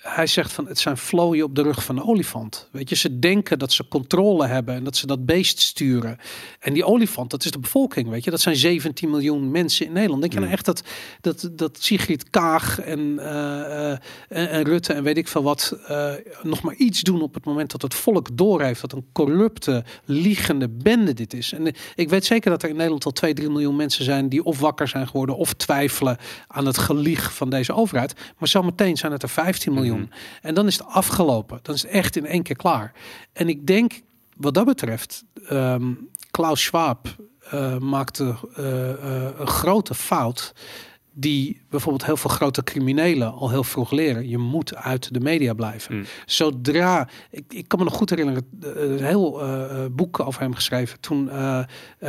hij 0.05 0.27
zegt 0.27 0.53
van 0.53 0.67
het 0.67 0.79
zijn 0.79 0.97
vlooien 0.97 1.45
op 1.45 1.55
de 1.55 1.63
rug 1.63 1.85
van 1.85 1.97
een 1.97 2.05
olifant. 2.05 2.69
Weet 2.73 2.89
je, 2.89 2.95
ze 2.95 3.19
denken 3.19 3.59
dat 3.59 3.73
ze 3.73 3.89
controle 3.89 4.47
hebben 4.47 4.75
en 4.75 4.85
dat 4.85 4.97
ze 4.97 5.07
dat 5.07 5.27
beest 5.27 5.61
sturen. 5.61 6.19
En 6.61 6.73
die 6.73 6.85
olifant, 6.85 7.31
dat 7.31 7.45
is 7.45 7.51
de 7.51 7.59
bevolking, 7.59 8.09
weet 8.09 8.25
je. 8.25 8.31
Dat 8.31 8.41
zijn 8.41 8.57
17 8.57 9.11
miljoen 9.11 9.51
mensen 9.51 9.87
in 9.87 9.93
Nederland. 9.93 10.21
Denk 10.21 10.33
je 10.33 10.39
nou 10.39 10.53
echt 10.53 10.65
dat, 10.65 10.83
dat, 11.21 11.51
dat 11.53 11.83
Sigrid 11.83 12.31
Kaag 12.31 12.81
en, 12.81 13.19
eh, 13.19 13.91
eh, 13.91 13.99
en, 14.29 14.51
en 14.51 14.63
Rutte 14.63 14.93
en 14.93 15.03
weet 15.03 15.17
ik 15.17 15.29
veel 15.29 15.43
wat 15.43 15.79
eh, 15.87 16.13
nog 16.43 16.63
maar 16.63 16.75
iets 16.75 17.01
doen 17.01 17.23
op 17.23 17.35
het 17.35 17.45
moment 17.45 17.71
dat 17.71 17.83
het 17.83 17.95
volk 17.95 18.37
doorheeft 18.37 18.81
dat 18.81 18.93
een 18.93 19.07
corrupte, 19.13 19.85
liegende 20.05 20.69
bende 20.69 21.15
dit 21.15 21.35
is. 21.35 21.53
En 21.53 21.73
ik 21.95 22.09
weet 22.09 22.25
zeker 22.25 22.51
dat 22.51 22.63
er 22.63 22.69
in 22.69 22.75
Nederland 22.75 23.05
al 23.05 23.13
2, 23.13 23.35
3 23.35 23.51
miljoen 23.51 23.77
mensen 23.77 24.05
zijn 24.05 24.29
die 24.29 24.45
of 24.45 24.59
wakker 24.59 24.89
zijn 24.89 25.07
geworden 25.07 25.37
of 25.37 25.53
twijfelen 25.53 26.17
aan 26.47 26.67
het 26.67 26.79
gelieg 26.79 27.35
van 27.35 27.51
deze 27.51 27.73
overheid. 27.73 28.15
Maar 28.39 28.49
zometeen 28.49 28.97
zijn 28.97 29.13
het 29.13 29.23
er 29.23 29.29
15 29.29 29.73
miljoen. 29.73 29.94
En 30.43 30.55
dan 30.55 30.67
is 30.67 30.79
het 30.79 30.87
afgelopen. 30.87 31.59
Dan 31.63 31.75
is 31.75 31.83
het 31.83 31.91
echt 31.91 32.17
in 32.17 32.27
één 32.27 32.43
keer 32.43 32.57
klaar. 32.57 32.93
En 33.33 33.49
ik 33.49 33.67
denk, 33.67 34.01
wat 34.37 34.55
dat 34.55 34.65
betreft, 34.65 35.25
ehm, 35.49 35.93
Klaus 36.31 36.63
Schwab 36.63 37.17
eh, 37.51 37.79
maakte 37.79 38.35
eh, 38.57 38.91
eh, 38.91 39.39
een 39.39 39.47
grote 39.47 39.95
fout. 39.95 40.53
Die 41.17 41.61
bijvoorbeeld 41.71 42.05
heel 42.05 42.17
veel 42.17 42.31
grote 42.31 42.63
criminelen 42.63 43.33
al 43.33 43.51
heel 43.51 43.65
vroeg 43.65 43.91
leren. 43.91 44.29
Je 44.29 44.39
moet 44.39 44.75
uit 44.75 45.15
de 45.15 45.21
media 45.21 45.55
blijven. 45.55 45.97
Mm. 45.97 46.05
Zodra, 46.27 47.09
ik, 47.31 47.45
ik 47.49 47.69
kan 47.69 47.79
me 47.79 47.85
nog 47.85 47.95
goed 47.95 48.11
herinneren, 48.11 48.47
een 48.61 49.05
heel 49.05 49.43
boek 49.93 50.21
over 50.21 50.41
hem 50.41 50.55
geschreven. 50.55 51.01
Toen 51.01 51.31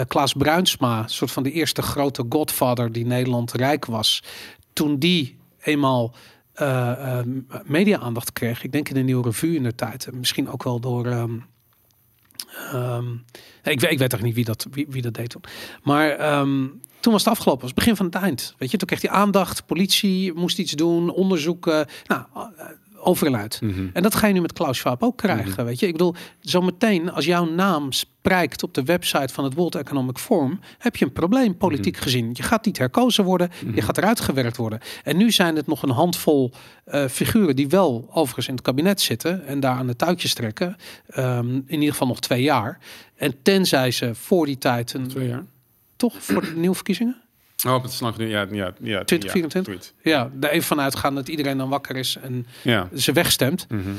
Klaas 0.08 0.34
Bruinsma, 0.34 1.04
een 1.04 1.10
soort 1.10 1.32
van 1.32 1.44
de 1.44 1.52
eerste 1.52 1.82
grote 1.82 2.26
godfather 2.30 2.92
die 2.92 3.06
Nederland 3.06 3.52
rijk 3.52 3.86
was. 3.86 4.24
Toen 4.74 5.00
die 5.00 5.38
eenmaal 5.62 6.14
eh, 6.56 7.20
eh, 7.20 7.26
media-aandacht 7.64 8.34
kreeg. 8.34 8.64
Ik 8.64 8.72
denk 8.72 8.90
in 8.90 8.96
de 8.96 9.02
Nieuwe 9.02 9.24
Revue 9.24 9.56
in 9.56 9.64
de 9.64 9.76
tijd. 9.76 10.08
En 10.08 10.18
misschien 10.20 10.50
ook 10.50 10.64
wel 10.64 10.80
door... 10.80 11.06
ehm, 11.06 11.38
ehm, 12.72 13.14
ik, 13.64 13.80
weet, 13.80 13.92
ik 13.92 13.98
weet 13.98 14.10
toch 14.10 14.22
niet 14.22 14.36
wie 14.36 14.46
dat, 14.46 14.68
wie, 14.72 14.86
wie 14.90 15.02
dat 15.02 15.14
deed 15.14 15.30
toen. 15.30 15.44
Maar 15.84 16.18
toen 17.00 17.14
was 17.14 17.24
het 17.24 17.34
afgelopen. 17.34 17.62
was 17.62 17.70
het 17.70 17.80
begin 17.80 17.96
van 17.96 18.06
het 18.06 18.16
eind. 18.16 18.56
Weet 18.58 18.72
je, 18.72 18.78
toen 18.78 18.88
kreeg 18.88 19.02
hij 19.02 19.12
aandacht. 19.12 19.66
Politie 19.66 20.34
moest 20.34 20.60
iets 20.60 20.72
doen. 20.72 21.10
Onderzoeken. 21.10 21.88
Nou, 22.08 22.24
over 23.06 23.28
en 23.28 23.38
uit. 23.38 23.62
Mhm. 23.62 23.88
En 23.94 24.04
dat 24.04 24.16
ga 24.16 24.28
je 24.28 24.34
nu 24.34 24.42
met 24.42 24.54
Klaus 24.54 24.78
Schwab 24.78 25.04
ook 25.04 25.18
krijgen. 25.18 25.66
Weet 25.66 25.80
je, 25.80 25.86
ik 25.86 25.92
bedoel, 25.92 26.16
zometeen 26.40 27.12
als 27.12 27.26
jouw 27.26 27.46
naam 27.46 27.90
prijkt 28.22 28.64
op 28.64 28.74
de 28.74 28.84
website 28.84 29.34
van 29.34 29.44
het 29.44 29.54
World 29.54 29.76
Economic 29.76 30.18
Forum, 30.18 30.60
heb 30.78 30.96
je 30.96 31.06
een 31.06 31.12
probleem 31.14 31.58
politiek 31.58 31.98
gezien. 31.98 32.30
Je 32.34 32.44
gaat 32.44 32.66
niet 32.66 32.78
herkozen 32.78 33.24
worden, 33.24 33.50
je 33.76 33.82
gaat 33.82 33.98
eruit 33.98 34.20
gewerkt 34.20 34.58
worden. 34.58 34.80
En 35.04 35.18
nu 35.18 35.32
zijn 35.32 35.56
het 35.56 35.68
nog 35.68 35.84
een 35.84 35.90
handvol 35.90 36.52
eh, 36.86 37.06
figuren 37.06 37.56
die 37.56 37.68
wel 37.68 38.10
overigens 38.14 38.48
in 38.48 38.54
het 38.54 38.64
kabinet 38.64 39.02
zitten 39.02 39.46
en 39.46 39.60
daar 39.60 39.76
aan 39.78 39.88
de 39.88 39.96
touwtjes 39.96 40.34
trekken. 40.34 40.76
Ehm, 41.08 41.50
in 41.56 41.66
ieder 41.68 41.92
geval 41.92 42.08
nog 42.08 42.20
twee 42.20 42.42
jaar. 42.42 42.80
En 43.16 43.34
tenzij 43.42 43.92
ze 43.92 44.16
voor 44.16 44.46
die 44.46 44.58
tijd 44.58 44.94
een 44.94 45.08
Twee 45.08 45.28
jaar. 45.28 45.44
toch 45.96 46.24
voor 46.24 46.42
de 46.42 46.54
nieuwe 46.56 46.76
verkiezingen. 46.76 47.22
Oh, 47.66 47.84
het 47.84 48.02
lang 48.02 48.16
geleden. 48.16 48.34
Ja, 48.34 48.66
ja, 48.66 48.74
ja, 48.82 49.04
2024? 49.04 49.94
Ja. 50.02 50.12
Ja, 50.12 50.30
daar 50.34 50.52
even 50.52 50.68
vanuit 50.68 50.96
gaan 50.96 51.16
dat 51.16 51.28
iedereen 51.28 51.58
dan 51.58 51.70
wakker 51.70 51.96
is 51.96 52.18
en 52.22 52.46
ja. 52.62 52.90
ze 52.96 53.12
wegstemt. 53.12 53.66
Mhm. 53.70 53.90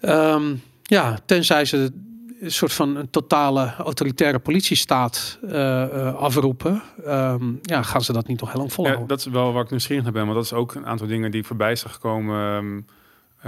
Ehm, 0.00 0.54
ja, 0.82 1.18
tenzij 1.26 1.64
ze 1.64 1.92
een 2.40 2.50
soort 2.50 2.72
van 2.72 2.96
een 2.96 3.10
totale 3.10 3.74
autoritaire 3.78 4.38
politiestaat 4.38 5.38
eh, 5.48 6.14
afroepen, 6.14 6.82
ehm, 7.04 7.44
ja, 7.62 7.82
gaan 7.82 8.02
ze 8.02 8.12
dat 8.12 8.26
niet 8.26 8.40
nog 8.40 8.52
heel 8.52 8.70
lang 8.76 8.98
Ja, 8.98 9.06
dat 9.06 9.18
is 9.18 9.24
wel 9.24 9.52
waar 9.52 9.64
ik 9.64 9.70
nieuwsgierig 9.70 10.04
naar 10.04 10.12
ben, 10.12 10.26
maar 10.26 10.34
dat 10.34 10.44
is 10.44 10.52
ook 10.52 10.74
een 10.74 10.86
aantal 10.86 11.06
dingen 11.06 11.30
die 11.30 11.44
voorbij 11.44 11.76
zijn 11.76 11.92
gekomen 11.92 12.56
ehm, 12.56 12.80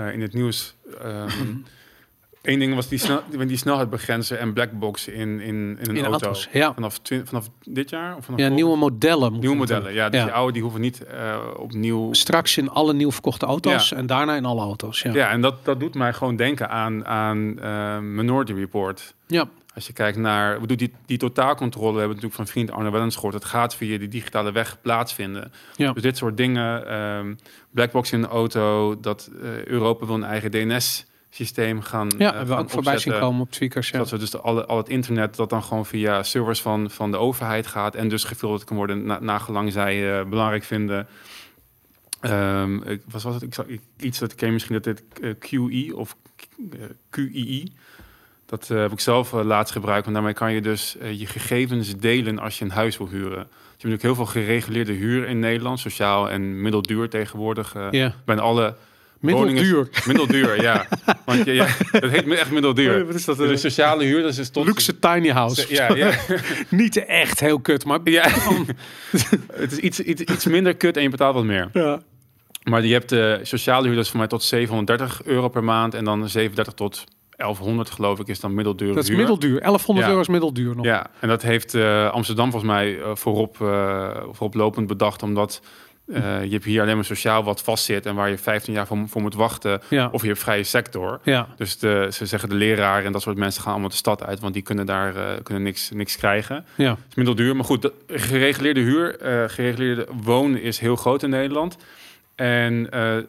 eh, 0.06 0.14
in 0.14 0.20
het 0.20 0.34
nieuws. 0.34 0.74
Eén 2.42 2.58
ding 2.58 2.74
was 2.74 2.88
die, 2.88 2.98
snel, 2.98 3.22
die, 3.30 3.46
die 3.46 3.56
snelheidbegrenzer 3.56 4.38
en 4.38 4.52
blackbox 4.52 5.08
in, 5.08 5.40
in, 5.40 5.40
in 5.40 5.76
een 5.80 5.96
In 5.96 6.04
auto. 6.04 6.10
auto's, 6.26 6.48
ja. 6.52 6.74
Vanaf, 6.74 6.98
vanaf 7.24 7.48
dit 7.64 7.90
jaar? 7.90 8.16
Of 8.16 8.24
vanaf 8.24 8.40
ja, 8.40 8.48
nieuwe 8.48 8.76
modellen. 8.76 9.32
nieuwe 9.32 9.48
we 9.48 9.54
modellen. 9.56 9.92
Ja, 9.92 10.08
dus 10.08 10.20
Ja. 10.20 10.24
die 10.26 10.34
oude 10.34 10.52
die 10.52 10.62
hoeven 10.62 10.80
niet 10.80 11.04
eh, 11.04 11.36
opnieuw. 11.56 12.12
Straks 12.12 12.56
in 12.56 12.70
alle 12.70 12.92
nieuw 12.94 13.12
verkochte 13.12 13.46
auto's 13.46 13.88
Ja. 13.88 13.96
en 13.96 14.06
daarna 14.06 14.34
in 14.36 14.44
alle 14.44 14.60
auto's. 14.60 15.02
Ja, 15.02 15.12
Ja, 15.12 15.30
en 15.30 15.40
dat, 15.40 15.64
dat 15.64 15.80
doet 15.80 15.94
mij 15.94 16.12
gewoon 16.12 16.36
denken 16.36 16.70
aan, 16.70 17.06
aan 17.06 17.58
eh, 17.60 17.98
Minority 17.98 18.52
Report. 18.52 19.14
ja. 19.26 19.48
Als 19.74 19.86
je 19.86 19.92
kijkt 19.92 20.18
naar, 20.18 20.66
die, 20.66 20.92
die 21.06 21.18
totaalcontrole, 21.18 21.92
we 21.92 21.98
hebben 21.98 22.16
natuurlijk 22.16 22.34
van 22.42 22.46
vriend 22.46 22.70
Arno 22.70 22.90
Wellens 22.90 23.14
gehoord. 23.14 23.34
Het 23.34 23.44
gaat 23.44 23.74
via 23.74 23.98
die 23.98 24.08
digitale 24.08 24.52
weg 24.52 24.80
plaatsvinden. 24.82 25.52
Ja. 25.76 25.92
Dus 25.92 26.02
dit 26.02 26.16
soort 26.16 26.36
dingen, 26.36 26.86
ehm, 26.88 27.34
blackbox 27.70 28.12
in 28.12 28.20
de 28.20 28.26
auto, 28.28 29.00
dat 29.00 29.30
eh, 29.42 29.64
Europa 29.64 30.06
wil 30.06 30.14
een 30.14 30.24
eigen 30.24 30.50
DNS-systeem 31.32 31.80
gaan, 31.80 32.08
ja 32.18 32.34
eh, 32.34 32.42
we 32.42 32.54
ook 32.54 32.70
voorbij 32.70 32.98
zien 32.98 33.18
komen 33.18 33.40
op 33.40 33.50
tweakers. 33.50 33.90
Ja. 33.90 33.98
Dat 33.98 34.10
we 34.10 34.18
dus 34.18 34.30
de, 34.30 34.40
alle, 34.40 34.66
al 34.66 34.76
het 34.76 34.88
internet 34.88 35.36
dat 35.36 35.50
dan 35.50 35.62
gewoon 35.62 35.86
via 35.86 36.22
servers 36.22 36.60
van, 36.60 36.90
van 36.90 37.10
de 37.10 37.16
overheid 37.16 37.66
gaat 37.66 37.94
en 37.94 38.08
dus 38.08 38.24
gefilterd 38.24 38.64
kan 38.64 38.76
worden 38.76 39.06
na, 39.06 39.20
nagelang 39.20 39.72
zij 39.72 40.18
eh, 40.18 40.26
belangrijk 40.26 40.64
vinden. 40.64 41.08
Ehm, 42.20 42.82
ik, 42.82 43.02
was, 43.10 43.22
was 43.22 43.34
het? 43.34 43.42
Ik 43.42 43.54
zag 43.54 43.66
iets 43.96 44.18
dat 44.18 44.32
ik 44.32 44.36
ken 44.36 44.52
misschien 44.52 44.80
dat 44.80 44.84
dit 44.84 45.02
eh, 45.22 45.30
QE 45.38 45.96
of 45.96 46.16
QII. 47.10 47.72
Dat 48.46 48.70
eh, 48.70 48.78
heb 48.78 48.92
ik 48.92 49.00
zelf 49.00 49.32
laatst 49.32 49.72
gebruikt. 49.72 50.02
Want 50.02 50.16
daarmee 50.16 50.34
kan 50.34 50.52
je 50.52 50.60
dus 50.60 50.96
je 51.12 51.26
gegevens 51.26 51.96
delen 51.96 52.38
als 52.38 52.58
je 52.58 52.64
een 52.64 52.70
huis 52.70 52.98
wil 52.98 53.08
huren. 53.08 53.30
Dus 53.30 53.82
je 53.82 53.88
hebt 53.88 54.02
natuurlijk 54.02 54.02
heel 54.02 54.14
veel 54.14 54.42
gereguleerde 54.42 54.92
huur 54.92 55.28
in 55.28 55.38
Nederland, 55.38 55.80
sociaal 55.80 56.30
en 56.30 56.62
middelduur 56.62 57.08
tegenwoordig. 57.08 57.74
ja. 57.90 58.14
Bijna 58.24 58.42
alle 58.42 58.76
Middelduur. 59.22 59.88
middelduur, 60.06 60.62
ja. 60.62 60.86
Want 61.24 61.44
je, 61.44 61.52
ja, 61.52 61.66
het 61.90 62.10
heet 62.10 62.28
echt 62.30 62.50
middelduur. 62.50 63.06
Wat 63.06 63.14
is 63.14 63.24
dat? 63.24 63.36
De 63.36 63.56
sociale 63.56 64.04
huur, 64.04 64.22
dat 64.22 64.38
is 64.38 64.50
tot... 64.50 64.66
Luxe 64.66 64.98
tiny 64.98 65.28
house. 65.30 65.66
Ja, 65.74 65.94
ja. 65.94 66.10
Niet 66.68 67.04
echt 67.04 67.40
heel 67.40 67.60
kut, 67.60 67.84
maar 67.84 67.98
ja. 68.04 68.28
het 69.52 69.72
is 69.72 69.78
iets, 69.78 70.00
iets, 70.00 70.20
iets 70.22 70.46
minder 70.46 70.74
kut 70.74 70.96
en 70.96 71.02
je 71.02 71.08
betaalt 71.08 71.34
wat 71.34 71.44
meer. 71.44 71.68
ja. 71.72 72.00
Maar 72.62 72.84
je 72.84 72.92
hebt 72.92 73.08
de 73.08 73.38
sociale 73.42 73.86
huur, 73.86 73.94
dat 73.94 74.04
is 74.04 74.10
voor 74.10 74.18
mij 74.18 74.28
tot 74.28 74.42
730 74.42 75.20
euro 75.24 75.48
per 75.48 75.64
maand. 75.64 75.94
En 75.94 76.04
dan 76.04 76.28
37 76.28 76.74
tot 76.74 77.04
1100 77.36 77.90
geloof 77.90 78.18
ik 78.18 78.26
is 78.28 78.40
dan 78.40 78.54
middelduur. 78.54 78.94
Dat 78.94 79.04
is 79.04 79.10
middelduur. 79.16 79.60
1100 79.60 80.06
Ja. 80.06 80.10
euro 80.12 80.20
is 80.22 80.28
middelduur 80.28 80.76
nog. 80.76 80.84
Ja, 80.84 81.06
en 81.20 81.28
dat 81.28 81.42
heeft 81.42 81.74
eh, 81.74 82.10
Amsterdam 82.10 82.50
volgens 82.50 82.72
mij 82.72 83.00
eh, 83.00 83.10
voorop, 83.14 83.60
eh 83.60 84.16
vooroplopend 84.30 84.86
bedacht. 84.86 85.22
Omdat 85.22 85.60
eh, 86.12 86.44
je 86.44 86.50
hebt 86.50 86.64
hier 86.64 86.82
alleen 86.82 86.94
maar 86.94 87.04
sociaal 87.04 87.44
wat 87.44 87.62
vastzit 87.62 88.06
en 88.06 88.14
waar 88.14 88.30
je 88.30 88.38
15 88.38 88.72
jaar 88.72 88.86
voor, 88.86 88.98
voor 89.06 89.20
moet 89.22 89.34
wachten. 89.34 89.80
Ja. 89.88 90.08
Of 90.12 90.20
je 90.22 90.28
hebt 90.28 90.40
vrije 90.40 90.62
sector. 90.64 91.20
Ja. 91.22 91.48
Dus 91.56 91.78
de, 91.78 92.08
ze 92.12 92.26
zeggen 92.26 92.48
de 92.48 92.54
leraren 92.54 93.04
en 93.06 93.12
dat 93.12 93.22
soort 93.22 93.36
mensen 93.36 93.62
gaan 93.62 93.70
allemaal 93.72 93.88
de 93.90 93.96
stad 93.96 94.22
uit, 94.24 94.40
want 94.40 94.54
die 94.54 94.62
kunnen 94.62 94.86
daar 94.86 95.16
eh, 95.16 95.42
kunnen 95.42 95.62
niks, 95.62 95.90
niks 95.90 96.16
krijgen. 96.16 96.64
ja. 96.76 96.90
Het 96.90 96.98
is 97.08 97.14
middelduur, 97.14 97.56
maar 97.56 97.64
goed, 97.64 97.82
de 97.82 97.92
gereguleerde 98.08 98.80
huur, 98.80 99.16
eh, 99.20 99.48
gereguleerde 99.48 100.06
wonen 100.22 100.62
is 100.62 100.78
heel 100.78 100.96
groot 100.96 101.22
in 101.22 101.30
Nederland. 101.30 101.76
En 102.34 102.88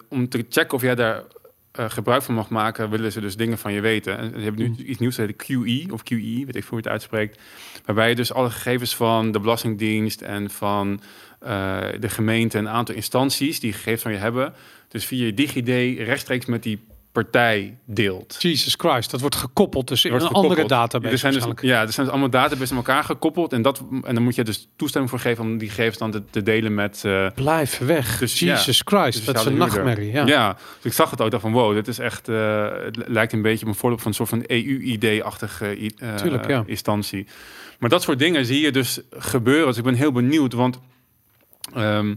om 0.10 0.30
te 0.30 0.46
checken 0.50 0.74
of 0.74 0.82
jij 0.82 0.96
daar 0.96 1.24
gebruik 1.72 2.22
van 2.22 2.36
mag 2.36 2.50
maken, 2.50 2.90
willen 2.90 3.12
ze 3.12 3.22
dus 3.22 3.36
dingen 3.36 3.58
van 3.58 3.74
je 3.74 3.82
weten. 3.82 4.18
En 4.18 4.34
je 4.36 4.44
hebt 4.44 4.58
nu 4.58 4.66
Hmm. 4.66 4.76
iets 4.86 5.00
nieuws, 5.00 5.18
heet 5.18 5.36
QE 5.36 5.86
of 5.92 6.04
QE, 6.04 6.44
weet 6.46 6.56
ik 6.56 6.64
hoe 6.64 6.78
je 6.78 6.84
het 6.84 6.88
uitspreekt. 6.88 7.40
Waarbij 7.86 8.10
je 8.10 8.16
dus 8.16 8.34
alle 8.34 8.50
gegevens 8.50 8.96
van 8.96 9.32
de 9.32 9.40
Belastingdienst 9.40 10.22
en 10.22 10.50
van 10.50 11.02
de 12.00 12.10
gemeente 12.10 12.58
en 12.58 12.66
een 12.66 12.72
aantal 12.72 12.96
instanties 12.96 13.60
die 13.60 13.74
gegevens 13.74 14.02
van 14.02 14.12
je 14.12 14.18
hebben, 14.18 14.54
dus 14.88 15.06
via 15.06 15.26
je 15.26 15.34
DigiD 15.34 15.98
rechtstreeks 16.00 16.46
met 16.46 16.64
die 16.64 16.80
partij 17.14 17.78
deelt. 17.86 18.36
Jesus 18.40 18.76
Christ, 18.78 19.12
dat 19.12 19.20
wordt 19.20 19.36
gekoppeld 19.36 19.88
dus 19.88 20.06
in 20.06 20.14
een 20.14 20.28
andere 20.28 20.66
database 20.66 21.12
Er 21.12 21.18
zijn 21.18 21.34
dus, 21.34 21.44
ja, 21.62 21.82
er 21.82 21.92
zijn 21.92 22.06
dus 22.06 22.10
allemaal 22.10 22.30
databases 22.30 22.72
aan 22.72 22.78
elkaar 22.78 23.04
gekoppeld. 23.04 23.54
En, 23.54 23.62
dat, 23.62 23.84
en 24.04 24.14
dan 24.14 24.24
moet 24.24 24.36
je 24.36 24.44
dus 24.44 24.68
toestemming 24.76 25.12
voor 25.12 25.22
geven 25.22 25.44
om 25.44 25.58
die 25.58 25.70
gegevens 25.70 25.98
dan 25.98 26.12
te, 26.12 26.24
te 26.30 26.44
delen 26.44 26.74
met... 26.74 27.02
eh, 27.06 27.28
Blijf 27.36 27.78
weg. 27.78 28.18
Dus, 28.20 28.40
ja, 28.40 28.54
Jesus 28.54 28.82
Christ, 28.86 29.18
dus 29.18 29.26
dat 29.26 29.36
is 29.36 29.46
een 29.46 29.58
nachtmerrie. 29.58 30.12
Ja. 30.12 30.26
Ja. 30.26 30.54
dus 30.54 30.86
ik 30.86 30.94
zag 30.94 31.10
het 31.10 31.22
ook. 31.22 31.32
dacht 31.32 31.44
van 31.44 31.52
wow, 31.52 31.74
dit 31.74 31.88
is 31.88 32.00
echt... 32.00 32.30
eh, 32.30 32.68
het 32.84 32.98
lijkt 33.08 33.34
een 33.34 33.42
beetje 33.42 33.66
op 33.66 33.72
een 33.72 33.78
voorbeeld 33.78 34.02
van 34.02 34.12
een 34.12 34.18
soort 34.18 34.30
van 34.30 34.44
EU-ID-achtige 34.48 35.92
eh, 35.98 36.16
Tuurlijk, 36.16 36.48
ja. 36.48 36.64
instantie. 36.66 37.28
Maar 37.80 37.90
dat 37.90 38.02
soort 38.02 38.20
dingen 38.20 38.46
zie 38.46 38.62
je 38.62 38.72
dus 38.72 39.00
gebeuren. 39.12 39.68
Dus 39.68 39.78
ik 39.78 39.84
ben 39.84 39.94
heel 39.94 40.12
benieuwd, 40.12 40.54
want 40.54 40.80
ehm, 41.74 42.16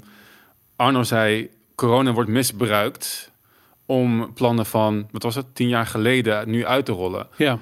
Arno 0.76 1.02
zei... 1.02 1.50
corona 1.74 2.12
wordt 2.12 2.30
misbruikt 2.30 3.30
om 3.86 4.32
plannen 4.34 4.66
van, 4.66 5.08
wat 5.10 5.22
was 5.22 5.34
het, 5.34 5.54
tien 5.54 5.68
jaar 5.68 5.86
geleden 5.86 6.50
nu 6.50 6.66
uit 6.66 6.84
te 6.84 6.92
rollen. 6.92 7.26
ja. 7.36 7.58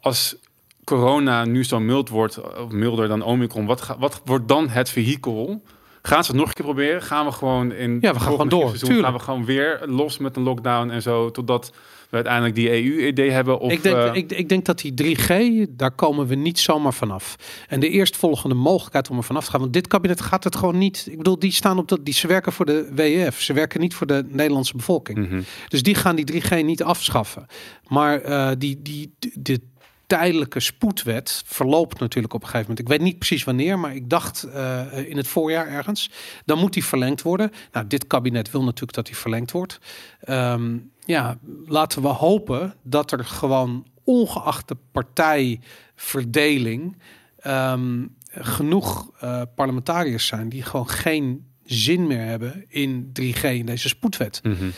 Als 0.00 0.36
corona 0.84 1.44
nu 1.44 1.64
zo 1.64 1.80
mild 1.80 2.08
wordt, 2.08 2.58
of 2.58 2.70
milder 2.70 3.08
dan 3.08 3.22
Omicron, 3.22 3.66
wat, 3.66 3.80
ga- 3.80 3.98
wat 3.98 4.22
wordt 4.24 4.48
dan 4.48 4.68
het 4.68 4.90
vehikel? 4.90 5.62
Gaan 6.08 6.24
ze 6.24 6.30
het 6.30 6.40
nog 6.40 6.48
een 6.48 6.54
keer 6.54 6.64
proberen? 6.64 7.02
Gaan 7.02 7.24
we 7.24 7.32
gewoon 7.32 7.72
in 7.72 7.98
Ja, 8.00 8.12
we 8.12 8.20
gaan 8.20 8.30
gewoon 8.30 8.48
door, 8.48 8.68
seizoen, 8.76 9.02
gaan 9.02 9.12
we 9.12 9.18
gewoon 9.18 9.44
weer 9.44 9.80
los 9.86 10.18
met 10.18 10.36
een 10.36 10.42
lockdown 10.42 10.90
en 10.90 11.02
zo, 11.02 11.30
totdat 11.30 11.72
we 12.08 12.16
uiteindelijk 12.16 12.54
die 12.54 12.70
EU-idee 12.70 13.30
hebben? 13.30 13.58
Of, 13.58 13.72
ik, 13.72 13.82
denk, 13.82 13.96
eh, 13.96 14.14
ik, 14.14 14.32
ik 14.32 14.48
denk 14.48 14.64
dat 14.64 14.78
die 14.78 14.94
3G, 14.94 15.32
daar 15.70 15.90
komen 15.90 16.26
we 16.26 16.34
niet 16.34 16.58
zomaar 16.58 16.94
vanaf. 16.94 17.36
En 17.68 17.80
de 17.80 17.88
eerstvolgende 17.88 18.54
mogelijkheid 18.54 19.10
om 19.10 19.16
er 19.16 19.22
vanaf 19.22 19.44
te 19.44 19.50
gaan, 19.50 19.60
want 19.60 19.72
dit 19.72 19.86
kabinet 19.86 20.20
gaat 20.20 20.44
het 20.44 20.56
gewoon 20.56 20.78
niet. 20.78 21.06
Ik 21.10 21.16
bedoel, 21.16 21.38
die 21.38 21.52
staan 21.52 21.78
op 21.78 21.88
dat, 21.88 22.04
die, 22.04 22.14
ze 22.14 22.26
werken 22.26 22.52
voor 22.52 22.66
de 22.66 22.88
WEF, 22.94 23.40
ze 23.40 23.52
werken 23.52 23.80
niet 23.80 23.94
voor 23.94 24.06
de 24.06 24.24
Nederlandse 24.28 24.76
bevolking. 24.76 25.18
mhm. 25.18 25.40
Dus 25.68 25.82
die 25.82 25.94
gaan 25.94 26.16
die 26.16 26.42
3G 26.42 26.64
niet 26.64 26.82
afschaffen. 26.82 27.46
Maar 27.86 28.20
eh, 28.20 28.50
die, 28.58 28.82
die, 28.82 29.14
de 29.18 29.60
tijdelijke 30.08 30.60
spoedwet 30.60 31.42
verloopt 31.46 32.00
natuurlijk 32.00 32.34
op 32.34 32.42
een 32.42 32.46
gegeven 32.46 32.70
moment. 32.70 32.88
Ik 32.88 32.94
weet 32.96 33.06
niet 33.06 33.18
precies 33.18 33.44
wanneer, 33.44 33.78
maar 33.78 33.94
ik 33.94 34.10
dacht 34.10 34.42
eh, 34.42 35.08
in 35.08 35.16
het 35.16 35.28
voorjaar 35.28 35.68
ergens. 35.68 36.10
Dan 36.44 36.58
moet 36.58 36.72
die 36.72 36.84
verlengd 36.84 37.22
worden. 37.22 37.52
Nou, 37.72 37.86
dit 37.86 38.06
kabinet 38.06 38.50
wil 38.50 38.64
natuurlijk 38.64 38.92
dat 38.92 39.06
die 39.06 39.16
verlengd 39.16 39.50
wordt. 39.50 39.78
Ehm, 40.20 40.76
ja, 41.04 41.38
laten 41.66 42.02
we 42.02 42.08
hopen 42.08 42.74
dat 42.82 43.12
er 43.12 43.24
gewoon 43.24 43.86
ongeacht 44.04 44.68
de 44.68 44.76
partijverdeling 44.92 46.96
ehm, 47.38 48.06
genoeg 48.30 49.10
eh, 49.20 49.42
parlementariërs 49.54 50.26
zijn 50.26 50.48
die 50.48 50.62
gewoon 50.62 50.88
geen 50.88 51.46
zin 51.64 52.06
meer 52.06 52.24
hebben 52.24 52.64
in 52.68 53.10
3G 53.12 53.42
in 53.42 53.66
deze 53.66 53.88
spoedwet. 53.88 54.40
Mhm. 54.42 54.68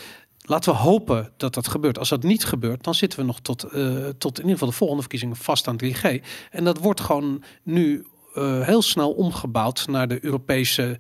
Laten 0.51 0.73
we 0.73 0.79
hopen 0.79 1.33
dat 1.37 1.55
dat 1.55 1.69
gebeurt. 1.69 1.99
Als 1.99 2.09
dat 2.09 2.23
niet 2.23 2.45
gebeurt, 2.45 2.85
dan 2.85 2.95
zitten 2.95 3.19
we 3.19 3.25
nog 3.25 3.41
tot, 3.41 3.63
eh, 3.63 4.09
tot 4.19 4.37
in 4.39 4.43
ieder 4.43 4.53
geval 4.53 4.69
de 4.69 4.75
volgende 4.75 5.03
verkiezingen 5.03 5.37
vast 5.37 5.69
aan 5.69 5.77
3G. 5.77 6.21
En 6.51 6.65
dat 6.65 6.79
wordt 6.79 7.01
gewoon 7.01 7.43
nu 7.63 8.07
eh, 8.35 8.61
heel 8.61 8.83
snel 8.83 9.11
omgebouwd 9.13 9.87
naar 9.89 10.09
de 10.09 10.25
Europese 10.25 10.99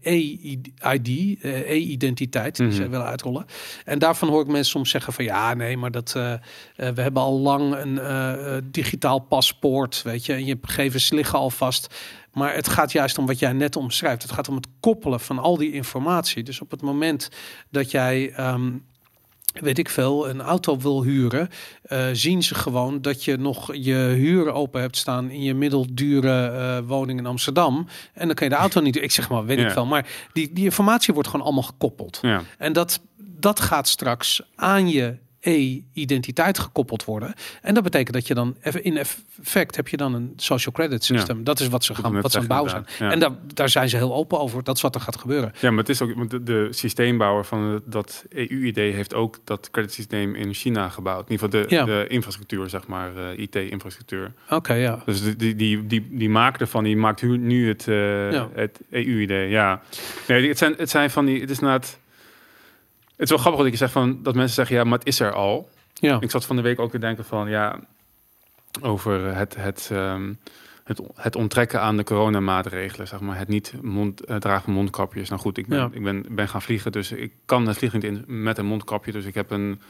e-ID, 0.00 1.08
eh, 1.42 1.70
e-identiteit 1.70 2.56
die 2.56 2.66
Mhm. 2.66 2.74
ze 2.76 2.88
willen 2.88 3.06
uitrollen. 3.06 3.46
En 3.84 3.98
daarvan 3.98 4.28
hoor 4.28 4.40
ik 4.40 4.46
mensen 4.46 4.70
soms 4.70 4.90
zeggen 4.90 5.12
van 5.12 5.24
ja, 5.24 5.54
nee, 5.54 5.76
maar 5.76 5.90
dat 5.90 6.14
eh, 6.16 6.32
we 6.76 7.00
hebben 7.02 7.22
al 7.22 7.38
lang 7.38 7.76
een 7.76 8.70
digitaal 8.70 9.18
paspoort, 9.18 10.02
weet 10.02 10.26
je, 10.26 10.32
en 10.32 10.44
je 10.44 10.58
gegevens 10.62 11.10
liggen 11.10 11.38
al 11.38 11.50
vast. 11.50 11.94
Maar 12.38 12.54
het 12.54 12.68
gaat 12.68 12.92
juist 12.92 13.18
om 13.18 13.26
wat 13.26 13.38
jij 13.38 13.52
net 13.52 13.76
omschrijft. 13.76 14.22
Het 14.22 14.32
gaat 14.32 14.48
om 14.48 14.54
het 14.54 14.66
koppelen 14.80 15.20
van 15.20 15.38
al 15.38 15.56
die 15.56 15.72
informatie. 15.72 16.42
Dus 16.42 16.60
op 16.60 16.70
het 16.70 16.82
moment 16.82 17.28
dat 17.70 17.90
jij, 17.90 18.32
ehm, 18.32 18.70
weet 19.52 19.78
ik 19.78 19.88
veel, 19.88 20.28
een 20.28 20.40
auto 20.40 20.78
wil 20.78 21.02
huren, 21.02 21.48
eh, 21.82 22.06
zien 22.12 22.42
ze 22.42 22.54
gewoon 22.54 23.02
dat 23.02 23.24
je 23.24 23.36
nog 23.36 23.74
je 23.74 23.94
huur 23.94 24.52
open 24.52 24.80
hebt 24.80 24.96
staan 24.96 25.30
in 25.30 25.42
je 25.42 25.54
middeldure 25.54 26.46
eh, 26.46 26.78
woning 26.86 27.18
in 27.18 27.26
Amsterdam. 27.26 27.86
En 28.12 28.26
dan 28.26 28.34
kan 28.34 28.48
je 28.48 28.54
de 28.54 28.60
auto 28.60 28.80
niet. 28.80 28.96
Ik 28.96 29.10
zeg 29.10 29.28
maar, 29.28 29.44
weet 29.44 29.58
ik 29.58 29.70
veel. 29.70 29.86
Maar 29.86 30.06
die, 30.32 30.52
die 30.52 30.64
informatie 30.64 31.14
wordt 31.14 31.28
gewoon 31.28 31.46
allemaal 31.46 31.62
gekoppeld. 31.62 32.18
Ja. 32.22 32.42
En 32.58 32.72
dat, 32.72 33.00
dat 33.16 33.60
gaat 33.60 33.88
straks 33.88 34.42
aan 34.54 34.88
je 34.88 35.16
e-identiteit 35.48 36.58
gekoppeld 36.58 37.04
worden. 37.04 37.34
En 37.62 37.74
dat 37.74 37.82
betekent 37.82 38.12
dat 38.14 38.26
je 38.26 38.34
dan 38.34 38.56
even 38.62 38.84
in 38.84 38.96
effect 38.96 39.76
heb 39.76 39.88
je 39.88 39.96
dan 39.96 40.14
een 40.14 40.32
social 40.36 40.74
credit 40.74 41.04
system. 41.04 41.44
Dat 41.44 41.60
is 41.60 41.68
wat 41.68 41.84
ze 41.84 41.94
gaan 41.94 42.20
wat 42.20 42.32
ze 42.32 42.38
aan 42.38 42.46
bouwen 42.46 42.70
zijn. 42.70 42.86
Ja. 42.98 43.10
En 43.10 43.18
daar, 43.18 43.30
daar 43.54 43.68
zijn 43.68 43.88
ze 43.88 43.96
heel 43.96 44.14
open 44.14 44.40
over. 44.40 44.64
Dat 44.64 44.76
is 44.76 44.82
wat 44.82 44.94
er 44.94 45.00
gaat 45.00 45.16
gebeuren. 45.18 45.52
Ja, 45.60 45.70
maar 45.70 45.78
het 45.78 45.88
is 45.88 46.02
ook 46.02 46.30
de, 46.30 46.42
de 46.42 46.68
systeembouwer 46.70 47.44
van 47.44 47.82
dat 47.84 48.24
EU-idee 48.28 48.92
heeft 48.92 49.14
ook 49.14 49.38
dat 49.44 49.70
creditsysteem 49.70 50.34
in 50.34 50.54
China 50.54 50.88
gebouwd. 50.88 51.28
In 51.28 51.32
ieder 51.32 51.48
geval 51.50 51.68
de, 51.68 51.74
Ja. 51.74 51.84
de 51.84 52.06
infrastructuur, 52.08 52.68
zeg 52.68 52.86
maar, 52.86 53.16
eh, 53.16 53.38
IT-infrastructuur. 53.38 54.32
Oké, 54.50 54.72
ja. 54.74 55.02
Dus 55.04 55.22
die, 55.22 55.36
die, 55.36 55.56
die, 55.56 55.86
die, 55.86 56.08
die 56.10 56.30
maker 56.30 56.60
ervan, 56.60 56.84
die 56.84 56.96
maakt 56.96 57.22
nu 57.22 57.68
het, 57.68 57.88
eh, 57.88 58.44
het 58.54 58.80
EU-idee. 58.90 59.48
Ja, 59.48 59.80
nee, 60.28 60.48
het 60.48 60.58
zijn, 60.58 60.74
het 60.76 60.90
zijn 60.90 61.10
van 61.10 61.24
die, 61.24 61.40
het 61.40 61.50
is 61.50 61.58
inderdaad. 61.58 61.86
Het 61.86 61.98
is 63.26 63.28
wel 63.30 63.38
grappig 63.38 63.60
dat 63.62 63.72
ik 63.72 63.76
zeg 63.78 63.90
van 63.90 64.18
dat 64.22 64.34
mensen 64.34 64.54
zeggen 64.54 64.76
ja, 64.76 64.84
maar 64.84 64.98
het 64.98 65.06
is 65.08 65.20
er 65.20 65.32
al. 65.32 65.68
Ja, 65.94 66.16
Ik 66.20 66.30
zat 66.30 66.44
van 66.46 66.56
de 66.56 66.62
week 66.62 66.78
ook 66.80 66.90
te 66.90 66.98
denken 66.98 67.24
van 67.24 67.48
ja, 67.48 67.78
over 68.80 69.36
het, 69.36 69.56
het, 69.56 69.88
ehm, 69.92 70.32
het, 70.84 71.00
het 71.14 71.36
onttrekken 71.36 71.80
aan 71.80 71.96
de 71.96 72.04
coronamaatregelen, 72.04 73.08
zeg 73.08 73.20
maar. 73.20 73.38
Het 73.38 73.48
niet 73.48 73.72
mond, 73.82 74.24
eh, 74.24 74.36
dragen 74.36 74.62
van 74.64 74.72
mondkapjes. 74.72 75.28
Nou 75.28 75.40
goed, 75.40 75.58
ik 75.58 75.66
ben, 75.66 75.78
Ja. 75.78 75.88
ik 75.92 76.02
ben, 76.02 76.24
ben 76.28 76.48
gaan 76.48 76.62
vliegen, 76.62 76.92
dus 76.92 77.12
ik 77.12 77.32
kan 77.44 77.66
het 77.66 77.76
vliegen 77.76 78.00
in 78.00 78.24
met 78.26 78.58
een 78.58 78.66
mondkapje. 78.66 79.12
Dus 79.12 79.24
ik 79.24 79.34
heb 79.34 79.50
een 79.50 79.80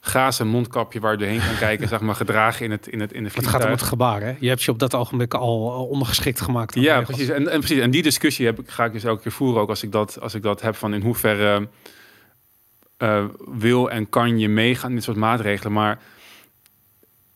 gazen 0.00 0.46
mondkapje 0.46 1.00
waar 1.00 1.12
je 1.12 1.18
doorheen 1.18 1.40
kan 1.40 1.56
kijken, 1.68 1.88
zeg 1.88 2.00
maar, 2.00 2.14
gedragen 2.14 2.64
in 2.64 2.70
het, 2.70 2.86
in 2.86 3.00
het, 3.00 3.12
in 3.12 3.24
het 3.24 3.24
het 3.24 3.32
vliegtuig. 3.32 3.62
gaat 3.62 3.72
om 3.72 3.78
het 3.78 3.88
gebaar. 3.88 4.20
Hè? 4.20 4.34
Je 4.40 4.48
hebt 4.48 4.62
je 4.62 4.70
op 4.70 4.78
dat 4.78 4.94
ogenblik 4.94 5.34
al 5.34 5.72
al 5.72 5.86
ondergeschikt 5.86 6.40
gemaakt. 6.40 6.74
Ja, 6.74 7.00
precies. 7.02 7.28
En, 7.28 7.48
en 7.48 7.58
precies. 7.58 7.78
En 7.80 7.90
die 7.90 8.02
discussie 8.02 8.46
heb 8.46 8.60
ik, 8.60 8.70
ga 8.70 8.84
ik 8.84 8.92
dus 8.92 9.04
elke 9.04 9.22
keer 9.22 9.32
voeren, 9.32 9.60
ook 9.62 9.68
als 9.68 9.82
ik 9.82 9.92
dat, 9.92 10.20
als 10.20 10.34
ik 10.34 10.42
dat 10.42 10.60
heb 10.60 10.76
van 10.76 10.94
in 10.94 11.02
hoeverre 11.02 11.68
eh, 13.02 13.24
wil 13.50 13.90
en 13.90 14.08
kan 14.08 14.38
je 14.38 14.48
meegaan 14.48 14.88
in 14.88 14.94
dit 14.94 15.04
soort 15.04 15.16
maatregelen. 15.16 15.72
Maar 15.72 15.98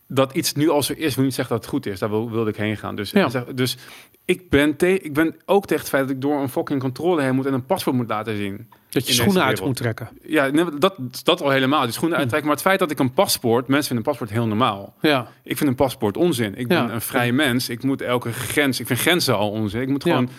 dat 0.07 0.33
iets 0.33 0.53
nu 0.53 0.69
al 0.69 0.83
zo 0.83 0.93
is, 0.93 1.15
wil 1.15 1.23
niet 1.23 1.33
zeggen 1.33 1.55
dat 1.55 1.63
het 1.63 1.73
goed 1.73 1.85
is. 1.85 1.99
Daar 1.99 2.09
wil, 2.09 2.31
wilde 2.31 2.49
ik 2.49 2.55
heen 2.55 2.77
gaan. 2.77 2.95
Dus, 2.95 3.11
Ja. 3.11 3.45
dus 3.55 3.77
ik, 4.25 4.49
ben 4.49 4.75
te, 4.75 4.99
ik 4.99 5.13
ben 5.13 5.35
ook 5.45 5.65
tegen 5.65 5.81
het 5.81 5.89
feit 5.91 6.07
dat 6.07 6.15
ik 6.15 6.21
door 6.21 6.41
een 6.41 6.49
fucking 6.49 6.79
controle 6.81 7.21
heen 7.21 7.35
moet 7.35 7.45
en 7.45 7.53
een 7.53 7.65
paspoort 7.65 7.95
moet 7.95 8.09
laten 8.09 8.37
zien. 8.37 8.69
Dat 8.99 9.07
je 9.07 9.13
schoenen 9.21 9.43
uit 9.43 9.61
moet 9.61 9.75
trekken. 9.75 10.09
Ja, 10.25 10.49
dat, 10.77 10.95
dat 11.23 11.41
al 11.41 11.49
helemaal. 11.49 11.81
Die 11.83 11.91
schoenen 11.91 12.13
Hm. 12.15 12.21
uittrekken. 12.21 12.47
Maar 12.49 12.57
het 12.57 12.67
feit 12.67 12.79
dat 12.79 12.91
ik 12.91 12.99
een 12.99 13.13
paspoort, 13.13 13.67
mensen 13.67 13.87
vinden 13.87 14.05
een 14.05 14.11
paspoort 14.11 14.29
heel 14.39 14.47
normaal. 14.47 14.93
Ja, 15.01 15.27
Ik 15.43 15.57
vind 15.57 15.69
een 15.69 15.75
paspoort 15.75 16.17
onzin. 16.17 16.55
Ik 16.57 16.67
ben 16.67 16.77
Ja. 16.87 16.89
een 16.91 17.01
vrij 17.01 17.31
mens. 17.31 17.69
Ik 17.69 17.83
moet 17.83 18.01
elke 18.01 18.33
grens. 18.33 18.79
Ik 18.79 18.87
vind 18.87 18.99
grenzen 18.99 19.37
al 19.37 19.51
onzin. 19.51 19.81
Ik 19.81 19.87
moet 19.89 20.03
Ja. 20.03 20.11
gewoon 20.13 20.29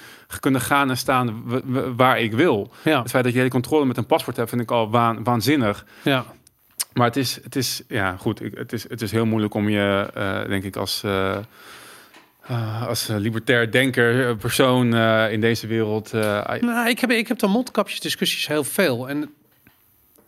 kunnen 0.40 0.60
gaan 0.60 0.90
en 0.90 0.96
staan 0.96 1.42
waar 1.96 2.20
ik 2.20 2.32
wil. 2.32 2.70
ja, 2.84 3.00
Het 3.02 3.10
feit 3.10 3.24
dat 3.24 3.32
je 3.32 3.38
hele 3.38 3.50
controle 3.50 3.84
met 3.84 3.96
een 3.96 4.06
paspoort 4.06 4.36
hebt, 4.36 4.48
vind 4.48 4.60
ik 4.62 4.70
al 4.70 4.90
waan, 4.90 5.24
waanzinnig. 5.24 5.84
ja. 6.02 6.24
Maar 6.92 7.06
het 7.06 7.16
is, 7.16 7.38
het 7.42 7.56
is 7.56 7.82
ja 7.88 8.16
goed. 8.16 8.42
ik- 8.42 8.54
Het 8.56 8.72
is, 8.72 8.88
het 8.88 9.02
is 9.02 9.10
heel 9.12 9.26
moeilijk 9.26 9.54
om 9.54 9.68
je, 9.68 10.10
eh, 10.14 10.48
denk 10.48 10.62
ik, 10.64 10.76
als. 10.76 11.02
eh, 11.04 11.36
eh, 12.48 12.86
als 12.86 13.08
eh, 13.08 13.16
libertair 13.16 13.70
denker, 13.70 14.28
eh, 14.28 14.36
persoon 14.36 14.94
eh, 14.94 15.32
in 15.32 15.40
deze 15.40 15.66
wereld. 15.66 16.12
Nou, 16.12 16.88
ik 16.88 16.98
heb, 16.98 17.10
ik 17.10 17.28
heb 17.28 17.38
de 17.38 17.46
mondkapjesdiscussies 17.46 18.46
heel 18.46 18.64
veel. 18.64 19.08
En 19.08 19.34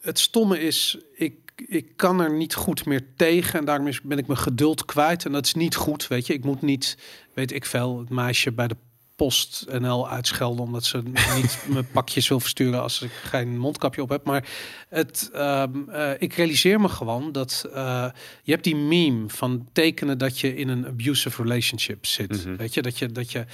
het 0.01 0.19
stomme 0.19 0.61
is, 0.61 0.99
ik, 1.15 1.35
ik 1.67 1.87
kan 1.97 2.21
er 2.21 2.33
niet 2.33 2.55
goed 2.55 2.87
meer 2.87 3.03
tegen. 3.17 3.59
En 3.59 3.65
daarom 3.65 3.91
ben 4.03 4.19
ik 4.19 4.27
mijn 4.27 4.39
geduld 4.39 4.85
kwijt. 4.85 5.25
En 5.25 5.33
dat 5.33 5.45
is 5.45 5.55
niet 5.55 5.75
goed, 5.75 6.09
weet 6.09 6.27
je. 6.27 6.33
Ik 6.33 6.45
moet 6.45 6.63
niet, 6.63 6.97
weet 7.35 7.53
ik 7.53 7.65
veel, 7.65 7.99
het 7.99 8.09
meisje 8.09 8.53
bij 8.53 8.69
de 8.69 8.77
PostNL 9.21 10.09
uitschelden... 10.09 10.65
omdat 10.65 10.85
ze 10.85 11.03
niet 11.37 11.59
mijn 11.67 11.91
pakjes 11.91 12.29
wil 12.29 12.41
versturen 12.41 12.83
als 12.83 13.03
ik 13.03 13.11
geen 13.11 13.59
mondkapje 13.59 14.03
op 14.03 14.09
heb. 14.09 14.25
Maar 14.25 14.49
het, 14.89 15.31
ehm, 15.33 15.89
eh, 15.89 16.11
ik 16.19 16.33
realiseer 16.33 16.81
me 16.81 16.89
gewoon 16.89 17.33
dat... 17.33 17.67
eh, 17.75 18.07
je 18.43 18.53
hebt 18.53 18.65
die 18.65 18.77
meme 18.77 19.29
van 19.29 19.69
tekenen 19.73 20.19
dat 20.19 20.39
je 20.39 20.57
in 20.57 20.69
een 20.69 20.87
abusive 20.87 21.43
relationship 21.43 22.07
zit. 22.07 22.45
Mhm. 22.45 22.57
Weet 22.57 22.75
je, 22.75 22.83
dat 22.83 22.99
je... 22.99 23.07
Dat 23.07 23.33
je 23.33 23.45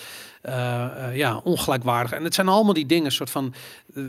eh, 0.47 1.17
ja, 1.17 1.37
ongelijkwaardig. 1.37 2.13
En 2.13 2.25
het 2.25 2.35
zijn 2.35 2.49
allemaal 2.49 2.75
die 2.75 2.87
dingen, 2.87 3.13
soort 3.13 3.31
van 3.31 3.55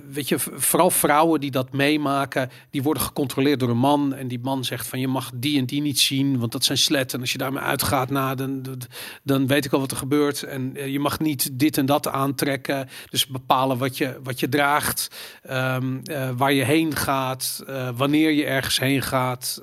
weet 0.10 0.28
je, 0.28 0.40
vooral 0.40 0.90
vrouwen 0.90 1.40
die 1.40 1.52
dat 1.52 1.74
meemaken, 1.74 2.50
die 2.70 2.84
worden 2.84 3.04
gecontroleerd 3.04 3.60
door 3.60 3.70
een 3.70 3.78
man. 3.78 4.14
En 4.14 4.28
die 4.28 4.40
man 4.40 4.64
zegt 4.64 4.88
van 4.88 5.00
je 5.00 5.08
mag 5.08 5.32
die 5.34 5.60
en 5.60 5.66
die 5.66 5.82
niet 5.82 6.00
zien, 6.00 6.40
want 6.40 6.52
dat 6.52 6.64
zijn 6.64 6.78
sletten. 6.78 7.16
En 7.16 7.22
als 7.22 7.32
je 7.32 7.38
daarmee 7.38 7.62
uitgaat, 7.62 8.10
nou, 8.10 8.36
dan, 8.36 8.66
dan 9.24 9.48
weet 9.48 9.66
ik 9.66 9.74
al 9.74 9.80
wat 9.80 9.92
er 9.92 9.98
gebeurt. 9.98 10.44
En 10.44 10.76
eh, 10.76 10.88
je 10.88 11.00
mag 11.00 11.20
niet 11.20 11.60
dit 11.60 11.78
en 11.78 11.86
dat 11.86 12.08
aantrekken. 12.08 12.90
Dus 13.10 13.28
bepalen 13.28 13.78
wat 13.78 13.98
je, 13.98 14.20
wat 14.24 14.40
je 14.40 14.50
draagt, 14.50 15.08
ehm, 15.42 16.00
eh, 16.04 16.30
waar 16.38 16.54
je 16.54 16.64
heen 16.64 16.96
gaat, 16.96 17.64
eh, 17.68 17.90
wanneer 17.96 18.32
je 18.32 18.46
ergens 18.46 18.80
heen 18.80 19.02
gaat, 19.02 19.62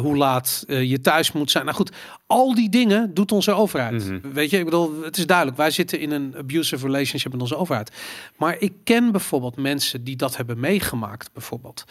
hoe 0.00 0.16
laat 0.16 0.64
je 0.66 1.00
thuis 1.00 1.32
moet 1.32 1.50
zijn. 1.50 1.64
Nou 1.64 1.76
goed, 1.76 1.92
al 2.34 2.54
die 2.54 2.68
dingen 2.68 3.14
doet 3.14 3.32
onze 3.32 3.52
overheid. 3.52 4.10
Mhm. 4.10 4.32
Weet 4.32 4.50
je, 4.50 4.58
ik 4.58 4.64
bedoel, 4.64 5.02
het 5.02 5.16
is 5.16 5.26
duidelijk. 5.26 5.56
Wij 5.56 5.70
zitten 5.70 6.00
in 6.00 6.10
een 6.10 6.34
abusive 6.36 6.86
relationship 6.86 7.32
met 7.32 7.40
onze 7.40 7.56
overheid. 7.56 7.90
Maar 8.36 8.56
ik 8.58 8.72
ken 8.84 9.12
bijvoorbeeld 9.12 9.56
mensen 9.56 10.04
die 10.04 10.16
dat 10.16 10.36
hebben 10.36 10.60
meegemaakt, 10.60 11.32
bijvoorbeeld. 11.32 11.84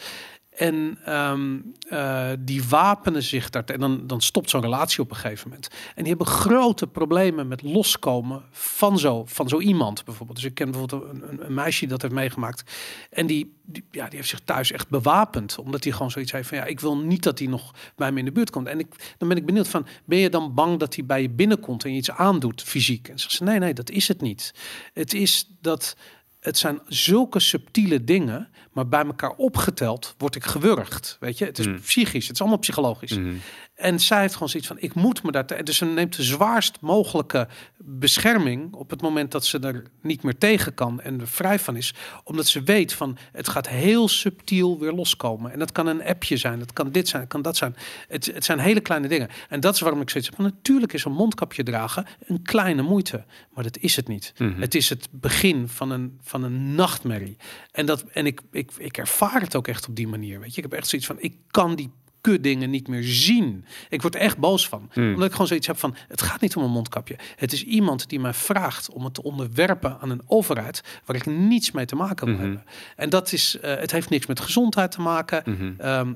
En 0.54 0.98
ehm, 1.04 1.58
eh, 1.88 2.30
die 2.38 2.64
wapenen 2.64 3.22
zich 3.22 3.50
daar. 3.50 3.64
En 3.64 3.80
dan, 3.80 4.06
dan 4.06 4.20
stopt 4.20 4.50
zo'n 4.50 4.60
relatie 4.60 5.00
op 5.00 5.10
een 5.10 5.16
gegeven 5.16 5.48
moment. 5.48 5.68
En 5.68 6.02
die 6.02 6.08
hebben 6.08 6.26
grote 6.26 6.86
problemen 6.86 7.48
met 7.48 7.62
loskomen 7.62 8.42
van 8.50 8.98
zo, 8.98 9.24
van 9.26 9.48
zo 9.48 9.60
iemand 9.60 10.04
bijvoorbeeld. 10.04 10.38
Dus 10.38 10.48
ik 10.48 10.54
ken 10.54 10.70
bijvoorbeeld 10.70 11.02
een, 11.02 11.46
een, 11.46 11.54
meisje 11.54 11.80
die 11.80 11.88
dat 11.88 12.02
heeft 12.02 12.14
meegemaakt. 12.14 12.72
En 13.10 13.26
die, 13.26 13.54
ja, 13.90 14.08
die 14.08 14.16
heeft 14.16 14.28
zich 14.28 14.40
thuis 14.40 14.72
echt 14.72 14.88
bewapend. 14.88 15.58
Omdat 15.58 15.84
hij 15.84 15.92
gewoon 15.92 16.10
zoiets 16.10 16.32
heeft 16.32 16.48
van 16.48 16.58
ja, 16.58 16.64
ik 16.64 16.80
wil 16.80 16.96
niet 16.96 17.22
dat 17.22 17.38
hij 17.38 17.48
nog 17.48 17.74
bij 17.96 18.12
me 18.12 18.18
in 18.18 18.24
de 18.24 18.32
buurt 18.32 18.50
komt. 18.50 18.66
En 18.66 18.78
ik, 18.78 19.14
dan 19.18 19.28
ben 19.28 19.36
ik 19.36 19.46
benieuwd 19.46 19.68
van, 19.68 19.86
ben 20.04 20.18
je 20.18 20.30
dan 20.30 20.54
bang 20.54 20.78
dat 20.78 20.94
hij 20.94 21.04
bij 21.04 21.22
je 21.22 21.30
binnenkomt 21.30 21.84
en 21.84 21.90
je 21.90 21.96
iets 21.96 22.10
aandoet 22.10 22.62
fysiek? 22.62 23.08
En 23.08 23.18
zegt 23.18 23.32
ze, 23.32 23.44
nee, 23.44 23.58
nee, 23.58 23.74
dat 23.74 23.90
is 23.90 24.08
het 24.08 24.20
niet. 24.20 24.54
Het 24.92 25.14
is 25.14 25.50
dat 25.60 25.96
het 26.44 26.58
zijn 26.58 26.80
zulke 26.88 27.40
subtiele 27.40 28.04
dingen, 28.04 28.48
maar 28.72 28.88
bij 28.88 29.04
elkaar 29.04 29.30
opgeteld 29.30 30.14
word 30.18 30.34
ik 30.34 30.44
gewurgd. 30.44 31.16
Weet 31.20 31.38
je, 31.38 31.44
het 31.44 31.58
is 31.58 31.66
Mm. 31.66 31.80
psychisch, 31.80 32.24
het 32.26 32.34
is 32.34 32.40
allemaal 32.40 32.58
psychologisch. 32.58 33.16
Mhm. 33.18 33.34
En 33.74 34.00
zij 34.00 34.20
heeft 34.20 34.32
gewoon 34.32 34.48
zoiets 34.48 34.68
van: 34.68 34.76
ik 34.80 34.94
moet 34.94 35.22
me 35.22 35.30
daar. 35.32 35.46
te- 35.46 35.62
Dus 35.62 35.76
ze 35.76 35.84
neemt 35.84 36.16
de 36.16 36.22
zwaarst 36.22 36.80
mogelijke 36.80 37.48
bescherming 37.78 38.72
op 38.74 38.90
het 38.90 39.02
moment 39.02 39.30
dat 39.32 39.44
ze 39.46 39.58
er 39.58 39.84
niet 40.00 40.22
meer 40.22 40.38
tegen 40.38 40.74
kan 40.74 41.00
en 41.00 41.20
er 41.20 41.28
vrij 41.28 41.58
van 41.58 41.76
is, 41.76 41.94
omdat 42.24 42.46
ze 42.46 42.62
weet 42.62 42.92
van 42.92 43.16
het 43.32 43.48
gaat 43.48 43.68
heel 43.68 44.08
subtiel 44.08 44.78
weer 44.78 44.92
loskomen. 44.92 45.52
En 45.52 45.58
dat 45.58 45.72
kan 45.72 45.86
een 45.86 46.02
appje 46.04 46.36
zijn, 46.36 46.60
het 46.60 46.72
kan 46.72 46.90
dit 46.90 47.08
zijn, 47.08 47.22
het 47.22 47.30
kan 47.30 47.42
dat 47.42 47.56
zijn. 47.56 47.76
Het, 48.08 48.26
het 48.34 48.44
zijn 48.44 48.58
hele 48.58 48.80
kleine 48.80 49.08
dingen. 49.08 49.28
En 49.48 49.60
dat 49.60 49.74
is 49.74 49.80
waarom 49.80 50.00
ik 50.00 50.10
zoiets 50.10 50.28
heb. 50.30 50.38
van, 50.38 50.44
Natuurlijk 50.48 50.92
is 50.92 51.04
een 51.04 51.12
mondkapje 51.12 51.62
dragen 51.62 52.06
een 52.26 52.42
kleine 52.42 52.82
moeite, 52.82 53.24
maar 53.54 53.64
dat 53.64 53.76
is 53.78 53.96
het 53.96 54.08
niet. 54.08 54.32
Mhm. 54.38 54.60
Het 54.60 54.74
is 54.74 54.88
het 54.88 55.08
begin 55.10 55.68
van 55.68 55.90
een, 55.90 56.18
van 56.22 56.42
een 56.42 56.74
nachtmerrie. 56.74 57.36
En, 57.72 57.86
dat, 57.86 58.02
en 58.02 58.26
ik, 58.26 58.40
ik, 58.50 58.70
ik 58.78 58.96
ervaar 58.98 59.40
het 59.40 59.56
ook 59.56 59.68
echt 59.68 59.88
op 59.88 59.96
die 59.96 60.08
manier. 60.08 60.40
Weet 60.40 60.50
je, 60.54 60.62
ik 60.62 60.70
heb 60.70 60.78
echt 60.78 60.88
zoiets 60.88 61.08
van: 61.08 61.16
ik 61.20 61.34
kan 61.50 61.74
die 61.74 61.90
kutdingen 62.24 62.70
niet 62.70 62.88
meer 62.88 63.02
zien. 63.02 63.64
Ik 63.88 64.02
word 64.02 64.14
er 64.14 64.20
echt 64.20 64.38
boos 64.38 64.68
van. 64.68 64.88
Hmm. 64.92 65.08
Omdat 65.12 65.24
ik 65.26 65.32
gewoon 65.32 65.46
zoiets 65.46 65.66
heb 65.66 65.78
van, 65.78 65.96
het 66.08 66.22
gaat 66.22 66.40
niet 66.40 66.56
om 66.56 66.62
een 66.64 66.70
mondkapje. 66.70 67.16
Het 67.36 67.52
is 67.52 67.64
iemand 67.64 68.08
die 68.08 68.20
mij 68.20 68.34
vraagt 68.34 68.90
om 68.90 69.04
het 69.04 69.14
te 69.14 69.22
onderwerpen 69.22 69.98
aan 70.00 70.10
een 70.10 70.22
overheid 70.26 70.82
waar 71.04 71.16
ik 71.16 71.26
niets 71.26 71.70
mee 71.70 71.84
te 71.84 71.96
maken 71.96 72.26
wil 72.26 72.34
Mhm. 72.34 72.44
hebben. 72.44 72.64
En 72.96 73.10
dat 73.10 73.32
is, 73.32 73.58
eh, 73.60 73.76
het 73.76 73.90
heeft 73.92 74.10
niks 74.10 74.26
met 74.26 74.40
gezondheid 74.40 74.90
te 74.90 75.00
maken. 75.00 75.42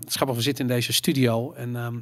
Grappig, 0.08 0.36
we 0.36 0.42
zitten 0.42 0.68
in 0.68 0.74
deze 0.74 0.92
studio 0.92 1.52
en 1.52 1.76
ehm, 1.76 1.96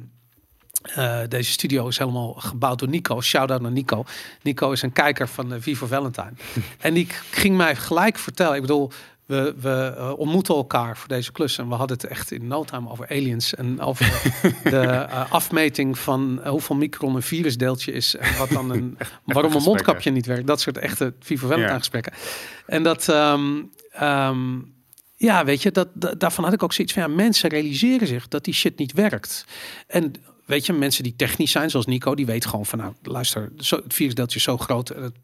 eh, 0.95 1.27
deze 1.27 1.51
studio 1.51 1.87
is 1.87 1.97
helemaal 1.97 2.33
gebouwd 2.33 2.79
door 2.79 2.89
Nico. 2.89 3.21
Shout-out 3.21 3.61
naar 3.61 3.71
Nico. 3.71 4.03
Nico 4.41 4.71
is 4.71 4.81
een 4.81 4.91
kijker 4.93 5.27
van 5.27 5.53
uh, 5.53 5.57
Vivo 5.61 5.85
Valentine. 5.87 6.33
en 6.79 6.93
die 6.93 7.07
ging 7.31 7.57
mij 7.57 7.75
gelijk 7.75 8.17
vertellen. 8.17 8.55
Ik 8.55 8.61
bedoel, 8.61 8.91
we, 9.27 9.55
we 9.59 9.93
eh, 9.97 10.13
ontmoeten 10.17 10.55
elkaar 10.55 10.97
voor 10.97 11.07
deze 11.07 11.31
klus. 11.31 11.57
En 11.57 11.67
we 11.69 11.75
hadden 11.75 11.97
het 11.97 12.05
echt 12.05 12.31
in 12.31 12.47
no 12.47 12.63
time 12.63 12.89
over 12.89 13.09
aliens. 13.09 13.55
En 13.55 13.79
over 13.81 14.05
de 14.63 14.77
eh, 14.79 15.31
afmeting 15.31 15.99
van 15.99 16.41
eh, 16.43 16.49
hoeveel 16.49 16.75
micron 16.75 17.15
een 17.15 17.21
virusdeeltje 17.21 17.91
is. 17.91 18.15
En 18.15 18.37
wat 18.37 18.49
dan 18.49 18.69
een, 18.71 18.97
waarom 19.25 19.53
een 19.53 19.61
mondkapje 19.63 20.11
niet 20.11 20.25
werkt. 20.25 20.47
Dat 20.47 20.61
soort 20.61 20.77
echte 20.77 21.13
Vivo 21.19 21.45
Valentine 21.47 21.71
Ja. 21.73 21.77
gesprekken. 21.77 22.13
En 22.65 22.83
dat... 22.83 23.09
ehm, 23.09 23.61
ehm, 23.91 24.59
ja, 25.19 25.45
weet 25.45 25.61
je, 25.61 25.71
dat, 25.71 25.87
da- 25.93 26.13
daarvan 26.13 26.43
had 26.43 26.53
ik 26.53 26.63
ook 26.63 26.73
zoiets 26.73 26.93
van, 26.93 27.01
ja, 27.01 27.07
mensen 27.07 27.49
realiseren 27.49 28.07
zich 28.07 28.27
dat 28.27 28.43
die 28.43 28.53
shit 28.53 28.77
niet 28.77 28.91
werkt. 28.93 29.45
En 29.87 30.13
weet 30.47 30.65
je, 30.65 30.73
mensen 30.73 31.03
die 31.03 31.15
technisch 31.15 31.51
zijn, 31.51 31.69
zoals 31.69 31.85
Nico, 31.85 32.15
die 32.15 32.25
weet 32.25 32.45
gewoon 32.45 32.65
van, 32.65 32.79
nou, 32.79 32.93
luister, 33.03 33.51
zo, 33.57 33.75
het 33.75 33.93
virusdeeltje 33.93 34.37
is 34.37 34.43
zo 34.43 34.57
groot, 34.57 34.87
het 34.87 35.15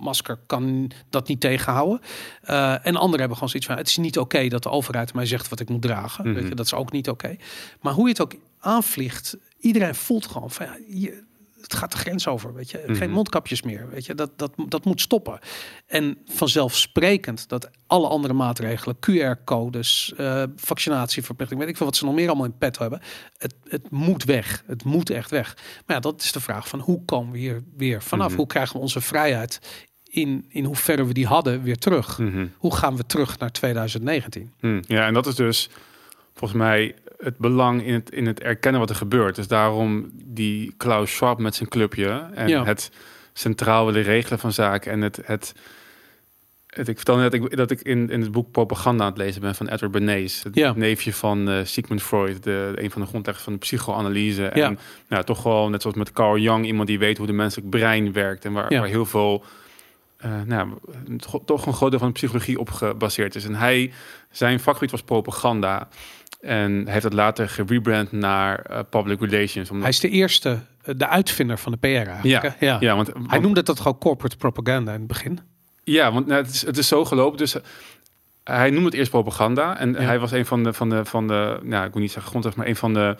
masker 0.00 0.38
kan 0.46 0.90
dat 1.10 1.28
niet 1.28 1.40
tegenhouden. 1.40 2.00
Eh, 2.42 2.86
en 2.86 2.96
anderen 2.96 3.18
hebben 3.18 3.34
gewoon 3.34 3.48
zoiets 3.48 3.66
van, 3.66 3.76
het 3.76 3.88
is 3.88 3.96
niet 3.96 4.18
oké 4.18 4.48
dat 4.48 4.62
de 4.62 4.70
overheid 4.70 5.14
mij 5.14 5.26
zegt 5.26 5.48
wat 5.48 5.60
ik 5.60 5.68
moet 5.68 5.82
dragen. 5.82 6.24
Mhm. 6.24 6.34
Weet 6.34 6.48
je, 6.48 6.54
dat 6.54 6.66
is 6.66 6.74
ook 6.74 6.92
niet 6.92 7.08
oké. 7.08 7.36
Maar 7.80 7.92
hoe 7.92 8.04
je 8.04 8.10
het 8.10 8.20
ook 8.20 8.34
aanvliegt, 8.58 9.36
iedereen 9.58 9.94
voelt 9.94 10.26
gewoon 10.26 10.50
van, 10.50 10.66
ja, 10.66 10.76
je, 10.88 11.22
het 11.64 11.74
gaat 11.74 11.92
de 11.92 11.98
grens 11.98 12.26
over, 12.28 12.54
weet 12.54 12.70
je. 12.70 12.82
Geen 12.86 12.94
Mhm. 12.96 13.10
mondkapjes 13.10 13.62
meer, 13.62 13.88
weet 13.88 14.06
je. 14.06 14.14
Dat, 14.14 14.38
dat, 14.38 14.52
dat 14.68 14.84
moet 14.84 15.00
stoppen. 15.00 15.38
En 15.86 16.18
vanzelfsprekend 16.26 17.48
dat 17.48 17.70
alle 17.86 18.08
andere 18.08 18.34
maatregelen, 18.34 18.96
QR-codes, 18.96 20.12
eh 20.16 20.42
vaccinatieverplichting, 20.56 21.60
weet 21.60 21.68
ik 21.68 21.76
veel 21.76 21.86
wat 21.86 21.96
ze 21.96 22.04
nog 22.04 22.14
meer 22.14 22.26
allemaal 22.28 22.44
in 22.46 22.58
pet 22.58 22.78
hebben. 22.78 23.00
Het, 23.38 23.54
het 23.68 23.90
moet 23.90 24.24
weg. 24.24 24.62
Het 24.66 24.84
moet 24.84 25.10
echt 25.10 25.30
weg. 25.30 25.56
Maar 25.86 25.96
ja, 25.96 26.00
dat 26.02 26.22
is 26.22 26.32
de 26.32 26.40
vraag 26.40 26.68
van 26.68 26.80
hoe 26.80 27.04
komen 27.04 27.32
we 27.32 27.38
hier 27.38 27.62
weer 27.76 28.02
vanaf? 28.02 28.28
Mhm. 28.28 28.36
Hoe 28.36 28.46
krijgen 28.46 28.74
we 28.76 28.80
onze 28.82 29.00
vrijheid 29.00 29.60
in, 30.04 30.44
in 30.48 30.64
hoeverre 30.64 31.06
we 31.06 31.12
die 31.12 31.26
hadden 31.26 31.62
weer 31.62 31.78
terug? 31.78 32.18
Mhm. 32.18 32.46
Hoe 32.58 32.74
gaan 32.76 32.96
we 32.96 33.06
terug 33.06 33.38
naar 33.38 33.50
2019? 33.52 34.52
Hm, 34.60 34.82
Ja, 34.86 35.06
en 35.06 35.14
dat 35.14 35.26
is 35.26 35.34
dus 35.34 35.70
volgens 36.34 36.60
mij 36.60 36.94
het 37.24 37.38
belang 37.38 37.84
in 37.84 37.94
het, 37.94 38.10
in 38.10 38.26
het 38.26 38.40
erkennen 38.40 38.80
wat 38.80 38.90
er 38.90 38.96
gebeurt. 38.96 39.34
Dus 39.36 39.48
daarom 39.48 40.10
die 40.12 40.74
Klaus 40.76 41.14
Schwab 41.14 41.38
met 41.38 41.54
zijn 41.54 41.68
clubje 41.68 42.26
en 42.34 42.48
Ja. 42.48 42.64
het 42.64 42.90
centraal 43.32 43.86
willen 43.86 44.02
regelen 44.02 44.38
van 44.38 44.52
zaken 44.52 44.92
en 44.92 45.00
het... 45.00 45.20
het 45.24 45.54
het, 46.66 46.88
ik 46.88 46.96
vertelde 46.96 47.22
net 47.22 47.32
dat 47.32 47.44
ik, 47.44 47.56
dat 47.56 47.70
ik 47.70 47.80
in, 47.80 48.10
in 48.10 48.20
het 48.20 48.32
boek 48.32 48.50
Propaganda 48.50 49.04
aan 49.04 49.08
het 49.10 49.18
lezen 49.18 49.40
ben 49.40 49.54
van 49.54 49.68
Edward 49.68 49.92
Bernays. 49.92 50.42
Het 50.42 50.54
Ja. 50.54 50.72
neefje 50.76 51.12
van 51.12 51.48
eh, 51.48 51.64
Sigmund 51.64 52.02
Freud, 52.02 52.42
de, 52.42 52.72
een 52.74 52.90
van 52.90 53.00
de 53.02 53.06
grondleggers 53.06 53.44
van 53.44 53.52
de 53.52 53.58
psychoanalyse. 53.58 54.42
Ja. 54.42 54.50
En 54.66 54.78
nou, 55.08 55.24
toch 55.24 55.40
gewoon, 55.42 55.70
net 55.70 55.82
zoals 55.82 55.96
met 55.96 56.12
Carl 56.12 56.38
Jung, 56.38 56.66
iemand 56.66 56.88
die 56.88 56.98
weet 56.98 57.16
hoe 57.18 57.26
de 57.26 57.32
menselijk 57.32 57.70
brein 57.70 58.12
werkt. 58.12 58.44
En 58.44 58.52
waar, 58.52 58.84
heel 58.84 59.06
veel, 59.06 59.44
eh, 60.16 60.30
nou, 60.46 60.68
toch, 61.16 61.40
toch 61.44 61.66
een 61.66 61.72
groot 61.74 61.90
deel 61.90 61.98
van 61.98 62.08
de 62.08 62.14
psychologie 62.14 62.58
op 62.58 62.70
gebaseerd 62.70 63.34
is. 63.34 63.44
En 63.44 63.54
hij, 63.54 63.92
zijn 64.30 64.60
vakgebied 64.60 64.90
was 64.90 65.02
propaganda. 65.02 65.88
En 66.40 66.88
heeft 66.88 67.04
het 67.04 67.12
later 67.12 67.48
gerebrand 67.48 68.12
naar 68.12 68.58
eh, 68.58 68.78
public 68.90 69.20
relations. 69.20 69.70
Omdat, 69.70 69.82
Hij 69.82 69.92
is 69.92 70.00
de 70.00 70.08
eerste, 70.08 70.58
eh, 70.82 70.94
de 70.96 71.08
uitvinder 71.08 71.58
van 71.58 71.72
de 71.72 71.78
PR 71.78 71.86
eigenlijk. 71.86 72.24
Ja. 72.24 72.56
ja. 72.60 72.76
ja, 72.80 72.96
want, 72.96 73.10
Hij 73.26 73.38
noemde 73.38 73.62
dat 73.62 73.80
gewoon 73.80 73.98
corporate 73.98 74.36
propaganda 74.36 74.92
in 74.92 74.98
het 74.98 75.06
begin. 75.06 75.40
Ja, 75.84 76.12
want 76.12 76.26
nou, 76.26 76.42
het, 76.42 76.50
is, 76.54 76.66
het 76.66 76.78
is 76.78 76.88
zo 76.88 77.04
gelopen. 77.04 77.38
Dus 77.38 77.54
eh, 77.54 77.62
hij 78.44 78.70
noemde 78.70 78.84
het 78.84 78.94
eerst 78.94 79.10
propaganda. 79.10 79.78
En 79.78 79.92
Ja. 79.92 79.98
hij 80.00 80.18
was 80.18 80.32
een 80.32 80.46
van 80.46 80.62
de, 80.62 80.72
van 80.72 80.90
de, 80.90 81.04
van 81.04 81.28
de 81.28 81.58
nou, 81.62 81.86
ik 81.86 81.92
moet 81.92 82.02
niet 82.02 82.12
zeggen 82.12 82.30
grondrecht, 82.30 82.56
maar 82.56 82.66
een 82.66 82.76
van 82.76 82.94
de 82.94 83.16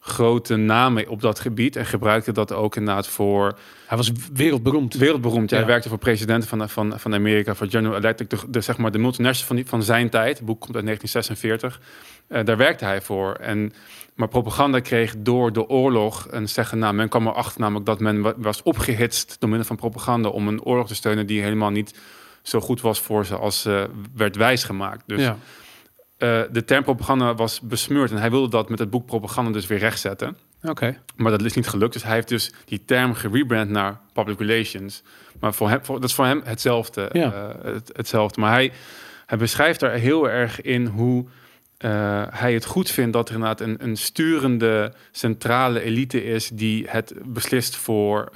grote 0.00 0.56
namen 0.56 1.08
op 1.08 1.20
dat 1.20 1.40
gebied. 1.40 1.76
En 1.76 1.86
gebruikte 1.86 2.32
dat 2.32 2.52
ook 2.52 2.76
inderdaad 2.76 3.06
voor 3.08 3.58
Hij 3.86 3.96
was 3.96 4.12
wereldberoemd. 4.32 4.94
wereldberoemd. 4.94 5.50
Ja. 5.50 5.56
Hij 5.56 5.66
werkte 5.66 5.88
voor 5.88 5.98
presidenten 5.98 6.48
van, 6.48 6.68
van, 6.68 7.00
van 7.00 7.14
Amerika, 7.14 7.54
voor 7.54 7.66
General 7.66 7.96
Electric, 7.96 8.30
de, 8.30 8.38
de, 8.48 8.60
zeg 8.60 8.76
maar 8.78 8.90
de 8.90 8.98
multinational 8.98 9.46
van, 9.46 9.56
die, 9.56 9.66
van 9.66 9.82
zijn 9.82 10.10
tijd. 10.10 10.36
Het 10.36 10.46
boek 10.46 10.60
komt 10.60 10.74
uit 10.76 10.84
1946. 10.84 11.80
Eh, 12.28 12.44
daar 12.44 12.56
werkte 12.56 12.84
hij 12.84 13.00
voor. 13.00 13.32
En, 13.34 13.72
maar 14.14 14.28
propaganda 14.28 14.80
kreeg 14.80 15.14
door 15.18 15.52
de 15.52 15.68
oorlog 15.68 16.26
een 16.30 16.48
zeggen, 16.48 16.78
nou, 16.78 16.94
men 16.94 17.08
kwam 17.08 17.26
erachter 17.26 17.60
namelijk 17.60 17.86
dat 17.86 18.00
men 18.00 18.20
wa- 18.20 18.34
was 18.36 18.62
opgehitst 18.62 19.36
door 19.38 19.48
middel 19.48 19.66
van 19.68 19.76
propaganda 19.76 20.28
om 20.28 20.48
een 20.48 20.62
oorlog 20.62 20.86
te 20.86 20.94
steunen 20.94 21.26
die 21.26 21.42
helemaal 21.42 21.70
niet 21.70 21.94
zo 22.42 22.60
goed 22.60 22.80
was 22.80 23.00
voor 23.00 23.26
ze 23.26 23.36
als 23.36 23.68
werd 24.14 24.36
wijsgemaakt. 24.36 25.02
Dus 25.06 25.20
ja. 25.20 25.36
Eh, 26.18 26.40
de 26.50 26.64
term 26.64 26.82
propaganda 26.82 27.34
was 27.34 27.60
besmeurd 27.60 28.10
en 28.10 28.16
hij 28.16 28.30
wilde 28.30 28.48
dat 28.48 28.68
met 28.68 28.78
het 28.78 28.90
boek 28.90 29.06
propaganda 29.06 29.50
dus 29.50 29.66
weer 29.66 29.78
rechtzetten. 29.78 30.36
Oké. 30.62 30.98
Maar 31.16 31.30
dat 31.30 31.42
is 31.44 31.54
niet 31.54 31.68
gelukt. 31.68 31.92
Dus 31.92 32.02
hij 32.02 32.14
heeft 32.14 32.28
dus 32.28 32.52
die 32.64 32.84
term 32.84 33.14
gerebrand 33.14 33.70
naar 33.70 34.00
public 34.12 34.38
relations. 34.38 35.02
Maar 35.40 35.54
voor 35.54 35.68
hem, 35.68 35.78
voor, 35.84 36.00
dat 36.00 36.08
is 36.08 36.14
voor 36.14 36.24
hem 36.26 36.40
hetzelfde. 36.44 37.08
Ja. 37.12 37.32
eh, 37.32 37.72
het, 37.72 37.90
hetzelfde. 37.96 38.40
Maar 38.40 38.52
hij, 38.52 38.72
hij 39.26 39.38
beschrijft 39.38 39.80
daar 39.80 39.92
heel 39.92 40.28
erg 40.30 40.60
in 40.60 40.86
hoe 40.86 41.24
eh, 41.76 42.22
hij 42.30 42.52
het 42.54 42.64
goed 42.64 42.90
vindt 42.90 43.12
dat 43.12 43.28
er 43.28 43.34
inderdaad 43.34 43.60
een, 43.60 43.76
een 43.80 43.96
sturende 43.96 44.92
centrale 45.10 45.80
elite 45.80 46.24
is 46.24 46.48
die 46.48 46.84
het 46.88 47.14
beslist 47.24 47.76
voor, 47.76 48.28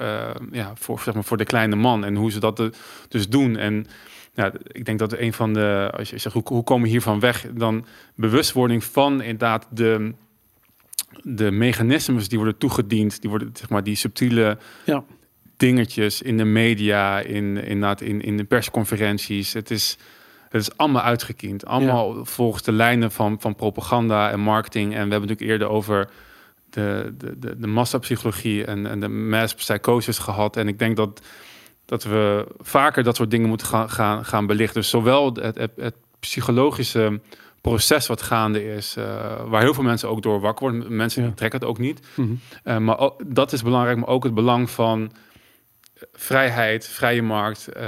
ja, 0.51 0.71
voor, 0.75 0.99
zeg 0.99 1.13
maar, 1.13 1.23
voor 1.23 1.37
de 1.37 1.45
kleine 1.45 1.75
man. 1.75 2.05
En 2.05 2.15
hoe 2.15 2.31
ze 2.31 2.39
dat 2.39 2.57
de- 2.57 2.71
dus 3.07 3.29
doen. 3.29 3.57
En 3.57 3.87
ja, 4.33 4.51
ik 4.67 4.85
denk 4.85 4.99
dat 4.99 5.17
een 5.17 5.33
van 5.33 5.53
de, 5.53 5.91
als 5.97 6.09
je 6.09 6.17
zegt 6.17 6.35
hoe, 6.35 6.43
hoe 6.45 6.63
komen 6.63 6.83
we 6.83 6.89
hiervan 6.89 7.19
weg, 7.19 7.45
dan 7.53 7.85
bewustwording 8.15 8.83
van 8.83 9.21
inderdaad 9.21 9.67
de, 9.69 10.13
de 11.21 11.51
mechanismes 11.51 12.27
die 12.29 12.37
worden 12.37 12.57
toegediend, 12.57 13.21
die 13.21 13.29
worden 13.29 13.49
zeg 13.53 13.69
maar 13.69 13.83
die 13.83 13.95
subtiele 13.95 14.57
Ja. 14.85 15.03
dingetjes 15.57 16.21
in 16.21 16.37
de 16.37 16.43
media, 16.43 17.19
in, 17.19 17.57
inderdaad 17.63 18.01
in, 18.01 18.21
in 18.21 18.37
de 18.37 18.43
persconferenties. 18.43 19.53
Het 19.53 19.71
is, 19.71 19.97
Het 20.49 20.61
is 20.61 20.77
allemaal 20.77 21.01
uitgekiend. 21.01 21.65
Allemaal 21.65 22.25
volgens 22.25 22.63
de 22.63 22.71
lijnen 22.71 23.11
van, 23.11 23.37
van 23.39 23.55
propaganda 23.55 24.31
en 24.31 24.39
marketing. 24.39 24.85
En 24.85 24.89
we 25.05 25.11
hebben 25.11 25.19
natuurlijk 25.29 25.49
eerder 25.49 25.67
over 25.67 26.09
de, 26.69 27.13
de, 27.17 27.39
de, 27.39 27.59
de 27.59 27.67
massapsychologie 27.67 28.65
en, 28.65 28.87
en 28.87 28.99
de 28.99 29.07
mass 29.07 29.53
psychosis 29.53 30.17
gehad. 30.17 30.57
En 30.57 30.67
ik 30.67 30.79
denk 30.79 30.95
dat, 30.97 31.21
dat 31.85 32.03
we 32.03 32.47
vaker 32.59 33.03
dat 33.03 33.15
soort 33.15 33.31
dingen 33.31 33.49
moeten 33.49 33.67
gaan, 33.67 33.89
gaan, 33.89 34.25
gaan 34.25 34.45
belichten. 34.45 34.81
Dus 34.81 34.89
zowel 34.89 35.25
het, 35.25 35.57
het, 35.57 35.71
het 35.75 35.95
psychologische 36.19 37.19
proces 37.61 38.07
wat 38.07 38.21
gaande 38.21 38.73
is, 38.75 38.95
uh, 38.97 39.05
waar 39.45 39.61
heel 39.61 39.73
veel 39.73 39.83
mensen 39.83 40.09
ook 40.09 40.21
door 40.21 40.39
wakker 40.39 40.69
worden. 40.69 40.95
Mensen 40.95 41.23
ja. 41.23 41.31
trekken 41.35 41.59
het 41.59 41.69
ook 41.69 41.77
niet. 41.77 41.99
Mm 42.15 42.25
-hmm. 42.25 42.39
uh, 42.73 42.77
maar 42.77 42.99
ook, 42.99 43.21
dat 43.25 43.53
is 43.53 43.63
belangrijk, 43.63 43.97
maar 43.97 44.07
ook 44.07 44.23
het 44.23 44.33
belang 44.33 44.69
van 44.69 45.11
vrijheid, 46.13 46.87
vrije 46.87 47.21
markt, 47.21 47.69
uh, 47.77 47.83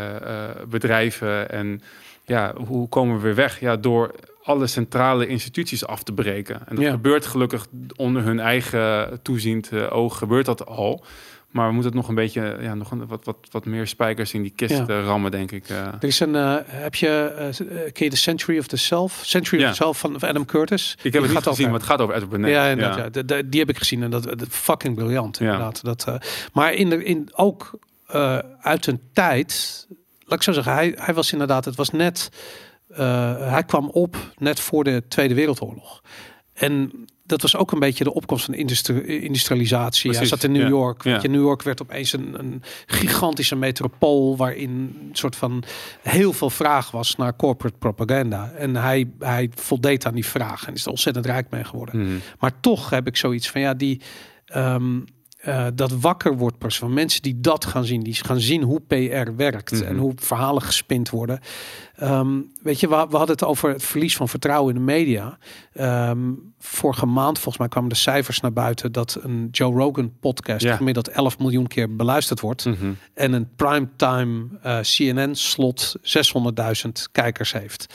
bedrijven 0.68 1.50
en 1.50 1.82
ja, 2.26 2.54
hoe 2.68 2.90
komen 2.90 3.16
we 3.16 3.22
weer 3.22 3.36
weg? 3.36 3.60
Ja, 3.60 3.76
door 3.76 4.12
alle 4.44 4.68
centrale 4.68 5.28
instituties 5.28 5.86
af 5.86 6.04
te 6.04 6.14
breken. 6.14 6.56
En 6.68 6.76
dat 6.76 6.84
ja. 6.84 6.92
gebeurt 6.92 7.26
gelukkig 7.26 7.68
onder 7.96 8.24
hun 8.24 8.40
eigen 8.40 9.20
toeziend 9.22 9.90
oog, 9.90 10.18
gebeurt 10.18 10.46
dat 10.46 10.66
al. 10.66 11.06
Maar 11.56 11.68
we 11.68 11.74
moeten 11.74 11.92
het 11.92 12.00
nog 12.00 12.10
een 12.10 12.16
beetje, 12.16 12.58
ja, 12.62 12.74
nog 12.74 12.92
een, 12.92 13.08
wat, 13.08 13.26
wat, 13.26 13.38
wat 13.52 13.66
meer 13.66 13.88
spijkers 13.88 14.34
in 14.34 14.42
die 14.42 14.54
kist 14.56 14.88
ja. 14.88 15.02
rammen, 15.02 15.32
denk 15.32 15.52
ik. 15.52 15.70
Uh. 15.70 15.78
Er 15.78 16.04
is 16.04 16.20
een, 16.20 16.34
uh, 16.34 16.56
heb 16.66 16.96
je, 16.96 17.32
uh, 17.60 17.92
ken 17.92 18.06
je 18.06 18.10
The 18.10 18.18
Century 18.18 18.58
of 18.58 18.68
the 18.68 18.78
Self? 18.78 19.22
Century 19.24 19.62
ja. 19.62 19.70
of 19.70 19.76
the 19.76 19.84
Self 19.84 20.00
van, 20.00 20.20
van 20.20 20.30
Adam 20.30 20.46
Curtis. 20.46 20.98
Ik 21.02 21.14
heb 21.14 21.22
het 21.22 21.32
niet 21.32 21.44
gezien, 21.44 21.52
over, 21.52 21.64
maar 21.64 21.74
het 21.74 21.84
gaat 21.84 22.02
over 22.02 22.14
Edward 22.16 22.32
Bernays. 22.32 22.54
Ja, 22.54 22.68
ja. 22.68 22.98
ja. 22.98 23.10
De, 23.10 23.26
de, 23.26 23.50
die 23.50 23.60
heb 23.60 23.70
ik 23.70 23.78
gezien 23.78 24.04
en 24.04 24.10
dat, 24.10 24.24
dat 24.24 24.48
fucking 24.50 24.96
briljant, 24.96 25.40
inderdaad. 25.40 25.84
Dat, 25.84 26.08
maar 26.54 26.74
in 26.74 26.90
de, 26.90 27.04
in, 27.04 27.30
ook 27.34 27.80
uit 28.62 28.88
een 28.88 29.02
tijd, 29.14 29.86
laat 30.20 30.38
ik 30.38 30.44
zo 30.44 30.52
zeggen, 30.52 30.74
hij, 30.74 30.94
hij 30.96 31.14
was 31.14 31.32
inderdaad, 31.32 31.66
het 31.66 31.76
was 31.76 31.90
net, 31.90 32.30
hij 33.40 33.64
kwam 33.66 33.90
op 33.90 34.18
net 34.38 34.60
voor 34.60 34.84
de 34.84 35.04
Tweede 35.08 35.34
Wereldoorlog. 35.34 36.02
En 36.54 36.92
dat 37.26 37.42
was 37.42 37.56
ook 37.56 37.72
een 37.72 37.80
beetje 37.80 38.04
de 38.04 38.14
opkomst 38.14 38.46
van 38.46 38.54
industri 38.54 39.02
industrialisatie. 39.04 40.10
Precies, 40.10 40.30
Hij 40.30 40.40
zat 40.40 40.44
in 40.44 40.52
New 40.52 40.62
ja, 40.62 40.68
York. 40.68 41.04
Ja. 41.04 41.20
Je, 41.22 41.28
New 41.28 41.42
York 41.42 41.62
werd 41.62 41.82
opeens 41.82 42.14
een, 42.14 42.40
een, 42.40 42.62
gigantische 42.86 43.56
metropool 43.56 44.38
waarin 44.38 44.70
een 44.70 45.10
soort 45.12 45.36
van 45.36 45.64
heel 46.02 46.34
veel 46.34 46.50
vraag 46.50 46.92
was 46.92 47.16
naar 47.16 47.36
corporate 47.36 47.78
propaganda. 47.78 48.52
En 48.52 48.76
hij, 48.76 49.10
hij 49.20 49.50
voldeed 49.56 50.06
aan 50.06 50.14
die 50.14 50.26
vraag 50.26 50.68
en 50.68 50.74
is 50.74 50.86
er 50.86 50.90
ontzettend 50.90 51.26
rijk 51.26 51.50
mee 51.50 51.64
geworden. 51.64 52.00
Mm. 52.00 52.22
Maar 52.40 52.60
toch 52.60 52.90
heb 52.90 53.08
ik 53.08 53.18
zoiets 53.18 53.50
van 53.50 53.62
ja, 53.62 53.74
die. 53.74 54.02
Um, 54.56 55.06
uh, 55.48 55.68
dat 55.74 55.92
wakker 55.92 56.38
wordt 56.38 56.58
pas 56.58 56.78
van 56.78 56.94
mensen 56.94 57.22
die 57.22 57.40
dat 57.40 57.66
gaan 57.66 57.86
zien, 57.86 58.02
die 58.04 58.14
gaan 58.16 58.40
zien 58.40 58.62
hoe 58.64 58.82
PR 58.88 59.36
werkt 59.36 59.72
Mhm. 59.72 59.82
mm 59.82 59.88
-hmm. 59.88 59.96
en 59.96 60.02
hoe 60.02 60.14
verhalen 60.16 60.62
gespind 60.62 61.10
worden. 61.10 61.40
Um, 62.04 62.52
weet 62.62 62.80
je, 62.80 62.88
we, 62.88 62.96
we, 62.96 63.18
hadden 63.18 63.36
het 63.36 63.44
over 63.44 63.70
het 63.70 63.84
verlies 63.84 64.16
van 64.16 64.30
vertrouwen 64.30 64.74
in 64.76 64.80
de 64.80 64.86
media. 64.86 65.38
Um, 66.10 66.54
vorige 66.60 67.06
maand, 67.06 67.36
volgens 67.36 67.58
mij, 67.58 67.68
kwamen 67.68 67.90
de 67.90 67.96
cijfers 67.96 68.40
naar 68.40 68.54
buiten 68.54 68.92
dat 68.92 69.20
een 69.22 69.48
Joe 69.52 69.74
Rogan 69.74 70.14
podcast 70.20 70.64
Ja. 70.64 70.76
gemiddeld 70.76 71.08
11 71.08 71.40
miljoen 71.40 71.68
keer 71.68 71.96
beluisterd 71.96 72.40
wordt. 72.40 72.66
Mhm. 72.66 72.92
En 73.14 73.34
een 73.34 73.50
primetime 73.56 74.48
uh, 74.66 74.80
CNN 74.80 75.36
slot 75.36 75.96
600.000 76.02 76.92
kijkers 77.12 77.54
heeft. 77.54 77.94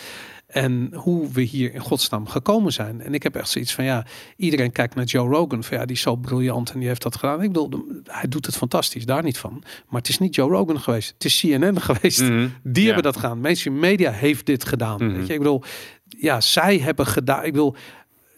En 0.50 0.90
hoe 0.94 1.28
we 1.32 1.40
hier 1.40 1.74
in 1.74 1.80
godsnaam 1.80 2.26
gekomen 2.26 2.72
zijn. 2.72 3.00
En 3.00 3.14
ik 3.14 3.22
heb 3.22 3.36
echt 3.36 3.48
zoiets 3.48 3.74
van 3.74 3.84
ja, 3.84 4.06
iedereen 4.36 4.72
kijkt 4.72 4.94
naar 4.94 5.04
Joe 5.04 5.28
Rogan. 5.28 5.64
Van 5.64 5.76
ja, 5.78 5.84
die 5.84 5.96
is 5.96 6.02
zo 6.02 6.16
briljant 6.16 6.72
en 6.72 6.78
die 6.78 6.88
heeft 6.88 7.02
dat 7.02 7.16
gedaan. 7.16 7.42
Ik 7.42 7.52
bedoel, 7.52 7.84
hij 8.04 8.28
doet 8.28 8.46
het 8.46 8.56
fantastisch, 8.56 9.06
daar 9.06 9.22
niet 9.22 9.38
van. 9.38 9.62
Maar 9.88 10.00
het 10.00 10.08
is 10.08 10.18
niet 10.18 10.34
Joe 10.34 10.50
Rogan 10.50 10.80
geweest. 10.80 11.12
Het 11.14 11.24
is 11.24 11.40
CNN 11.40 11.80
geweest. 11.80 12.20
Mhm. 12.20 12.48
Die 12.62 12.80
Ja. 12.80 12.84
hebben 12.84 13.02
dat 13.12 13.16
gedaan. 13.16 13.40
Mainstream 13.40 13.78
media 13.78 14.10
heeft 14.10 14.46
dit 14.46 14.64
gedaan. 14.64 15.04
Mhm. 15.04 15.12
Weet 15.16 15.26
je, 15.26 15.32
ik 15.32 15.38
bedoel, 15.38 15.62
ja, 16.08 16.40
zij 16.40 16.78
hebben 16.78 17.06
gedaan. 17.06 17.44
Ik 17.44 17.52
bedoel, 17.52 17.74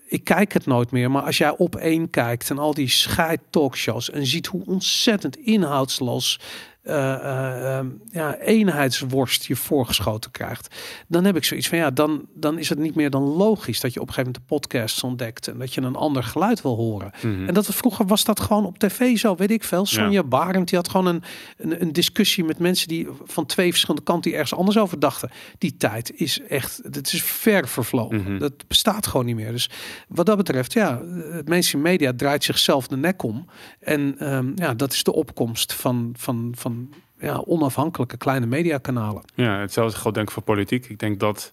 ik 0.06 0.24
kijk 0.24 0.52
het 0.52 0.66
nooit 0.66 0.90
meer, 0.90 1.10
maar 1.10 1.22
als 1.22 1.38
jij 1.38 1.56
op 1.56 1.76
één 1.76 2.10
kijkt 2.10 2.50
en 2.50 2.58
al 2.58 2.74
die 2.74 2.88
scheid 2.88 3.40
talkshows 3.50 4.10
en 4.10 4.26
ziet 4.26 4.46
hoe 4.46 4.62
ontzettend 4.66 5.36
inhoudslos 5.36 6.40
eh, 6.82 7.14
eh, 7.14 7.78
ehm, 7.78 7.86
ja, 8.10 8.36
eenheidsworst 8.38 9.44
je 9.44 9.56
voorgeschoten 9.56 10.30
krijgt, 10.30 10.74
dan 11.08 11.24
heb 11.24 11.36
ik 11.36 11.44
zoiets 11.44 11.68
van 11.68 11.78
ja, 11.78 11.90
dan, 11.90 12.26
dan 12.34 12.58
is 12.58 12.68
het 12.68 12.78
niet 12.78 12.94
meer 12.94 13.10
dan 13.10 13.22
logisch 13.22 13.80
dat 13.80 13.92
je 13.94 14.00
op 14.00 14.08
een 14.08 14.14
gegeven 14.14 14.32
moment 14.32 14.50
de 14.50 14.54
podcasts 14.54 15.02
ontdekt 15.02 15.48
en 15.48 15.58
dat 15.58 15.74
je 15.74 15.80
een 15.80 15.96
ander 15.96 16.22
geluid 16.22 16.62
wil 16.62 16.76
horen. 16.76 17.10
Mhm. 17.22 17.46
En 17.48 17.54
dat 17.54 17.66
vroeger 17.66 18.06
was 18.06 18.24
dat 18.24 18.40
gewoon 18.40 18.66
op 18.66 18.78
tv 18.78 19.18
zo, 19.18 19.34
weet 19.34 19.50
ik 19.50 19.64
veel. 19.64 19.86
Sonja 19.86 20.22
Barend 20.22 20.68
die 20.68 20.78
had 20.78 20.88
gewoon 20.88 21.06
een, 21.06 21.22
een, 21.56 21.82
een 21.82 21.92
discussie 21.92 22.44
met 22.44 22.58
mensen 22.58 22.88
die 22.88 23.08
van 23.24 23.46
twee 23.46 23.70
verschillende 23.70 24.02
kanten 24.02 24.30
die 24.30 24.38
ergens 24.38 24.58
anders 24.58 24.78
over 24.78 24.98
dachten. 24.98 25.30
Die 25.58 25.76
tijd 25.76 26.12
is 26.14 26.40
echt, 26.40 26.80
het 26.90 27.12
is 27.12 27.22
ver 27.22 27.68
vervlogen. 27.68 28.22
Mhm. 28.22 28.38
Dat 28.38 28.68
bestaat 28.68 29.06
gewoon 29.06 29.26
niet 29.26 29.36
meer. 29.36 29.52
Dus 29.52 29.70
wat 30.08 30.26
dat 30.26 30.36
betreft, 30.36 30.72
ja, 30.72 31.02
het 31.30 31.48
mainstream 31.48 31.84
media 31.84 32.12
draait 32.16 32.44
zichzelf 32.44 32.86
de 32.86 32.96
nek 32.96 33.22
om. 33.22 33.46
En 33.80 34.18
ehm, 34.18 34.52
ja, 34.54 34.74
dat 34.74 34.92
is 34.92 35.02
de 35.02 35.12
opkomst 35.12 35.72
van, 35.72 36.14
van, 36.16 36.52
van 36.56 36.71
ja, 37.18 37.42
onafhankelijke 37.46 38.16
kleine 38.16 38.46
mediakanalen. 38.46 39.22
Ja, 39.34 39.58
hetzelfde 39.58 39.98
geldt 39.98 40.16
denk 40.16 40.28
ik 40.28 40.34
voor 40.34 40.42
politiek. 40.42 40.88
Ik 40.88 40.98
denk 40.98 41.20
dat 41.20 41.52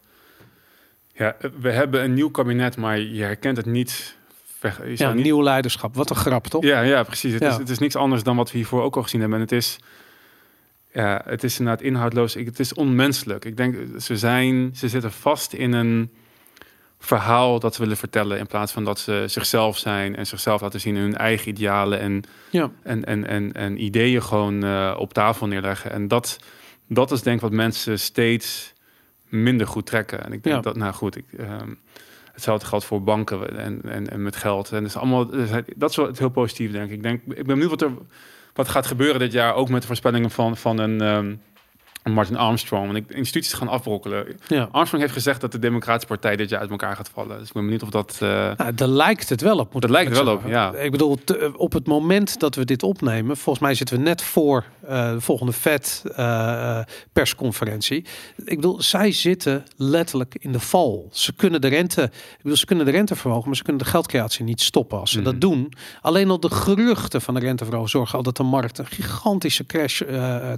ja, 1.14 1.36
we 1.60 1.72
hebben 1.72 2.04
een 2.04 2.14
nieuw 2.14 2.30
kabinet, 2.30 2.78
maar 2.78 3.00
je 3.00 3.24
herkent 3.24 3.58
het 3.58 3.66
niet. 3.66 4.18
Je 4.62 4.94
Ja, 4.96 5.14
niet 5.14 5.24
nieuw 5.24 5.44
leiderschap. 5.44 5.96
Wat 5.96 6.10
een 6.10 6.16
grap, 6.16 6.48
toch? 6.48 6.64
Ja, 6.64 6.82
ja 6.82 7.04
precies. 7.04 7.34
Het, 7.34 7.42
Ja. 7.42 7.50
Is, 7.50 7.58
het 7.58 7.70
is 7.70 7.80
niks 7.80 7.96
anders 7.96 8.24
dan 8.24 8.36
wat 8.36 8.52
we 8.52 8.58
hiervoor 8.58 8.82
ook 8.82 8.96
al 8.96 9.04
gezien 9.04 9.20
hebben. 9.20 9.38
En 9.38 9.44
het 9.44 9.54
is, 9.54 9.80
ja, 10.94 11.22
het 11.26 11.44
is 11.44 11.60
inderdaad 11.60 11.86
inhoudloos. 11.86 12.36
Ik, 12.36 12.46
het 12.46 12.60
is 12.60 12.74
onmenselijk. 12.74 13.46
Ik 13.46 13.58
denk, 13.58 13.76
ze, 14.02 14.18
zijn, 14.18 14.72
ze 14.76 14.90
zitten 14.90 15.12
vast 15.12 15.54
in 15.54 15.74
een 15.74 16.12
verhaal 17.00 17.60
dat 17.60 17.76
ze 17.76 17.82
willen 17.82 17.98
vertellen... 17.98 18.38
in 18.40 18.48
plaats 18.48 18.72
van 18.72 18.84
dat 18.84 19.00
ze 19.00 19.24
zichzelf 19.28 19.78
zijn 19.78 20.16
en 20.16 20.28
zichzelf 20.28 20.62
laten 20.62 20.80
zien... 20.80 20.96
in 20.96 21.02
hun 21.02 21.18
eigen 21.18 21.48
idealen 21.50 22.00
en, 22.00 22.24
Ja. 22.50 22.72
en, 22.84 23.06
en, 23.06 23.28
en, 23.28 23.54
en 23.54 23.84
ideeën 23.84 24.24
gewoon 24.24 24.64
eh, 24.64 24.96
op 24.98 25.14
tafel 25.14 25.48
neerleggen. 25.48 25.92
En 25.92 26.08
dat, 26.08 26.40
dat 26.88 27.12
is 27.12 27.22
denk 27.22 27.36
ik 27.36 27.42
wat 27.42 27.52
mensen 27.52 28.00
steeds 28.00 28.74
minder 29.28 29.68
goed 29.68 29.86
trekken. 29.86 30.24
En 30.26 30.34
ik 30.34 30.44
denk 30.44 30.56
Ja. 30.56 30.62
dat, 30.62 30.76
nou 30.76 30.94
goed... 30.94 31.16
Ik, 31.16 31.26
ehm, 31.38 31.74
Hetzelfde 32.34 32.68
geldt 32.68 32.86
voor 32.86 33.04
banken 33.04 33.58
en, 33.58 33.82
en, 33.84 34.10
en 34.10 34.22
met 34.22 34.36
geld. 34.36 34.72
En 34.72 34.80
dat 34.80 34.90
is 34.90 34.96
allemaal, 34.98 35.30
dat 35.76 35.90
is 35.90 35.96
wel 35.96 36.10
heel 36.18 36.30
positief, 36.30 36.72
denk 36.72 36.90
ik. 36.90 36.96
Ik, 36.96 37.04
denk, 37.04 37.22
ik 37.22 37.36
ben 37.36 37.46
benieuwd 37.46 37.70
wat 37.70 37.82
er 37.82 37.92
wat 38.54 38.68
gaat 38.70 38.86
gebeuren 38.88 39.20
dit 39.20 39.32
jaar, 39.32 39.54
ook 39.54 39.70
met 39.70 39.82
de 39.82 39.88
voorspellingen 39.88 40.32
van, 40.32 40.58
van 40.58 40.78
een, 40.78 41.02
ehm, 41.02 41.26
een 41.26 41.40
Martin 42.04 42.38
Armstrong. 42.38 42.86
Want 42.86 42.98
ik, 42.98 43.16
instituties 43.16 43.54
gaan 43.54 43.68
afbrokkelen. 43.68 44.38
Ja. 44.48 44.68
Armstrong 44.72 45.04
heeft 45.04 45.16
gezegd 45.16 45.42
dat 45.42 45.52
de 45.52 45.60
Democratische 45.60 46.08
Partij 46.08 46.36
dit 46.36 46.50
jaar 46.50 46.60
uit 46.60 46.70
elkaar 46.70 46.96
gaat 46.96 47.10
vallen. 47.14 47.38
Dus 47.40 47.48
ik 47.48 47.54
ben 47.54 47.64
benieuwd 47.64 47.84
of 47.84 47.90
dat. 47.90 48.18
Nou, 48.20 48.74
daar 48.74 48.88
lijkt 48.88 49.30
het 49.30 49.42
wel 49.42 49.58
op. 49.58 49.74
Moet 49.74 49.82
Dat 49.82 49.92
lijkt 49.92 50.12
wel 50.12 50.26
zeggen. 50.26 50.44
op, 50.44 50.50
ja. 50.50 50.74
Ik 50.74 50.92
bedoel, 50.92 51.20
op 51.56 51.74
het 51.74 51.88
moment 51.88 52.40
dat 52.40 52.56
we 52.56 52.66
dit 52.66 52.84
opnemen, 52.84 53.38
volgens 53.38 53.66
mij 53.66 53.76
zitten 53.76 53.98
we 53.98 54.04
net 54.04 54.22
voor 54.22 54.66
eh, 54.90 55.12
de 55.12 55.22
volgende 55.22 55.54
Fed 55.54 56.04
eh, 56.16 56.80
persconferentie. 57.14 58.06
Ik 58.46 58.56
bedoel, 58.56 58.82
zij 58.82 59.12
zitten 59.12 59.66
letterlijk 59.76 60.36
in 60.40 60.52
de 60.52 60.60
val. 60.60 61.10
Ze 61.12 61.34
kunnen 61.34 61.62
de 61.62 61.68
rente, 61.68 62.04
ik 62.04 62.38
bedoel, 62.42 62.58
ze 62.58 62.66
kunnen 62.66 62.86
de 62.86 62.92
rente 62.92 63.16
verhogen, 63.16 63.48
maar 63.48 63.56
ze 63.56 63.64
kunnen 63.64 63.84
de 63.84 63.90
geldcreatie 63.90 64.44
niet 64.44 64.62
stoppen 64.62 65.00
als 65.00 65.12
ze 65.12 65.22
dat 65.22 65.42
doen. 65.42 65.74
Alleen 66.02 66.30
al 66.30 66.40
de 66.40 66.50
geruchten 66.50 67.22
van 67.22 67.34
de 67.34 67.40
renteverhoging 67.40 67.90
zorgen 67.90 68.18
al 68.18 68.24
dat 68.24 68.38
de 68.38 68.44
markt 68.44 68.78
een 68.78 68.86
gigantische 68.86 69.66
crash 69.66 70.02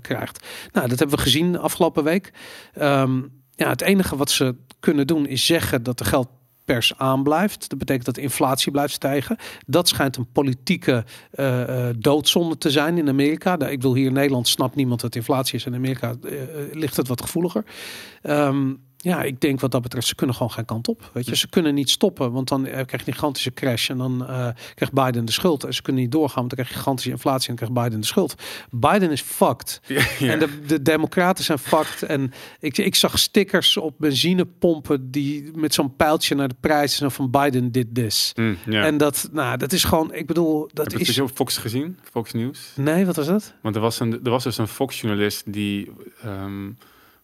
krijgt. 0.02 0.46
Nou, 0.72 0.88
dat 0.88 1.00
hebben 1.00 1.18
we 1.18 1.24
gezien 1.24 1.31
afgelopen 1.40 2.04
week. 2.04 2.34
Ehm, 2.74 3.22
ja, 3.56 3.70
het 3.70 3.82
enige 3.82 4.16
wat 4.16 4.30
ze 4.32 4.56
kunnen 4.80 5.08
doen 5.08 5.28
is 5.28 5.46
zeggen 5.46 5.84
dat 5.84 5.98
de 5.98 6.06
geldpers 6.06 6.94
aanblijft. 6.98 7.70
Dat 7.70 7.80
betekent 7.80 8.06
dat 8.06 8.16
de 8.16 8.22
inflatie 8.22 8.72
blijft 8.72 8.94
stijgen. 8.94 9.38
Dat 9.66 9.88
schijnt 9.88 10.18
een 10.18 10.32
politieke 10.32 11.04
eh, 11.32 11.90
doodzonde 11.98 12.58
te 12.58 12.70
zijn 12.70 12.98
in 12.98 13.08
Amerika. 13.10 13.58
Daar- 13.58 13.72
Ik 13.72 13.80
bedoel, 13.80 13.96
hier 13.96 14.08
in 14.08 14.14
Nederland 14.14 14.48
snapt 14.48 14.76
niemand 14.76 15.02
wat 15.02 15.16
inflatie 15.16 15.56
is. 15.56 15.66
In 15.66 15.76
Amerika 15.76 16.16
eh, 16.24 16.32
ligt 16.72 16.98
het 16.98 17.08
wat 17.08 17.22
gevoeliger. 17.22 17.64
Ehm, 18.22 18.74
ja, 19.02 19.24
ik 19.24 19.42
denk 19.42 19.60
wat 19.60 19.72
dat 19.72 19.82
betreft, 19.82 20.08
ze 20.08 20.16
kunnen 20.16 20.36
gewoon 20.36 20.52
geen 20.52 20.66
kant 20.66 20.88
op. 20.88 21.10
Weet 21.14 21.26
je, 21.26 21.36
ze 21.36 21.50
kunnen 21.50 21.74
niet 21.74 21.90
stoppen, 21.90 22.32
want 22.32 22.48
dan 22.48 22.66
eh, 22.66 22.72
krijg 22.72 22.90
je 22.90 23.08
een 23.08 23.14
gigantische 23.14 23.54
crash 23.54 23.90
en 23.90 23.98
dan 23.98 24.28
eh, 24.28 24.48
krijgt 24.76 24.94
Biden 24.94 25.26
de 25.26 25.32
schuld. 25.32 25.64
En 25.64 25.74
ze 25.74 25.82
kunnen 25.82 26.02
niet 26.02 26.12
doorgaan, 26.12 26.36
want 26.36 26.48
dan 26.48 26.58
krijg 26.58 26.70
je 26.70 26.76
gigantische 26.76 27.12
inflatie 27.12 27.50
en 27.50 27.56
dan 27.56 27.68
krijgt 27.68 27.86
Biden 27.86 28.02
de 28.02 28.08
schuld. 28.08 28.36
Biden 28.70 29.12
is 29.12 29.22
fucked. 29.22 29.82
ja. 29.88 30.32
En 30.32 30.40
de, 30.40 30.62
de 30.66 30.82
democraten 30.82 31.44
zijn 31.44 31.60
fucked. 31.60 32.04
En 32.04 32.34
ik, 32.60 32.78
ik 32.78 32.96
zag 32.96 33.20
stickers 33.20 33.78
op 33.78 33.96
benzinepompen 33.98 35.12
die 35.12 35.52
met 35.56 35.74
zo'n 35.74 35.96
pijltje 35.96 36.36
naar 36.36 36.48
de 36.48 36.56
prijs 36.60 37.02
en 37.02 37.12
van 37.12 37.32
Biden 37.32 37.72
did 37.72 37.96
this. 37.96 38.32
Mm, 38.36 38.58
ja. 38.66 38.84
En 38.84 38.98
dat, 38.98 39.30
nou, 39.32 39.58
dat 39.58 39.72
is 39.72 39.84
gewoon, 39.84 40.14
ik 40.14 40.28
bedoel, 40.28 40.70
dat 40.74 40.92
Heb 40.92 41.02
je 41.02 41.08
is. 41.08 41.20
op 41.20 41.32
Fox 41.34 41.58
gezien? 41.58 41.98
Fox 42.04 42.34
News? 42.34 42.74
Nee, 42.76 43.06
wat 43.06 43.16
was 43.16 43.28
dat? 43.28 43.54
Want 43.62 43.76
er 43.76 43.82
was, 43.82 44.00
een, 44.00 44.20
er 44.24 44.30
was 44.30 44.44
dus 44.44 44.58
een 44.58 44.68
Fox-journalist 44.68 45.54
die 45.54 45.92
ehm, 46.22 46.70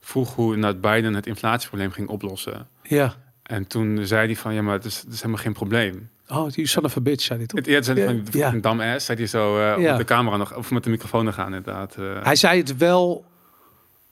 vroeg 0.07 0.35
hoe 0.35 0.55
nou, 0.55 0.75
Biden 0.75 1.13
het 1.13 1.27
inflatieprobleem 1.27 1.91
ging 1.91 2.07
oplossen. 2.09 2.67
Ja. 2.83 3.15
En 3.43 3.67
toen 3.67 4.05
zei 4.05 4.25
hij 4.25 4.35
van, 4.35 4.53
ja, 4.53 4.61
maar 4.61 4.73
het 4.73 4.85
is, 4.85 4.99
het 5.01 5.13
is 5.13 5.21
helemaal 5.21 5.43
geen 5.43 5.53
probleem. 5.53 6.09
Oh, 6.27 6.49
you 6.49 6.67
son 6.67 6.83
of 6.83 6.97
a 6.97 7.01
bitch, 7.01 7.23
zei 7.23 7.37
hij 7.39 7.47
toch? 7.47 7.59
Het, 7.59 7.67
ja, 7.67 7.73
het 7.75 7.85
zei 7.85 7.99
hij 7.99 8.07
van, 8.07 8.39
Ja. 8.39 8.49
van 8.49 8.61
dam 8.61 8.79
ass, 8.81 9.05
zei 9.05 9.17
hij 9.17 9.27
zo 9.27 9.57
eh, 9.59 9.81
Ja. 9.83 9.91
op 9.91 9.97
de 9.97 10.03
camera 10.05 10.37
nog, 10.37 10.55
of 10.55 10.71
met 10.71 10.83
de 10.83 10.89
microfoon 10.89 11.25
nog 11.25 11.39
aan 11.39 11.53
inderdaad. 11.53 11.95
eh. 11.95 12.23
Hij 12.23 12.35
zei 12.35 12.59
het 12.59 12.77
wel 12.77 13.25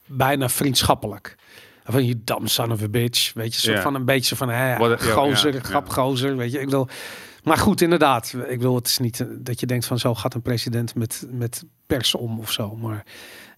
bijna 0.06 0.50
vriendschappelijk. 0.50 1.36
Van 1.84 2.06
je 2.06 2.22
dam 2.24 2.48
son 2.48 2.72
of 2.72 2.82
a 2.82 2.88
bitch. 2.88 3.34
Weet 3.34 3.54
je, 3.56 3.60
soort 3.62 3.80
van 3.80 3.96
een 3.96 4.06
beetje 4.06 4.36
van 4.36 4.50
hè, 4.50 4.98
gozer, 4.98 5.54
ja, 5.54 5.60
grap 5.60 5.88
ja. 5.88 5.94
gozer. 5.94 6.38
Weet 6.38 6.52
je, 6.52 6.60
ik 6.60 6.66
bedoel. 6.66 6.88
Maar 7.44 7.58
goed, 7.58 7.82
inderdaad. 7.82 8.36
Ik 8.48 8.62
wil 8.62 8.76
het 8.76 8.88
is 8.88 8.98
niet 8.98 9.26
dat 9.30 9.60
je 9.60 9.66
denkt 9.66 9.86
van 9.86 10.00
zo 10.00 10.16
gaat 10.16 10.34
een 10.34 10.42
president 10.42 10.96
met, 10.96 11.28
met 11.30 11.64
pers 11.88 12.16
om 12.16 12.40
of 12.40 12.52
zo. 12.52 12.76
Maar 12.76 13.04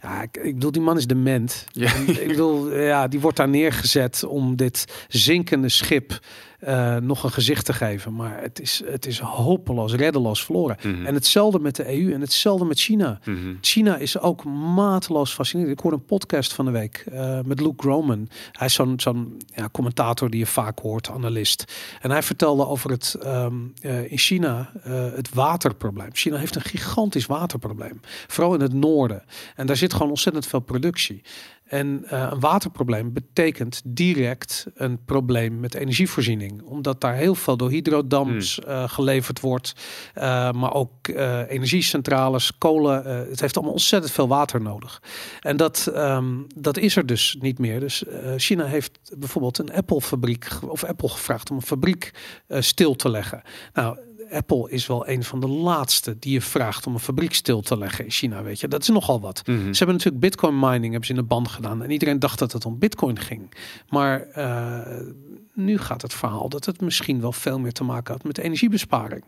ja, 0.01 0.21
ik, 0.21 0.37
ik 0.37 0.53
bedoel, 0.53 0.71
die 0.71 0.81
man 0.81 0.97
is 0.97 1.07
dement. 1.07 1.65
Ja. 1.71 1.95
En 1.95 2.07
ik 2.21 2.27
bedoel, 2.27 2.79
ja, 2.79 3.07
die 3.07 3.19
wordt 3.19 3.37
daar 3.37 3.49
neergezet 3.49 4.23
om 4.23 4.55
dit 4.55 5.05
zinkende 5.07 5.69
schip 5.69 6.19
eh, 6.57 6.95
nog 6.95 7.23
een 7.23 7.31
gezicht 7.31 7.65
te 7.65 7.73
geven. 7.73 8.15
Maar 8.15 8.41
het 8.41 8.61
is, 8.61 8.81
het 8.85 9.05
is 9.05 9.19
hopeloos, 9.19 9.93
reddeloos 9.93 10.43
verloren. 10.43 10.77
Mhm. 10.83 11.05
En 11.05 11.13
hetzelfde 11.13 11.59
met 11.59 11.75
de 11.75 11.93
EU 11.93 12.13
en 12.13 12.21
hetzelfde 12.21 12.65
met 12.65 12.79
China. 12.79 13.19
Mhm. 13.25 13.55
China 13.61 13.97
is 13.97 14.19
ook 14.19 14.43
mateloos 14.43 15.33
fascinerend. 15.33 15.77
Ik 15.77 15.83
hoorde 15.83 15.97
een 15.97 16.05
podcast 16.05 16.53
van 16.53 16.65
de 16.65 16.71
week 16.71 17.05
eh, 17.11 17.39
met 17.45 17.59
Luke 17.59 17.81
Groman. 17.83 18.29
Hij 18.51 18.67
is 18.67 18.73
zo'n 18.73 18.99
zo'n 18.99 19.41
ja, 19.55 19.69
commentator 19.71 20.29
die 20.29 20.39
je 20.39 20.45
vaak 20.45 20.79
hoort, 20.79 21.09
analist. 21.09 21.73
En 22.01 22.11
hij 22.11 22.23
vertelde 22.23 22.67
over 22.67 22.89
het 22.89 23.15
ehm, 23.21 23.55
eh, 23.81 24.11
in 24.11 24.17
China 24.17 24.71
het 25.15 25.33
waterprobleem. 25.33 26.09
China 26.11 26.37
heeft 26.37 26.55
een 26.55 26.61
gigantisch 26.61 27.25
waterprobleem. 27.25 27.99
Vooral 28.27 28.53
in 28.53 28.61
het 28.61 28.73
noorden. 28.73 29.23
En 29.55 29.67
daar 29.67 29.77
zit 29.77 29.93
gewoon 29.93 30.09
ontzettend 30.09 30.47
veel 30.47 30.59
productie. 30.59 31.21
En 31.67 32.03
eh, 32.09 32.27
een 32.31 32.39
waterprobleem 32.39 33.13
betekent 33.13 33.81
direct 33.85 34.65
een 34.73 35.03
probleem 35.05 35.59
met 35.59 35.73
energievoorziening. 35.73 36.61
Omdat 36.61 37.01
daar 37.01 37.15
heel 37.15 37.35
veel 37.35 37.57
door 37.57 37.69
hydrodams 37.69 38.59
eh, 38.59 38.89
geleverd 38.89 39.39
wordt. 39.39 39.73
Eh, 40.13 40.51
maar 40.51 40.73
ook 40.73 41.07
energiecentrales, 41.47 42.57
kolen. 42.57 43.05
het 43.29 43.39
heeft 43.39 43.55
allemaal 43.55 43.73
ontzettend 43.73 44.13
veel 44.13 44.27
water 44.27 44.61
nodig. 44.61 45.01
En 45.39 45.57
dat, 45.57 45.91
ehm, 45.93 46.35
dat 46.55 46.77
is 46.77 46.95
er 46.95 47.05
dus 47.05 47.37
niet 47.39 47.59
meer. 47.59 47.79
Dus 47.79 48.03
China 48.37 48.65
heeft 48.65 48.99
bijvoorbeeld 49.17 49.57
een 49.57 49.73
Apple-fabriek 49.73 50.47
of 50.67 50.83
Apple 50.83 51.09
gevraagd 51.09 51.49
om 51.49 51.55
een 51.55 51.61
fabriek 51.61 52.11
stil 52.47 52.95
te 52.95 53.09
leggen. 53.09 53.41
Nou, 53.73 53.97
Apple 54.31 54.69
is 54.69 54.87
wel 54.87 55.07
een 55.07 55.23
van 55.23 55.39
de 55.39 55.47
laatste 55.47 56.19
die 56.19 56.33
je 56.33 56.41
vraagt 56.41 56.87
om 56.87 56.93
een 56.93 56.99
fabriek 56.99 57.33
stil 57.33 57.61
te 57.61 57.77
leggen 57.77 58.05
in 58.05 58.11
China. 58.11 58.43
Weet 58.43 58.59
je, 58.59 58.67
dat 58.67 58.81
is 58.81 58.87
nogal 58.87 59.21
wat. 59.21 59.41
Mhm. 59.45 59.57
Ze 59.57 59.77
hebben 59.77 59.95
natuurlijk 59.95 60.19
bitcoin 60.19 60.59
mining 60.59 60.83
hebben 60.83 61.05
ze 61.05 61.13
in 61.13 61.19
de 61.19 61.25
band 61.25 61.47
gedaan. 61.47 61.83
En 61.83 61.91
iedereen 61.91 62.19
dacht 62.19 62.39
dat 62.39 62.51
het 62.51 62.65
om 62.65 62.79
bitcoin 62.79 63.19
ging. 63.19 63.53
Maar 63.89 64.21
eh, 64.21 65.07
nu 65.53 65.77
gaat 65.77 66.01
het 66.01 66.13
verhaal 66.13 66.49
dat 66.49 66.65
het 66.65 66.81
misschien 66.81 67.21
wel 67.21 67.31
veel 67.31 67.59
meer 67.59 67.73
te 67.73 67.83
maken 67.83 68.13
had 68.13 68.23
met 68.23 68.37
energiebesparing. 68.37 69.23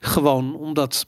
Gewoon 0.00 0.56
omdat. 0.56 1.06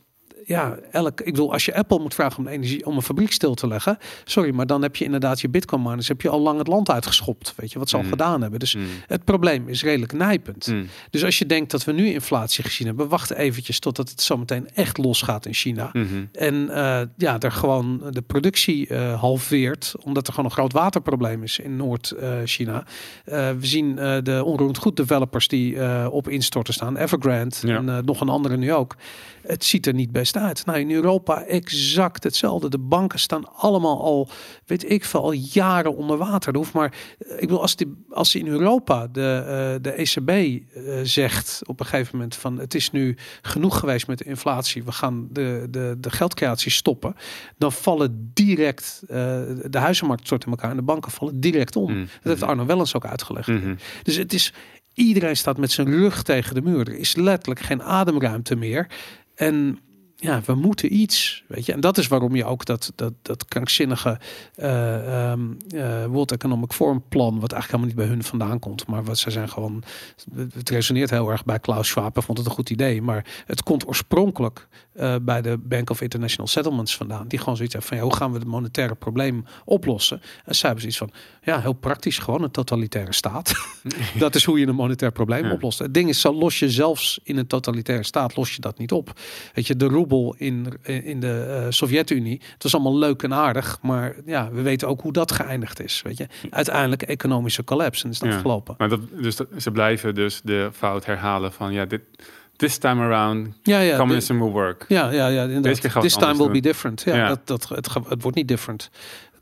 Ja, 0.49 0.77
elk, 0.91 1.21
ik 1.21 1.25
bedoel, 1.33 1.53
als 1.53 1.65
je 1.65 1.75
Apple 1.75 1.99
moet 1.99 2.15
vragen 2.15 2.39
om, 2.39 2.47
energie, 2.49 2.87
om 2.87 2.97
een 2.97 3.03
fabriek 3.03 3.33
stil 3.33 3.55
te 3.55 3.67
leggen. 3.69 3.99
Sorry, 4.25 4.55
maar 4.55 4.67
dan 4.67 4.83
heb 4.83 4.97
je 4.97 5.05
inderdaad 5.05 5.41
je 5.41 5.49
bitcoin 5.49 5.83
miners. 5.83 6.09
Heb 6.09 6.21
je 6.21 6.29
al 6.29 6.41
lang 6.41 6.59
het 6.59 6.67
land 6.67 6.91
uitgeschopt. 6.91 7.53
Weet 7.57 7.73
je 7.73 7.79
wat 7.79 7.89
ze 7.89 7.97
al 7.97 8.03
Mhm. 8.03 8.11
gedaan 8.11 8.41
hebben. 8.41 8.59
Dus 8.59 8.75
Mhm. 8.75 8.85
het 9.07 9.25
probleem 9.25 9.69
is 9.69 9.83
redelijk 9.83 10.13
nijpend. 10.13 10.67
Mhm. 10.67 10.85
Dus 11.11 11.25
als 11.25 11.39
je 11.39 11.47
denkt 11.47 11.71
dat 11.71 11.85
we 11.85 11.93
nu 11.93 12.13
inflatie 12.13 12.65
gezien 12.65 12.87
hebben. 12.87 13.09
Wacht 13.09 13.31
eventjes 13.33 13.79
totdat 13.79 14.09
het 14.11 14.23
zometeen 14.23 14.69
echt 14.75 14.99
losgaat 14.99 15.47
in 15.47 15.55
China. 15.55 15.91
Mhm. 15.93 16.07
En 16.33 16.71
eh, 16.71 17.01
ja, 17.17 17.39
er 17.39 17.53
gewoon 17.53 18.03
de 18.11 18.23
productie 18.23 18.89
eh, 18.89 19.21
halveert, 19.21 19.95
omdat 20.03 20.27
er 20.27 20.33
gewoon 20.33 20.49
een 20.51 20.57
groot 20.57 20.73
waterprobleem 20.73 21.43
is 21.43 21.59
in 21.59 21.77
Noord-China. 21.77 22.85
Eh, 23.25 23.51
we 23.51 23.67
zien 23.67 23.95
de 24.23 24.43
onroerend 24.45 24.79
goed 24.79 24.97
developers 24.97 25.49
die 25.49 25.77
op 26.11 26.29
instorten 26.29 26.75
staan, 26.75 26.97
Evergrande 26.97 27.57
Ja. 27.61 27.77
en 27.77 28.05
nog 28.05 28.21
een 28.21 28.29
andere 28.29 28.57
nu 28.57 28.73
ook. 28.73 28.95
Het 29.47 29.65
ziet 29.65 29.87
er 29.87 29.95
niet 29.95 30.13
best 30.13 30.36
uit. 30.37 30.67
Nou, 30.67 30.79
in 30.79 30.91
Europa 30.91 31.45
exact 31.45 32.25
hetzelfde. 32.25 32.69
De 32.69 32.79
banken 32.79 33.19
staan 33.19 33.55
allemaal 33.55 34.03
al, 34.03 34.29
weet 34.67 34.91
ik 34.91 35.05
veel, 35.05 35.23
al 35.23 35.33
jaren 35.33 35.97
onder 35.97 36.17
water. 36.17 36.53
Er 36.53 36.59
hoeft 36.59 36.73
maar, 36.73 36.95
eh, 37.19 37.33
ik 37.33 37.41
bedoel, 37.41 37.61
als, 37.61 37.77
die, 37.77 38.05
als 38.11 38.35
in 38.35 38.47
Europa 38.47 39.07
de, 39.07 39.45
eh, 39.47 39.83
de 39.83 39.93
ECB 39.93 40.29
eh, 40.29 41.01
zegt 41.03 41.63
op 41.67 41.81
een 41.81 41.87
gegeven 41.87 42.17
moment 42.17 42.35
van 42.35 42.59
het 42.59 42.75
is 42.75 42.91
nu 42.91 43.17
genoeg 43.43 43.79
geweest 43.79 44.07
met 44.07 44.19
de 44.19 44.25
inflatie, 44.25 44.85
we 44.85 44.93
gaan 44.93 45.29
de, 45.31 45.67
de, 45.71 45.97
de 46.01 46.11
geldcreatie 46.11 46.71
stoppen, 46.71 47.15
dan 47.59 47.73
vallen 47.73 48.31
direct 48.35 49.03
de 49.07 49.79
huizenmarkt 49.79 50.27
stort 50.27 50.45
in 50.45 50.51
elkaar 50.51 50.71
en 50.71 50.77
de 50.77 50.83
banken 50.83 51.13
vallen 51.13 51.41
direct 51.41 51.77
om. 51.77 51.93
Mhm. 51.93 52.01
Dat 52.01 52.09
heeft 52.23 52.43
Arno 52.43 52.67
Wellens 52.67 52.95
ook 52.95 53.07
uitgelegd. 53.07 53.49
Mhm. 53.49 53.75
Dus 54.03 54.17
het 54.17 54.33
is, 54.33 54.53
iedereen 54.95 55.37
staat 55.37 55.59
met 55.59 55.73
zijn 55.73 55.91
rug 55.91 56.23
tegen 56.23 56.55
de 56.55 56.63
muur. 56.63 56.89
Er 56.89 56.99
is 56.99 57.17
letterlijk 57.17 57.61
geen 57.61 57.83
ademruimte 57.83 58.57
meer. 58.57 58.87
En 59.35 59.79
ja, 60.17 60.41
we 60.45 60.55
moeten 60.55 60.95
iets, 60.95 61.45
weet 61.47 61.67
je. 61.67 61.73
En 61.73 61.81
dat 61.81 61.99
is 61.99 62.07
waarom 62.07 62.35
je 62.37 62.45
ook 62.45 62.65
dat, 62.65 62.93
dat, 62.95 63.13
dat 63.23 63.45
krankzinnige 63.45 64.19
eh, 64.55 65.31
ehm, 65.31 65.41
eh, 65.69 66.05
World 66.05 66.33
Economic 66.33 66.73
Forum 66.73 67.03
plan, 67.09 67.41
wat 67.41 67.53
eigenlijk 67.53 67.67
helemaal 67.67 67.87
niet 67.87 67.97
bij 67.97 68.07
hun 68.07 68.25
vandaan 68.25 68.59
komt, 68.59 68.87
maar 68.87 69.05
wat 69.05 69.19
zij 69.19 69.33
zijn 69.33 69.49
gewoon, 69.49 69.83
het 70.55 70.71
resoneert 70.71 71.11
heel 71.11 71.31
erg 71.31 71.45
bij 71.45 71.59
Klaus 71.59 71.89
Schwab, 71.89 72.23
vond 72.23 72.39
het 72.39 72.47
een 72.47 72.53
goed 72.53 72.71
idee, 72.71 73.03
maar 73.03 73.27
het 73.47 73.63
komt 73.63 73.87
oorspronkelijk 73.87 74.69
eh, 74.97 75.15
bij 75.23 75.43
de 75.43 75.59
Bank 75.59 75.91
of 75.91 76.01
International 76.01 76.47
Settlements 76.49 76.97
vandaan, 76.97 77.29
die 77.29 77.39
gewoon 77.39 77.57
zoiets 77.57 77.75
hebben 77.75 77.91
van, 77.93 77.99
ja, 78.01 78.05
hoe 78.09 78.17
gaan 78.17 78.33
we 78.33 78.39
het 78.39 78.47
monetaire 78.47 78.95
probleem 78.95 79.45
oplossen? 79.65 80.21
En 80.45 80.55
zij 80.55 80.71
hebben 80.71 80.81
zoiets 80.93 80.99
van, 80.99 81.11
ja, 81.43 81.61
heel 81.61 81.73
praktisch, 81.73 82.19
gewoon 82.19 82.43
een 82.43 82.51
totalitaire 82.51 83.13
staat. 83.13 83.53
dat 84.19 84.35
is 84.35 84.45
hoe 84.45 84.59
je 84.61 84.67
een 84.67 84.75
monetair 84.75 85.13
probleem 85.13 85.45
Ja. 85.45 85.53
oplost. 85.53 85.79
Het 85.79 85.95
ding 85.95 86.09
is, 86.09 86.21
zo 86.21 86.33
los 86.35 86.59
je 86.59 86.71
zelfs 86.71 87.21
in 87.23 87.37
een 87.37 87.47
totalitaire 87.47 88.05
staat, 88.05 88.37
los 88.37 88.55
je 88.55 88.61
dat 88.61 88.79
niet 88.79 88.93
op. 88.93 89.13
Weet 89.55 89.67
je, 89.67 89.77
de 89.77 89.87
roebel 89.87 90.35
in, 90.39 90.67
in 90.83 91.21
de 91.21 91.61
eh, 91.65 91.67
Sovjet-Unie, 91.71 92.41
het 92.53 92.63
was 92.63 92.75
allemaal 92.75 92.99
leuk 92.99 93.23
en 93.23 93.35
aardig, 93.35 93.79
maar 93.83 94.15
ja, 94.27 94.51
we 94.53 94.63
weten 94.63 94.89
ook 94.89 95.01
hoe 95.01 95.13
dat 95.13 95.33
geëindigd 95.33 95.81
is. 95.83 96.03
Weet 96.03 96.17
je, 96.17 96.27
uiteindelijk 96.51 97.03
economische 97.03 97.65
collapse 97.65 98.05
en 98.05 98.11
is 98.11 98.19
dat 98.19 98.29
Ja. 98.29 98.35
afgelopen. 98.35 98.75
Maar 98.79 98.89
dat, 98.89 99.01
dus 99.23 99.37
dat- 99.37 99.49
ze 99.59 99.71
blijven 99.71 100.15
dus 100.15 100.41
de 100.45 100.71
fout 100.73 101.05
herhalen 101.05 101.53
van 101.53 101.73
ja, 101.73 101.85
dit 101.85 102.01
this 102.57 102.79
time 102.79 103.03
around 103.03 103.49
Ja, 103.63 103.79
ja, 103.81 103.91
de- 103.93 103.99
communism 103.99 104.39
will 104.39 104.51
work. 104.51 104.85
ja, 104.89 105.11
ja, 105.11 105.27
ja, 105.27 105.47
Deze 105.61 105.81
keer 105.81 105.93
This 106.01 106.15
time 106.17 106.37
will 106.37 106.51
be 106.51 106.61
different. 106.61 107.03
Ja, 107.03 107.17
Ja. 107.17 107.29
Dat, 107.29 107.47
dat, 107.47 107.69
het, 107.69 107.95
het 108.09 108.23
wordt 108.23 108.37
niet 108.37 108.49
different. 108.49 108.91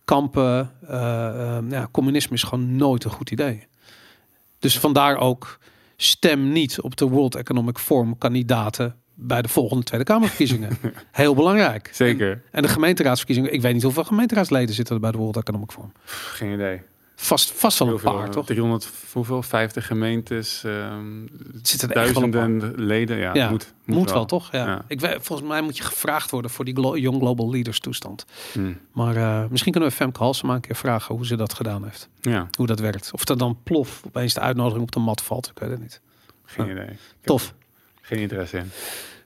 Kampen, 0.04 0.70
eh, 0.88 1.56
eh, 1.56 1.64
ja, 1.70 1.88
communisme 1.90 2.34
is 2.34 2.42
gewoon 2.42 2.76
nooit 2.76 3.04
een 3.04 3.10
goed 3.10 3.30
idee. 3.30 3.66
Dus 4.58 4.78
vandaar 4.78 5.16
ook 5.16 5.58
stem 5.96 6.52
niet 6.52 6.80
op 6.80 6.96
de 6.96 7.08
World 7.08 7.34
Economic 7.34 7.78
Forum 7.78 8.18
kandidaten 8.18 8.96
bij 9.14 9.42
de 9.42 9.48
volgende 9.48 9.84
Tweede 9.84 10.04
Kamerverkiezingen. 10.06 10.78
Heel 11.12 11.34
belangrijk. 11.34 11.90
Zeker. 11.92 12.30
En, 12.30 12.42
en 12.50 12.62
de 12.62 12.68
gemeenteraadsverkiezingen. 12.68 13.52
Ik 13.52 13.60
weet 13.60 13.72
niet 13.74 13.82
hoeveel 13.82 14.04
gemeenteraadsleden 14.04 14.74
zitten 14.74 14.94
er 14.94 15.00
bij 15.00 15.10
de 15.10 15.18
World 15.18 15.36
Economic 15.36 15.70
Forum. 15.72 15.92
Geen 16.04 16.52
idee. 16.52 16.80
Vast, 17.16 17.50
vast 17.52 17.78
wel 17.78 17.88
een 17.88 17.98
veel, 17.98 18.12
paar, 18.12 18.30
toch? 18.30 18.46
300, 18.46 18.90
hoeveel? 19.12 19.42
50 19.42 19.86
gemeentes, 19.86 20.64
ehm, 20.64 21.26
zitten 21.62 21.90
er 21.90 21.96
echt 21.96 22.14
duizenden 22.14 22.74
leden. 22.84 23.16
Ja, 23.16 23.34
Ja, 23.34 23.50
moet, 23.50 23.72
Moet, 23.84 24.10
wel. 24.12 24.24
toch? 24.24 24.52
Ja. 24.52 24.66
Ja. 24.66 24.84
Ik 24.88 25.00
volgens 25.20 25.48
mij 25.48 25.60
moet 25.60 25.76
je 25.76 25.82
gevraagd 25.82 26.30
worden 26.30 26.50
voor 26.50 26.64
die 26.64 26.74
glo- 26.74 26.96
Young 26.96 27.18
Global 27.20 27.50
Leaders 27.50 27.80
toestand. 27.80 28.24
Hm. 28.52 28.72
Maar 28.92 29.16
eh, 29.16 29.44
misschien 29.50 29.72
kunnen 29.72 29.90
we 29.90 29.96
Femke 29.96 30.18
Halsema 30.22 30.54
een 30.54 30.60
keer 30.60 30.76
vragen 30.76 31.14
hoe 31.14 31.26
ze 31.26 31.36
dat 31.36 31.54
gedaan 31.54 31.84
heeft. 31.84 32.08
Ja, 32.20 32.48
Hoe 32.58 32.66
dat 32.66 32.78
werkt. 32.80 33.10
Of 33.12 33.28
er 33.28 33.38
dan 33.38 33.58
plof 33.62 34.02
opeens 34.06 34.34
de 34.34 34.40
uitnodiging 34.40 34.82
op 34.82 34.92
de 34.92 35.00
mat 35.00 35.22
valt. 35.22 35.46
Ik 35.54 35.58
weet 35.58 35.70
het 35.70 35.80
niet. 35.80 36.00
geen 36.44 36.70
idee. 36.70 36.86
Ik 36.86 36.98
Tof. 37.22 37.54
Geen 38.00 38.18
interesse 38.18 38.56
in. 38.58 38.70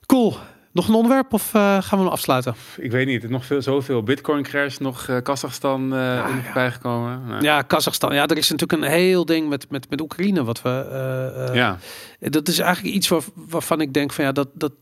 Cool. 0.07 0.37
Nog 0.79 0.89
een 0.89 0.95
onderwerp 0.95 1.33
of 1.33 1.55
eh, 1.55 1.63
gaan 1.63 1.99
we 1.99 2.05
hem 2.05 2.13
afsluiten? 2.13 2.55
Ik 2.77 2.91
weet 2.91 3.07
niet, 3.07 3.23
er 3.23 3.31
nog 3.31 3.45
veel, 3.45 3.63
zoveel 3.63 4.03
Bitcoin 4.03 4.43
crash, 4.43 4.77
nog 4.77 5.09
eh, 5.09 5.17
Kazachstan 5.23 5.93
eh 5.93 5.99
Ja, 5.99 6.27
in 6.29 6.43
ja. 6.53 7.39
Ja, 7.41 7.63
Kazachstan. 7.63 8.15
Ja, 8.15 8.27
er 8.27 8.37
is 8.37 8.51
natuurlijk 8.51 8.83
een 8.83 8.89
heel 8.89 9.25
ding 9.25 9.49
met, 9.49 9.71
met, 9.71 9.91
met 9.91 10.01
Oekraïne. 10.01 10.45
Wat 10.45 10.63
we, 10.63 11.51
ja. 11.55 11.79
Dat 12.19 12.49
is 12.49 12.59
eigenlijk 12.59 12.95
iets 12.95 13.09
waar, 13.09 13.23
waarvan 13.35 13.81
ik 13.81 13.93
denk 13.93 14.13
van 14.13 14.25
ja, 14.25 14.33
dat, 14.33 14.49
dat 14.55 14.73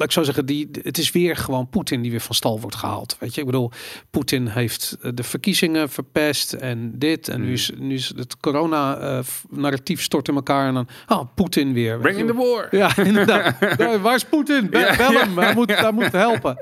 laat 0.00 0.08
ik 0.08 0.14
zo 0.14 0.22
zeggen, 0.22 0.46
die, 0.46 0.68
het 0.82 0.98
is 0.98 1.12
weer 1.12 1.36
gewoon 1.36 1.68
Poetin 1.68 2.02
die 2.02 2.10
weer 2.10 2.20
van 2.20 2.34
stal 2.34 2.60
wordt 2.60 2.76
gehaald. 2.76 3.16
Weet 3.20 3.34
je, 3.34 3.40
ik 3.40 3.46
bedoel, 3.46 3.70
Poetin 4.10 4.46
heeft 4.46 4.96
eh, 5.02 5.10
de 5.14 5.22
verkiezingen 5.22 5.88
verpest 5.88 6.52
en 6.52 6.92
dit. 6.98 7.28
En 7.28 7.38
nu, 7.40 7.44
Hmm. 7.44 7.54
is, 7.54 7.70
nu 7.78 7.94
is 7.94 8.12
het 8.16 8.36
corona-narratief 8.36 10.02
stort 10.02 10.28
in 10.28 10.34
elkaar. 10.34 10.66
En 10.68 10.74
dan, 10.74 10.88
ah, 11.06 11.26
Poetin 11.34 11.72
weer. 11.72 11.98
Bring 11.98 12.18
in 12.18 12.26
the 12.26 12.34
war. 12.34 12.68
Ja, 12.70 12.96
inderdaad. 13.10 13.54
Waar 14.02 14.14
is 14.14 14.24
Poetin? 14.24 14.70
Bel 14.70 15.12
hem, 15.12 15.38
hij 15.38 15.54
moet, 15.54 15.76
hij 15.80 15.92
moet 15.92 16.12
helpen. 16.12 16.58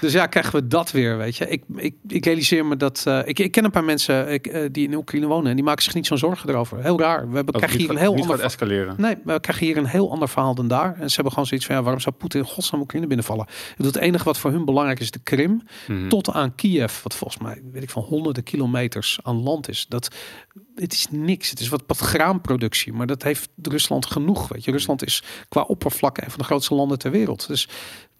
Dus 0.00 0.12
ja, 0.12 0.26
krijgen 0.26 0.52
we 0.52 0.66
dat 0.66 0.90
weer, 0.90 1.16
weet 1.18 1.36
je. 1.36 1.48
Ik, 1.48 1.62
ik, 1.76 1.94
ik 2.08 2.24
realiseer 2.24 2.66
me 2.66 2.76
dat... 2.76 3.02
eh, 3.06 3.18
ik, 3.24 3.38
ik 3.38 3.50
ken 3.50 3.64
een 3.64 3.70
paar 3.70 3.84
mensen 3.84 4.28
ik, 4.32 4.46
eh, 4.46 4.62
die 4.72 4.86
in 4.88 4.94
Oekraïne 4.94 5.26
wonen... 5.26 5.50
en 5.50 5.54
die 5.56 5.64
maken 5.64 5.82
zich 5.82 5.94
niet 5.94 6.06
zo'n 6.06 6.18
zorgen 6.18 6.48
erover. 6.48 6.82
Heel 6.82 6.98
raar. 7.00 7.28
We 7.30 7.36
hebben, 7.36 7.54
krijgen 7.54 7.78
hier 7.78 7.90
een 7.90 7.96
heel 7.96 8.16
ander... 8.16 8.40
escaleren. 8.40 8.94
Nee, 8.98 9.16
we 9.24 9.40
krijgen 9.40 9.66
hier 9.66 9.76
een 9.76 9.86
heel 9.86 10.10
ander 10.10 10.28
verhaal 10.28 10.54
dan 10.54 10.68
daar. 10.68 10.94
En 10.98 11.08
ze 11.08 11.14
hebben 11.14 11.32
gewoon 11.32 11.46
zoiets 11.48 11.66
van... 11.66 11.74
Ja, 11.76 11.82
waarom 11.82 12.00
zou 12.00 12.14
Poetin 12.14 12.40
in 12.40 12.46
godsnaam 12.60 12.80
Oekraïne 12.80 13.06
binnenvallen? 13.06 13.46
Het 13.76 13.96
enige 13.96 14.24
wat 14.24 14.38
voor 14.38 14.50
hun 14.50 14.64
belangrijk 14.64 15.00
is 15.00 15.10
de 15.10 15.18
Krim... 15.18 15.62
Mhm. 15.86 16.08
tot 16.08 16.32
aan 16.32 16.54
Kiev, 16.54 17.02
wat 17.02 17.14
volgens 17.14 17.42
mij, 17.42 17.62
weet 17.72 17.82
ik 17.82 17.90
van 17.90 18.02
honderden 18.02 18.42
kilometers 18.42 19.18
aan 19.22 19.42
land 19.42 19.68
is. 19.68 19.86
Dat, 19.88 20.08
het 20.74 20.92
is 20.92 21.06
niks. 21.10 21.50
Het 21.50 21.60
is 21.60 21.68
wat, 21.68 21.82
wat 21.86 21.98
graanproductie, 21.98 22.92
maar 22.92 23.06
dat 23.06 23.22
heeft 23.22 23.50
Rusland 23.62 24.06
genoeg. 24.06 24.48
Weet 24.48 24.64
je, 24.64 24.70
Rusland 24.70 25.06
is 25.06 25.22
qua 25.48 25.62
oppervlak 25.62 26.18
een 26.18 26.30
van 26.30 26.38
de 26.38 26.44
grootste 26.44 26.74
landen 26.74 26.98
ter 26.98 27.10
wereld. 27.10 27.46
Dus 27.46 27.68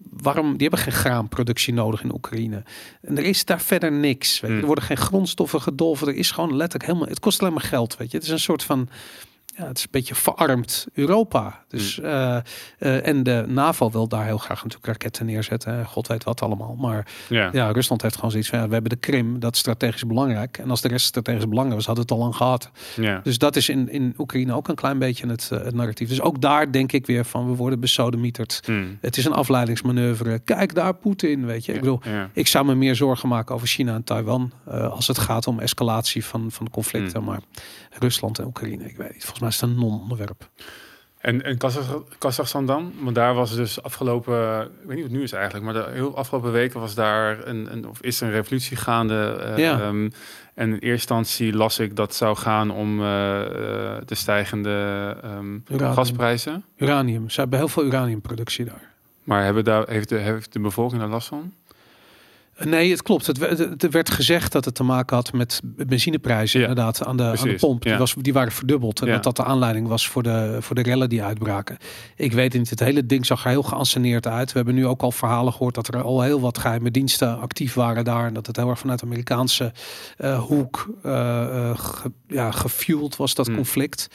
waarom? 0.09 0.51
Die 0.51 0.67
hebben 0.67 0.79
geen 0.79 0.93
graanproductie 0.93 1.73
nodig 1.73 2.03
in 2.03 2.13
Oekraïne. 2.13 2.63
En 3.01 3.17
er 3.17 3.23
is 3.23 3.45
daar 3.45 3.61
verder 3.61 3.91
niks. 3.91 4.31
Weet 4.31 4.39
je. 4.39 4.47
Hmm. 4.47 4.57
Er 4.57 4.65
worden 4.65 4.83
geen 4.83 4.97
grondstoffen 4.97 5.61
gedolven. 5.61 6.07
Er 6.07 6.15
is 6.15 6.31
gewoon 6.31 6.55
letterlijk 6.55 6.85
helemaal. 6.85 7.07
Het 7.09 7.19
kost 7.19 7.41
alleen 7.41 7.53
maar 7.53 7.61
geld. 7.63 7.97
Weet 7.97 8.11
je, 8.11 8.17
het 8.17 8.25
is 8.25 8.31
een 8.31 8.39
soort 8.39 8.63
van. 8.63 8.89
Ja, 9.61 9.67
het 9.67 9.77
is 9.77 9.83
een 9.83 9.89
beetje 9.91 10.15
verarmd 10.15 10.87
Europa. 10.93 11.63
Dus, 11.67 11.99
eh, 11.99 12.35
eh, 12.35 13.07
en 13.07 13.23
de 13.23 13.45
NAVO 13.47 13.91
wil 13.91 14.07
daar 14.07 14.25
heel 14.25 14.37
graag 14.37 14.57
natuurlijk 14.63 14.85
raketten 14.85 15.25
neerzetten. 15.25 15.85
God 15.85 16.07
weet 16.07 16.23
wat 16.23 16.41
allemaal. 16.41 16.75
Maar 16.75 17.07
Ja. 17.29 17.49
ja, 17.51 17.71
Rusland 17.71 18.01
heeft 18.01 18.15
gewoon 18.15 18.31
zoiets 18.31 18.49
van, 18.49 18.59
ja, 18.59 18.67
we 18.67 18.73
hebben 18.73 18.91
de 18.91 18.97
Krim, 18.97 19.39
dat 19.39 19.53
is 19.53 19.59
strategisch 19.59 20.05
belangrijk. 20.05 20.57
En 20.57 20.69
als 20.69 20.81
de 20.81 20.87
rest 20.87 21.05
strategisch 21.05 21.47
belangrijk 21.47 21.75
was, 21.75 21.85
hadden 21.85 22.05
we 22.05 22.11
het 22.13 22.19
al 22.21 22.25
lang 22.27 22.37
gehad. 22.37 22.71
ja. 22.95 23.19
Dus 23.23 23.37
dat 23.37 23.55
is 23.55 23.69
in, 23.69 23.89
in 23.89 24.13
Oekraïne 24.17 24.53
ook 24.53 24.67
een 24.67 24.75
klein 24.75 24.99
beetje 24.99 25.27
het, 25.27 25.49
eh, 25.51 25.63
het 25.63 25.73
narratief. 25.73 26.09
Dus 26.09 26.21
ook 26.21 26.41
daar 26.41 26.71
denk 26.71 26.91
ik 26.91 27.05
weer 27.05 27.25
van, 27.25 27.49
we 27.49 27.55
worden 27.55 27.79
besodemieterd. 27.79 28.61
Hmm. 28.65 28.97
Het 29.01 29.17
is 29.17 29.25
een 29.25 29.33
afleidingsmanoeuvre. 29.33 30.39
Kijk 30.39 30.75
daar 30.75 30.93
Poetin, 30.93 31.45
weet 31.45 31.65
je. 31.65 31.73
Ik 31.73 31.79
bedoel, 31.79 31.99
ik 32.33 32.47
zou 32.47 32.65
me 32.65 32.75
meer 32.75 32.95
zorgen 32.95 33.29
maken 33.29 33.55
over 33.55 33.67
China 33.67 33.93
en 33.95 34.03
Taiwan. 34.03 34.51
als 34.69 35.07
het 35.07 35.17
gaat 35.17 35.47
om 35.47 35.59
escalatie 35.59 36.25
van, 36.25 36.51
van 36.51 36.69
conflicten. 36.69 37.17
Hmm. 37.17 37.29
Maar 37.29 37.39
Rusland 37.99 38.39
en 38.39 38.45
Oekraïne, 38.45 38.85
ik 38.85 38.97
weet 38.97 39.13
niet. 39.13 39.21
Volgens 39.21 39.39
mij 39.39 39.50
is 39.51 39.61
een 39.61 39.75
non-onderwerp. 39.75 40.49
En, 41.17 41.43
en 41.43 41.57
Kazach- 41.57 42.03
Kazachstan 42.17 42.65
dan? 42.65 42.93
Want 43.01 43.15
daar 43.15 43.33
was 43.33 43.55
dus 43.55 43.83
afgelopen, 43.83 44.61
ik 44.61 44.69
weet 44.87 44.87
niet 44.87 44.95
wat 44.95 45.03
het 45.03 45.11
nu 45.11 45.23
is 45.23 45.31
eigenlijk, 45.31 45.65
maar 45.65 45.73
de 45.73 45.89
heel 45.91 46.15
afgelopen 46.17 46.51
weken 46.51 46.79
was 46.79 46.95
daar 46.95 47.47
een, 47.47 47.71
een 47.71 47.87
of 47.87 48.01
is 48.01 48.21
er 48.21 48.27
een 48.27 48.33
revolutie 48.33 48.77
gaande. 48.77 49.15
eh, 49.31 49.57
Ja. 49.57 49.79
ehm, 49.79 50.09
en 50.53 50.67
in 50.67 50.71
eerste 50.73 50.89
instantie 50.91 51.53
las 51.53 51.79
ik 51.79 51.95
dat 51.95 52.15
zou 52.15 52.35
gaan 52.37 52.71
om 52.71 52.99
eh, 53.01 53.41
eh, 53.41 54.01
de 54.05 54.15
stijgende 54.15 55.15
ehm, 55.23 55.55
Uranium. 55.69 55.93
gasprijzen. 55.93 56.63
Uranium. 56.77 57.29
Ze 57.29 57.39
hebben 57.39 57.59
heel 57.59 57.67
veel 57.67 57.85
uraniumproductie 57.85 58.65
daar. 58.65 58.89
Maar 59.23 59.43
hebben 59.43 59.63
daar, 59.63 59.87
heeft, 59.89 60.09
de, 60.09 60.15
heeft 60.17 60.53
de 60.53 60.59
bevolking 60.59 61.01
daar 61.01 61.09
last 61.09 61.27
van? 61.27 61.53
Nee, 62.59 62.91
het 62.91 63.01
klopt. 63.01 63.25
Het, 63.27 63.37
werd- 63.91 64.09
gezegd 64.09 64.51
dat 64.51 64.65
het 64.65 64.75
te 64.75 64.83
maken 64.83 65.15
had 65.15 65.33
met 65.33 65.61
benzineprijzen 65.63 66.59
Ja, 66.59 66.67
inderdaad 66.67 67.05
aan 67.05 67.17
de, 67.17 67.23
aan 67.23 67.47
de 67.47 67.55
pomp. 67.55 67.81
Die, 67.81 67.91
ja. 67.91 67.97
was, 67.97 68.13
die 68.17 68.33
waren 68.33 68.51
verdubbeld. 68.51 69.01
En 69.01 69.07
Ja. 69.07 69.13
dat 69.13 69.23
dat 69.23 69.35
de 69.35 69.43
aanleiding 69.43 69.87
was 69.87 70.07
voor 70.07 70.23
de, 70.23 70.57
voor 70.59 70.75
de 70.75 70.81
rellen 70.81 71.09
die 71.09 71.23
uitbraken. 71.23 71.77
Ik 72.15 72.31
weet 72.31 72.53
niet. 72.53 72.69
Het 72.69 72.79
hele 72.79 73.05
ding 73.05 73.25
zag 73.25 73.43
er 73.43 73.49
heel 73.49 73.63
geanceneerd 73.63 74.27
uit. 74.27 74.51
We 74.51 74.57
hebben 74.57 74.75
nu 74.75 74.87
ook 74.87 75.01
al 75.01 75.11
verhalen 75.11 75.53
gehoord 75.53 75.75
dat 75.75 75.87
er 75.87 76.01
al 76.03 76.21
heel 76.21 76.39
wat 76.41 76.57
geheime 76.57 76.91
diensten 76.91 77.39
actief 77.39 77.73
waren 77.73 78.03
daar. 78.03 78.27
En 78.27 78.33
dat 78.33 78.47
het 78.47 78.55
heel 78.55 78.69
erg 78.69 78.79
vanuit 78.79 78.99
de 78.99 79.05
Amerikaanse 79.05 79.73
eh, 80.17 80.39
hoek 80.39 80.89
ge, 81.01 82.11
ja, 82.27 82.51
gefueled 82.51 83.15
was, 83.15 83.35
dat 83.35 83.45
Hmm. 83.45 83.55
conflict. 83.55 84.07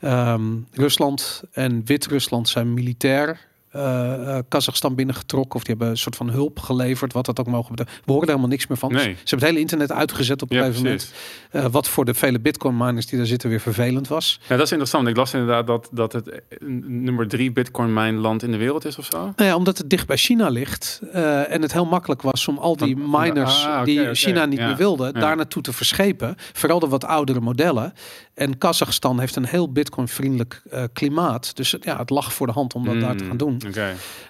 Ehm, 0.00 0.42
Rusland 0.72 1.42
en 1.52 1.82
Wit-Rusland 1.84 2.48
zijn 2.48 2.74
militair 2.74 3.40
eh, 3.76 4.38
Kazachstan 4.48 4.94
binnengetrokken. 4.94 5.54
Of 5.54 5.64
die 5.64 5.70
hebben 5.74 5.88
een 5.88 5.96
soort 6.00 6.16
van 6.16 6.30
hulp 6.30 6.58
geleverd, 6.58 7.12
wat 7.12 7.26
dat 7.26 7.40
ook 7.40 7.46
mogen 7.46 7.70
betekenen. 7.70 8.00
We 8.04 8.12
horen 8.12 8.26
er 8.26 8.34
helemaal 8.34 8.50
niks 8.50 8.66
meer 8.66 8.78
van. 8.78 8.92
Nee. 8.92 9.02
Ze 9.02 9.08
hebben 9.08 9.38
het 9.38 9.42
hele 9.48 9.58
internet 9.58 9.92
uitgezet 9.92 10.42
op 10.42 10.50
een 10.50 10.56
Ja, 10.56 10.62
gegeven 10.62 10.82
moment. 10.84 11.12
Eh, 11.50 11.64
wat 11.70 11.88
voor 11.88 12.04
de 12.04 12.14
vele 12.14 12.40
bitcoin 12.40 12.76
miners 12.76 13.06
die 13.06 13.18
daar 13.18 13.26
zitten 13.26 13.48
weer 13.48 13.60
vervelend 13.60 14.08
was. 14.08 14.40
Ja, 14.48 14.56
dat 14.56 14.64
is 14.64 14.70
interessant. 14.70 15.08
Ik 15.08 15.16
las 15.16 15.32
inderdaad 15.34 15.66
dat, 15.66 15.88
dat 15.92 16.12
het 16.12 16.40
nummer 16.86 17.28
drie 17.28 17.52
bitcoin 17.52 17.92
mine 17.92 18.18
land 18.18 18.42
in 18.42 18.50
de 18.50 18.56
wereld 18.56 18.84
is 18.84 18.98
of 18.98 19.04
zo. 19.10 19.18
Nou 19.18 19.34
ja, 19.50 19.56
omdat 19.56 19.78
het 19.78 19.90
dicht 19.90 20.06
bij 20.06 20.16
China 20.16 20.48
ligt 20.48 21.00
en 21.12 21.62
het 21.62 21.72
heel 21.72 21.86
makkelijk 21.86 22.22
was 22.22 22.48
om 22.48 22.58
al 22.58 22.76
die 22.76 22.96
miners 22.96 23.64
ah, 23.66 23.74
oké, 23.74 23.84
die. 23.84 24.14
China 24.14 24.44
niet 24.46 24.58
Ja, 24.58 24.66
meer 24.66 24.76
wilde, 24.76 25.04
ja. 25.04 25.20
daar 25.20 25.36
naartoe 25.36 25.62
te 25.62 25.72
verschepen. 25.72 26.34
Vooral 26.52 26.78
de 26.78 26.88
wat 26.88 27.04
oudere 27.04 27.40
modellen. 27.40 27.92
En 28.36 28.58
Kazachstan 28.58 29.20
heeft 29.20 29.36
een 29.36 29.46
heel 29.46 29.72
bitcoin-vriendelijk 29.72 30.62
eh, 30.70 30.82
klimaat. 30.92 31.56
Dus 31.56 31.76
ja, 31.80 31.96
het 31.98 32.10
lag 32.10 32.32
voor 32.32 32.46
de 32.46 32.52
hand 32.52 32.74
om 32.74 32.84
dat 32.84 33.00
daar 33.00 33.10
te 33.16 33.18
Hmm, 33.24 33.26
gaan 33.28 33.36
doen. 33.36 33.60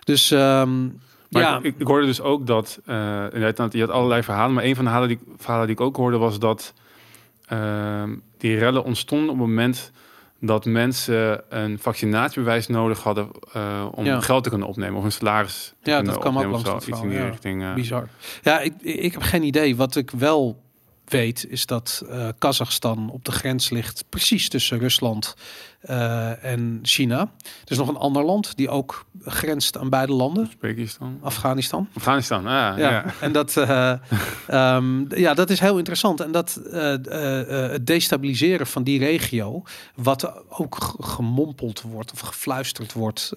Dus 0.05 0.31
ehm, 0.31 0.85
Maar 1.31 1.43
ja, 1.43 1.59
ik, 1.63 1.75
ik, 1.79 1.87
hoorde 1.87 2.07
dus 2.07 2.21
ook 2.21 2.47
dat, 2.47 2.81
inderdaad, 3.33 3.73
je 3.73 3.81
had 3.81 3.91
allerlei 3.91 4.23
verhalen, 4.23 4.55
maar 4.55 4.65
een 4.65 4.75
van 4.75 4.85
de 4.85 4.91
verhalen 4.91 5.17
die, 5.17 5.35
verhalen 5.37 5.67
die 5.67 5.77
ik 5.77 5.81
ook 5.83 5.97
hoorde 5.97 6.17
was 6.17 6.39
dat 6.39 6.73
ehm, 7.47 8.15
die 8.39 8.59
rellen 8.59 8.85
ontstonden 8.85 9.29
op 9.31 9.39
het 9.39 9.47
moment 9.47 9.93
dat 10.41 10.65
mensen 10.65 11.43
een 11.49 11.79
vaccinatiebewijs 11.79 12.67
nodig 12.67 13.03
hadden 13.03 13.29
eh, 13.53 13.87
om 13.91 14.05
Ja. 14.05 14.21
geld 14.21 14.43
te 14.45 14.49
kunnen 14.49 14.69
opnemen 14.69 14.99
of 14.99 15.05
een 15.05 15.13
salaris 15.13 15.75
te 15.83 15.91
Ja, 15.91 16.03
dat 16.03 16.19
kwam 16.19 16.39
ook 16.39 16.51
langs 16.51 16.69
zo. 16.69 16.77
Iets 16.77 17.01
in 17.01 17.09
die 17.09 17.19
ja. 17.19 17.29
richting. 17.29 17.75
Bizar. 17.75 18.09
Ja, 18.43 18.61
ik, 18.61 18.73
ik 18.81 19.13
heb 19.13 19.23
geen 19.23 19.43
idee. 19.43 19.77
Wat 19.77 19.97
ik 19.97 20.11
wel 20.11 20.63
weet 21.11 21.47
is 21.49 21.67
dat 21.67 22.05
eh 22.11 22.29
Kazachstan 22.39 23.11
op 23.11 23.25
de 23.25 23.33
grens 23.33 23.71
ligt 23.71 24.05
precies 24.09 24.49
tussen 24.49 24.79
Rusland 24.79 25.35
eh, 25.87 26.45
en 26.45 26.79
China. 26.83 27.21
Er 27.43 27.71
is 27.71 27.77
nog 27.77 27.89
een 27.89 27.97
ander 27.97 28.25
land 28.25 28.57
die 28.57 28.69
ook 28.69 29.07
grenst 29.25 29.79
aan 29.79 29.91
beide 29.91 30.13
landen. 30.13 30.45
Uzbekistan. 30.45 31.19
Afghanistan. 31.23 31.89
Afghanistan, 31.95 32.39
ah, 32.39 32.45
Ja, 32.53 32.75
ja. 32.77 33.05
en 33.21 33.33
dat, 33.33 33.57
eh, 33.57 33.91
ehm, 34.47 35.19
ja, 35.19 35.35
dat 35.35 35.51
is 35.51 35.61
heel 35.61 35.77
interessant. 35.77 36.21
En 36.21 36.33
dat 36.33 36.61
het 36.71 37.87
destabiliseren 37.87 38.67
van 38.67 38.83
die 38.83 38.99
regio, 38.99 39.63
wat 39.95 40.49
ook 40.49 40.95
gemompeld 41.01 41.83
wordt 41.83 42.13
of 42.13 42.21
gefluisterd 42.21 42.93
wordt, 42.93 43.33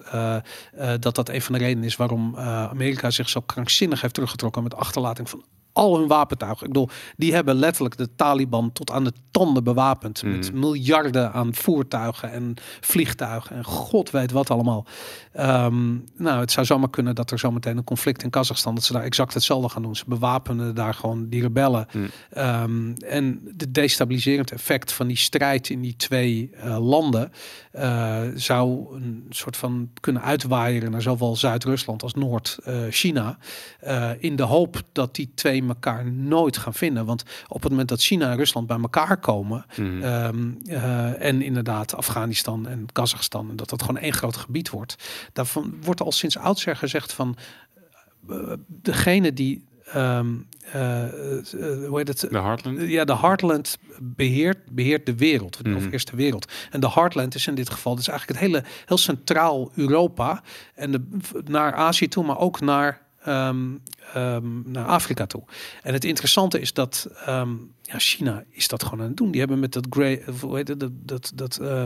dat 1.00 1.14
dat 1.14 1.28
een 1.28 1.42
van 1.42 1.52
de 1.52 1.58
redenen 1.58 1.84
is 1.84 1.96
waarom 1.96 2.36
Amerika 2.36 3.10
zich 3.10 3.28
zo 3.28 3.40
krankzinnig 3.40 4.00
heeft 4.00 4.14
teruggetrokken 4.14 4.62
met 4.62 4.74
achterlating 4.74 5.30
van 5.30 5.44
al 5.72 5.98
hun 5.98 6.08
wapentuigen. 6.08 6.66
Ik 6.66 6.72
bedoel, 6.72 6.88
die 7.16 7.34
hebben 7.34 7.54
letterlijk 7.54 7.96
de 7.96 8.14
Taliban 8.16 8.72
tot 8.72 8.90
aan 8.90 9.04
de 9.04 9.12
tanden 9.30 9.64
bewapend. 9.64 10.22
Met 10.22 10.50
Mhm. 10.52 10.58
miljarden 10.60 11.32
aan 11.32 11.54
voertuigen 11.54 12.32
en 12.32 12.54
vliegtuigen 12.80 13.56
en 13.56 13.64
god 13.64 14.10
weet 14.10 14.30
wat 14.30 14.50
allemaal. 14.50 14.86
Ehm, 15.32 15.90
nou, 16.16 16.40
het 16.40 16.52
zou 16.52 16.66
zomaar 16.66 16.90
kunnen 16.90 17.14
dat 17.14 17.30
er 17.30 17.38
zometeen 17.38 17.76
een 17.76 17.84
conflict 17.84 18.22
in 18.22 18.30
Kazachstan, 18.30 18.74
dat 18.74 18.84
ze 18.84 18.92
daar 18.92 19.02
exact 19.02 19.34
hetzelfde 19.34 19.68
gaan 19.68 19.82
doen. 19.82 19.96
Ze 19.96 20.04
bewapenen 20.06 20.74
daar 20.74 20.94
gewoon 20.94 21.28
die 21.28 21.40
rebellen. 21.42 21.86
Mhm. 21.92 22.04
Ehm, 22.30 22.92
en 22.92 23.40
de 23.54 23.70
destabiliserend 23.70 24.50
effect 24.52 24.92
van 24.92 25.06
die 25.06 25.16
strijd 25.16 25.68
in 25.68 25.80
die 25.80 25.96
twee 25.96 26.50
eh, 26.54 26.88
landen 26.88 27.32
eh, 27.72 28.20
zou 28.34 28.94
een 28.96 29.26
soort 29.30 29.56
van 29.56 29.90
kunnen 30.00 30.22
uitwaaieren 30.22 30.90
naar 30.90 31.02
zowel 31.02 31.36
Zuid-Rusland 31.36 32.02
als 32.02 32.14
Noord-China. 32.14 33.38
eh, 33.80 34.10
in 34.18 34.36
de 34.36 34.42
hoop 34.42 34.82
dat 34.92 35.14
die 35.14 35.32
twee 35.34 35.62
elkaar 35.70 36.10
nooit 36.12 36.56
gaan 36.56 36.74
vinden. 36.74 37.04
Want 37.04 37.22
op 37.48 37.62
het 37.62 37.70
moment 37.70 37.88
dat 37.88 38.02
China 38.02 38.30
en 38.30 38.36
Rusland 38.36 38.66
bij 38.66 38.78
elkaar 38.80 39.16
komen, 39.16 39.64
Mhm. 39.76 40.02
Ehm, 40.02 40.50
eh, 40.66 41.22
en 41.26 41.42
inderdaad 41.42 41.94
Afghanistan 41.94 42.68
en 42.68 42.86
Kazachstan. 42.92 43.50
En 43.50 43.56
dat 43.56 43.68
dat 43.68 43.82
gewoon 43.82 44.00
één 44.00 44.12
groot 44.12 44.36
gebied 44.36 44.70
wordt. 44.70 44.96
Daarvan 45.32 45.74
wordt 45.82 46.00
al 46.00 46.12
sinds 46.12 46.36
oudsher 46.38 46.76
gezegd 46.76 47.12
van 47.12 47.36
eh, 48.28 48.52
degene 48.66 49.32
die 49.32 49.68
ehm, 49.92 50.34
eh, 50.72 51.04
hoe 51.86 51.92
heet 51.92 52.08
het? 52.08 52.20
de 52.20 52.38
Heartland. 52.38 52.80
Ja, 52.80 53.04
de 53.04 53.16
Heartland 53.16 53.78
beheert, 54.00 54.58
beheert 54.70 55.06
de 55.06 55.14
wereld, 55.14 55.58
of 55.76 55.86
eerst 55.90 56.10
de 56.10 56.16
wereld. 56.16 56.52
En 56.70 56.80
de 56.80 56.90
Heartland 56.90 57.34
is 57.34 57.46
in 57.46 57.54
dit 57.54 57.70
geval 57.70 57.94
dus 57.96 58.08
eigenlijk 58.08 58.38
het 58.40 58.48
hele 58.48 58.64
heel 58.86 58.98
centraal 58.98 59.70
Europa 59.74 60.42
en 60.74 60.90
de, 60.92 61.06
naar 61.44 61.74
Azië 61.74 62.08
toe, 62.08 62.24
maar 62.24 62.38
ook 62.38 62.60
naar, 62.60 63.00
ehm, 63.24 63.68
naar 64.64 64.84
Afrika 64.86 65.26
toe. 65.26 65.42
En 65.82 65.92
het 65.92 66.04
interessante 66.04 66.60
is 66.60 66.72
dat 66.72 67.08
ehm, 67.26 67.50
ja, 67.82 67.98
China 67.98 68.44
is 68.50 68.68
dat 68.68 68.82
gewoon 68.82 69.00
aan 69.00 69.06
het 69.06 69.16
doen. 69.16 69.30
Die 69.30 69.40
hebben 69.40 69.58
met 69.60 69.72
dat 69.72 69.86
Great, 69.90 70.20
hoe 70.40 70.56
heet 70.56 70.68
het, 70.68 70.80
dat, 70.80 70.92
dat, 70.92 71.32
dat 71.34 71.56
eh, 71.58 71.84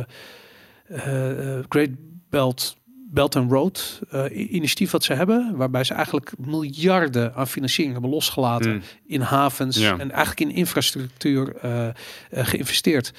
eh, 0.86 1.58
eh, 1.58 1.64
Great 1.68 1.90
Belt. 2.30 2.76
Belt 3.10 3.36
and 3.36 3.50
Road 3.50 4.00
initiatief 4.32 4.90
wat 4.90 5.04
ze 5.04 5.12
hebben, 5.12 5.56
waarbij 5.56 5.84
ze 5.84 5.94
eigenlijk 5.94 6.32
miljarden 6.38 7.34
aan 7.34 7.48
financiering 7.48 7.92
hebben 7.92 8.12
losgelaten 8.12 8.72
Mm. 8.72 8.82
in 9.06 9.20
havens 9.20 9.76
Ja. 9.78 9.98
en 9.98 10.10
eigenlijk 10.10 10.40
in 10.40 10.50
infrastructuur 10.56 11.56
geïnvesteerd. 12.30 13.12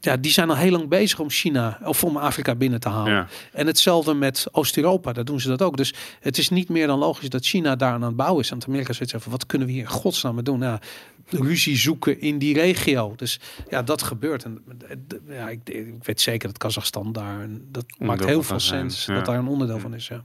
Ja, 0.00 0.16
die 0.16 0.32
zijn 0.32 0.50
al 0.50 0.56
heel 0.56 0.70
lang 0.70 0.88
bezig 0.88 1.18
om 1.20 1.30
China 1.30 1.78
of 1.82 2.04
om 2.04 2.16
Afrika 2.16 2.54
binnen 2.54 2.80
te 2.80 2.88
halen. 2.88 3.12
Ja. 3.12 3.26
En 3.52 3.66
hetzelfde 3.66 4.14
met 4.14 4.46
Oost-Europa, 4.52 5.12
daar 5.12 5.24
doen 5.24 5.40
ze 5.40 5.48
dat 5.48 5.62
ook. 5.62 5.76
Dus 5.76 5.94
het 6.20 6.38
is 6.38 6.48
niet 6.48 6.68
meer 6.68 6.86
dan 6.86 6.98
logisch 6.98 7.28
dat 7.28 7.46
China 7.46 7.76
daar 7.76 7.92
aan 7.92 8.02
het 8.02 8.16
bouwen 8.16 8.42
is. 8.42 8.50
En 8.50 8.58
dat 8.58 8.68
Amerika 8.68 8.92
zoiets 8.92 9.14
van, 9.18 9.32
wat 9.32 9.46
kunnen 9.46 9.66
we 9.66 9.72
hier 9.74 9.82
in 9.82 9.88
godsnaam 9.88 10.44
doen? 10.44 10.60
Ja, 10.60 10.80
ruzie 11.28 11.76
zoeken 11.76 12.20
in 12.20 12.38
die 12.38 12.54
regio. 12.54 13.12
Dus 13.16 13.40
ja, 13.70 13.82
dat 13.82 14.02
gebeurt. 14.02 14.44
En 14.44 14.62
eh, 14.88 14.96
ja, 15.36 15.48
ik, 15.48 15.60
ik 15.68 15.94
weet 16.04 16.20
zeker 16.20 16.48
dat 16.48 16.58
Kazachstan 16.58 17.12
daar, 17.12 17.40
een- 17.40 17.68
dat 17.72 17.84
maakt 17.98 18.24
heel 18.24 18.42
veel 18.42 18.60
sens 18.60 19.06
ja. 19.06 19.14
dat 19.14 19.24
daar 19.26 19.38
een 19.38 19.46
onderdeel 19.48 19.78
van 19.78 19.94
is. 19.94 20.08
Ja. 20.08 20.24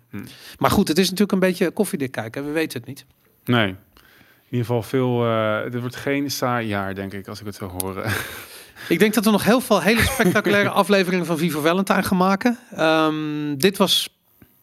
Maar 0.58 0.72
goed, 0.72 0.88
het 0.88 0.98
is 0.98 1.04
natuurlijk 1.04 1.32
een 1.32 1.40
beetje 1.50 1.72
koffiedik 1.72 2.12
kijken. 2.12 2.46
We 2.46 2.52
weten 2.52 2.80
het 2.80 2.88
niet. 2.88 3.06
Nee. 3.46 3.68
In 3.68 4.58
ieder 4.58 4.66
geval 4.66 4.84
veel. 4.84 5.26
eh 5.26 5.72
dit 5.72 5.80
wordt 5.82 5.96
geen 5.96 6.32
saai 6.32 6.68
jaar, 6.68 6.96
denk 6.96 7.14
ik, 7.14 7.28
als 7.28 7.40
ik 7.40 7.46
het 7.46 7.56
zo 7.56 7.68
hoor. 7.80 7.96
Ik 8.90 9.00
denk 9.00 9.14
dat 9.14 9.26
we 9.26 9.32
nog 9.32 9.44
heel 9.44 9.62
veel 9.62 9.82
hele 9.82 10.02
spectaculaire 10.02 10.70
afleveringen 10.82 11.26
van 11.26 11.38
Vivo 11.38 11.62
Valentine 11.62 12.04
gaan 12.04 12.18
maken. 12.18 12.58
Ehm, 12.76 13.56
dit 13.58 13.78
was 13.78 14.10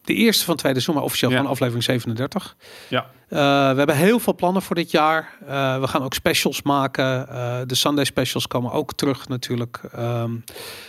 de 0.05 0.15
eerste 0.15 0.45
van 0.45 0.57
tweede 0.57 0.81
seizoen, 0.81 0.95
maar 0.95 1.05
officieel 1.05 1.31
Ja. 1.31 1.37
van 1.37 1.47
aflevering 1.47 1.85
37. 1.85 2.57
Ja. 2.89 3.07
Eh, 3.29 3.39
we 3.71 3.77
hebben 3.77 3.97
heel 3.97 4.19
veel 4.19 4.35
plannen 4.35 4.63
voor 4.63 4.75
dit 4.77 4.91
jaar. 4.91 5.33
Eh, 5.47 5.81
we 5.81 5.87
gaan 5.87 6.03
ook 6.03 6.15
specials 6.15 6.63
maken. 6.63 7.29
Eh, 7.29 7.61
de 7.67 7.75
Sunday 7.75 8.05
specials 8.05 8.47
komen 8.47 8.73
ook 8.73 8.93
terug 8.95 9.29
natuurlijk. 9.29 9.81
Ehm, 9.93 10.33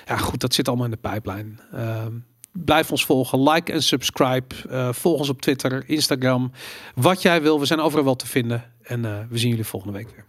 ja, 0.06 0.18
goed, 0.18 0.40
dat 0.40 0.54
zit 0.54 0.68
allemaal 0.68 0.86
in 0.86 0.92
de 0.92 0.98
pijplijn. 0.98 1.60
Ehm, 1.74 2.12
blijf 2.52 2.92
ons 2.92 3.06
volgen. 3.06 3.50
Like 3.50 3.72
en 3.72 3.84
subscribe. 3.84 4.56
Volg 4.94 5.20
ons 5.20 5.30
op 5.30 5.42
Twitter, 5.42 5.84
Instagram. 5.86 6.52
Wat 6.96 7.22
jij 7.22 7.42
wil. 7.42 7.60
We 7.60 7.66
zijn 7.66 7.80
overal 7.80 8.06
wel 8.06 8.16
te 8.16 8.28
vinden. 8.28 8.64
En 8.82 9.02
we 9.30 9.38
zien 9.38 9.50
jullie 9.50 9.66
volgende 9.66 9.98
week 9.98 10.10
weer. 10.16 10.26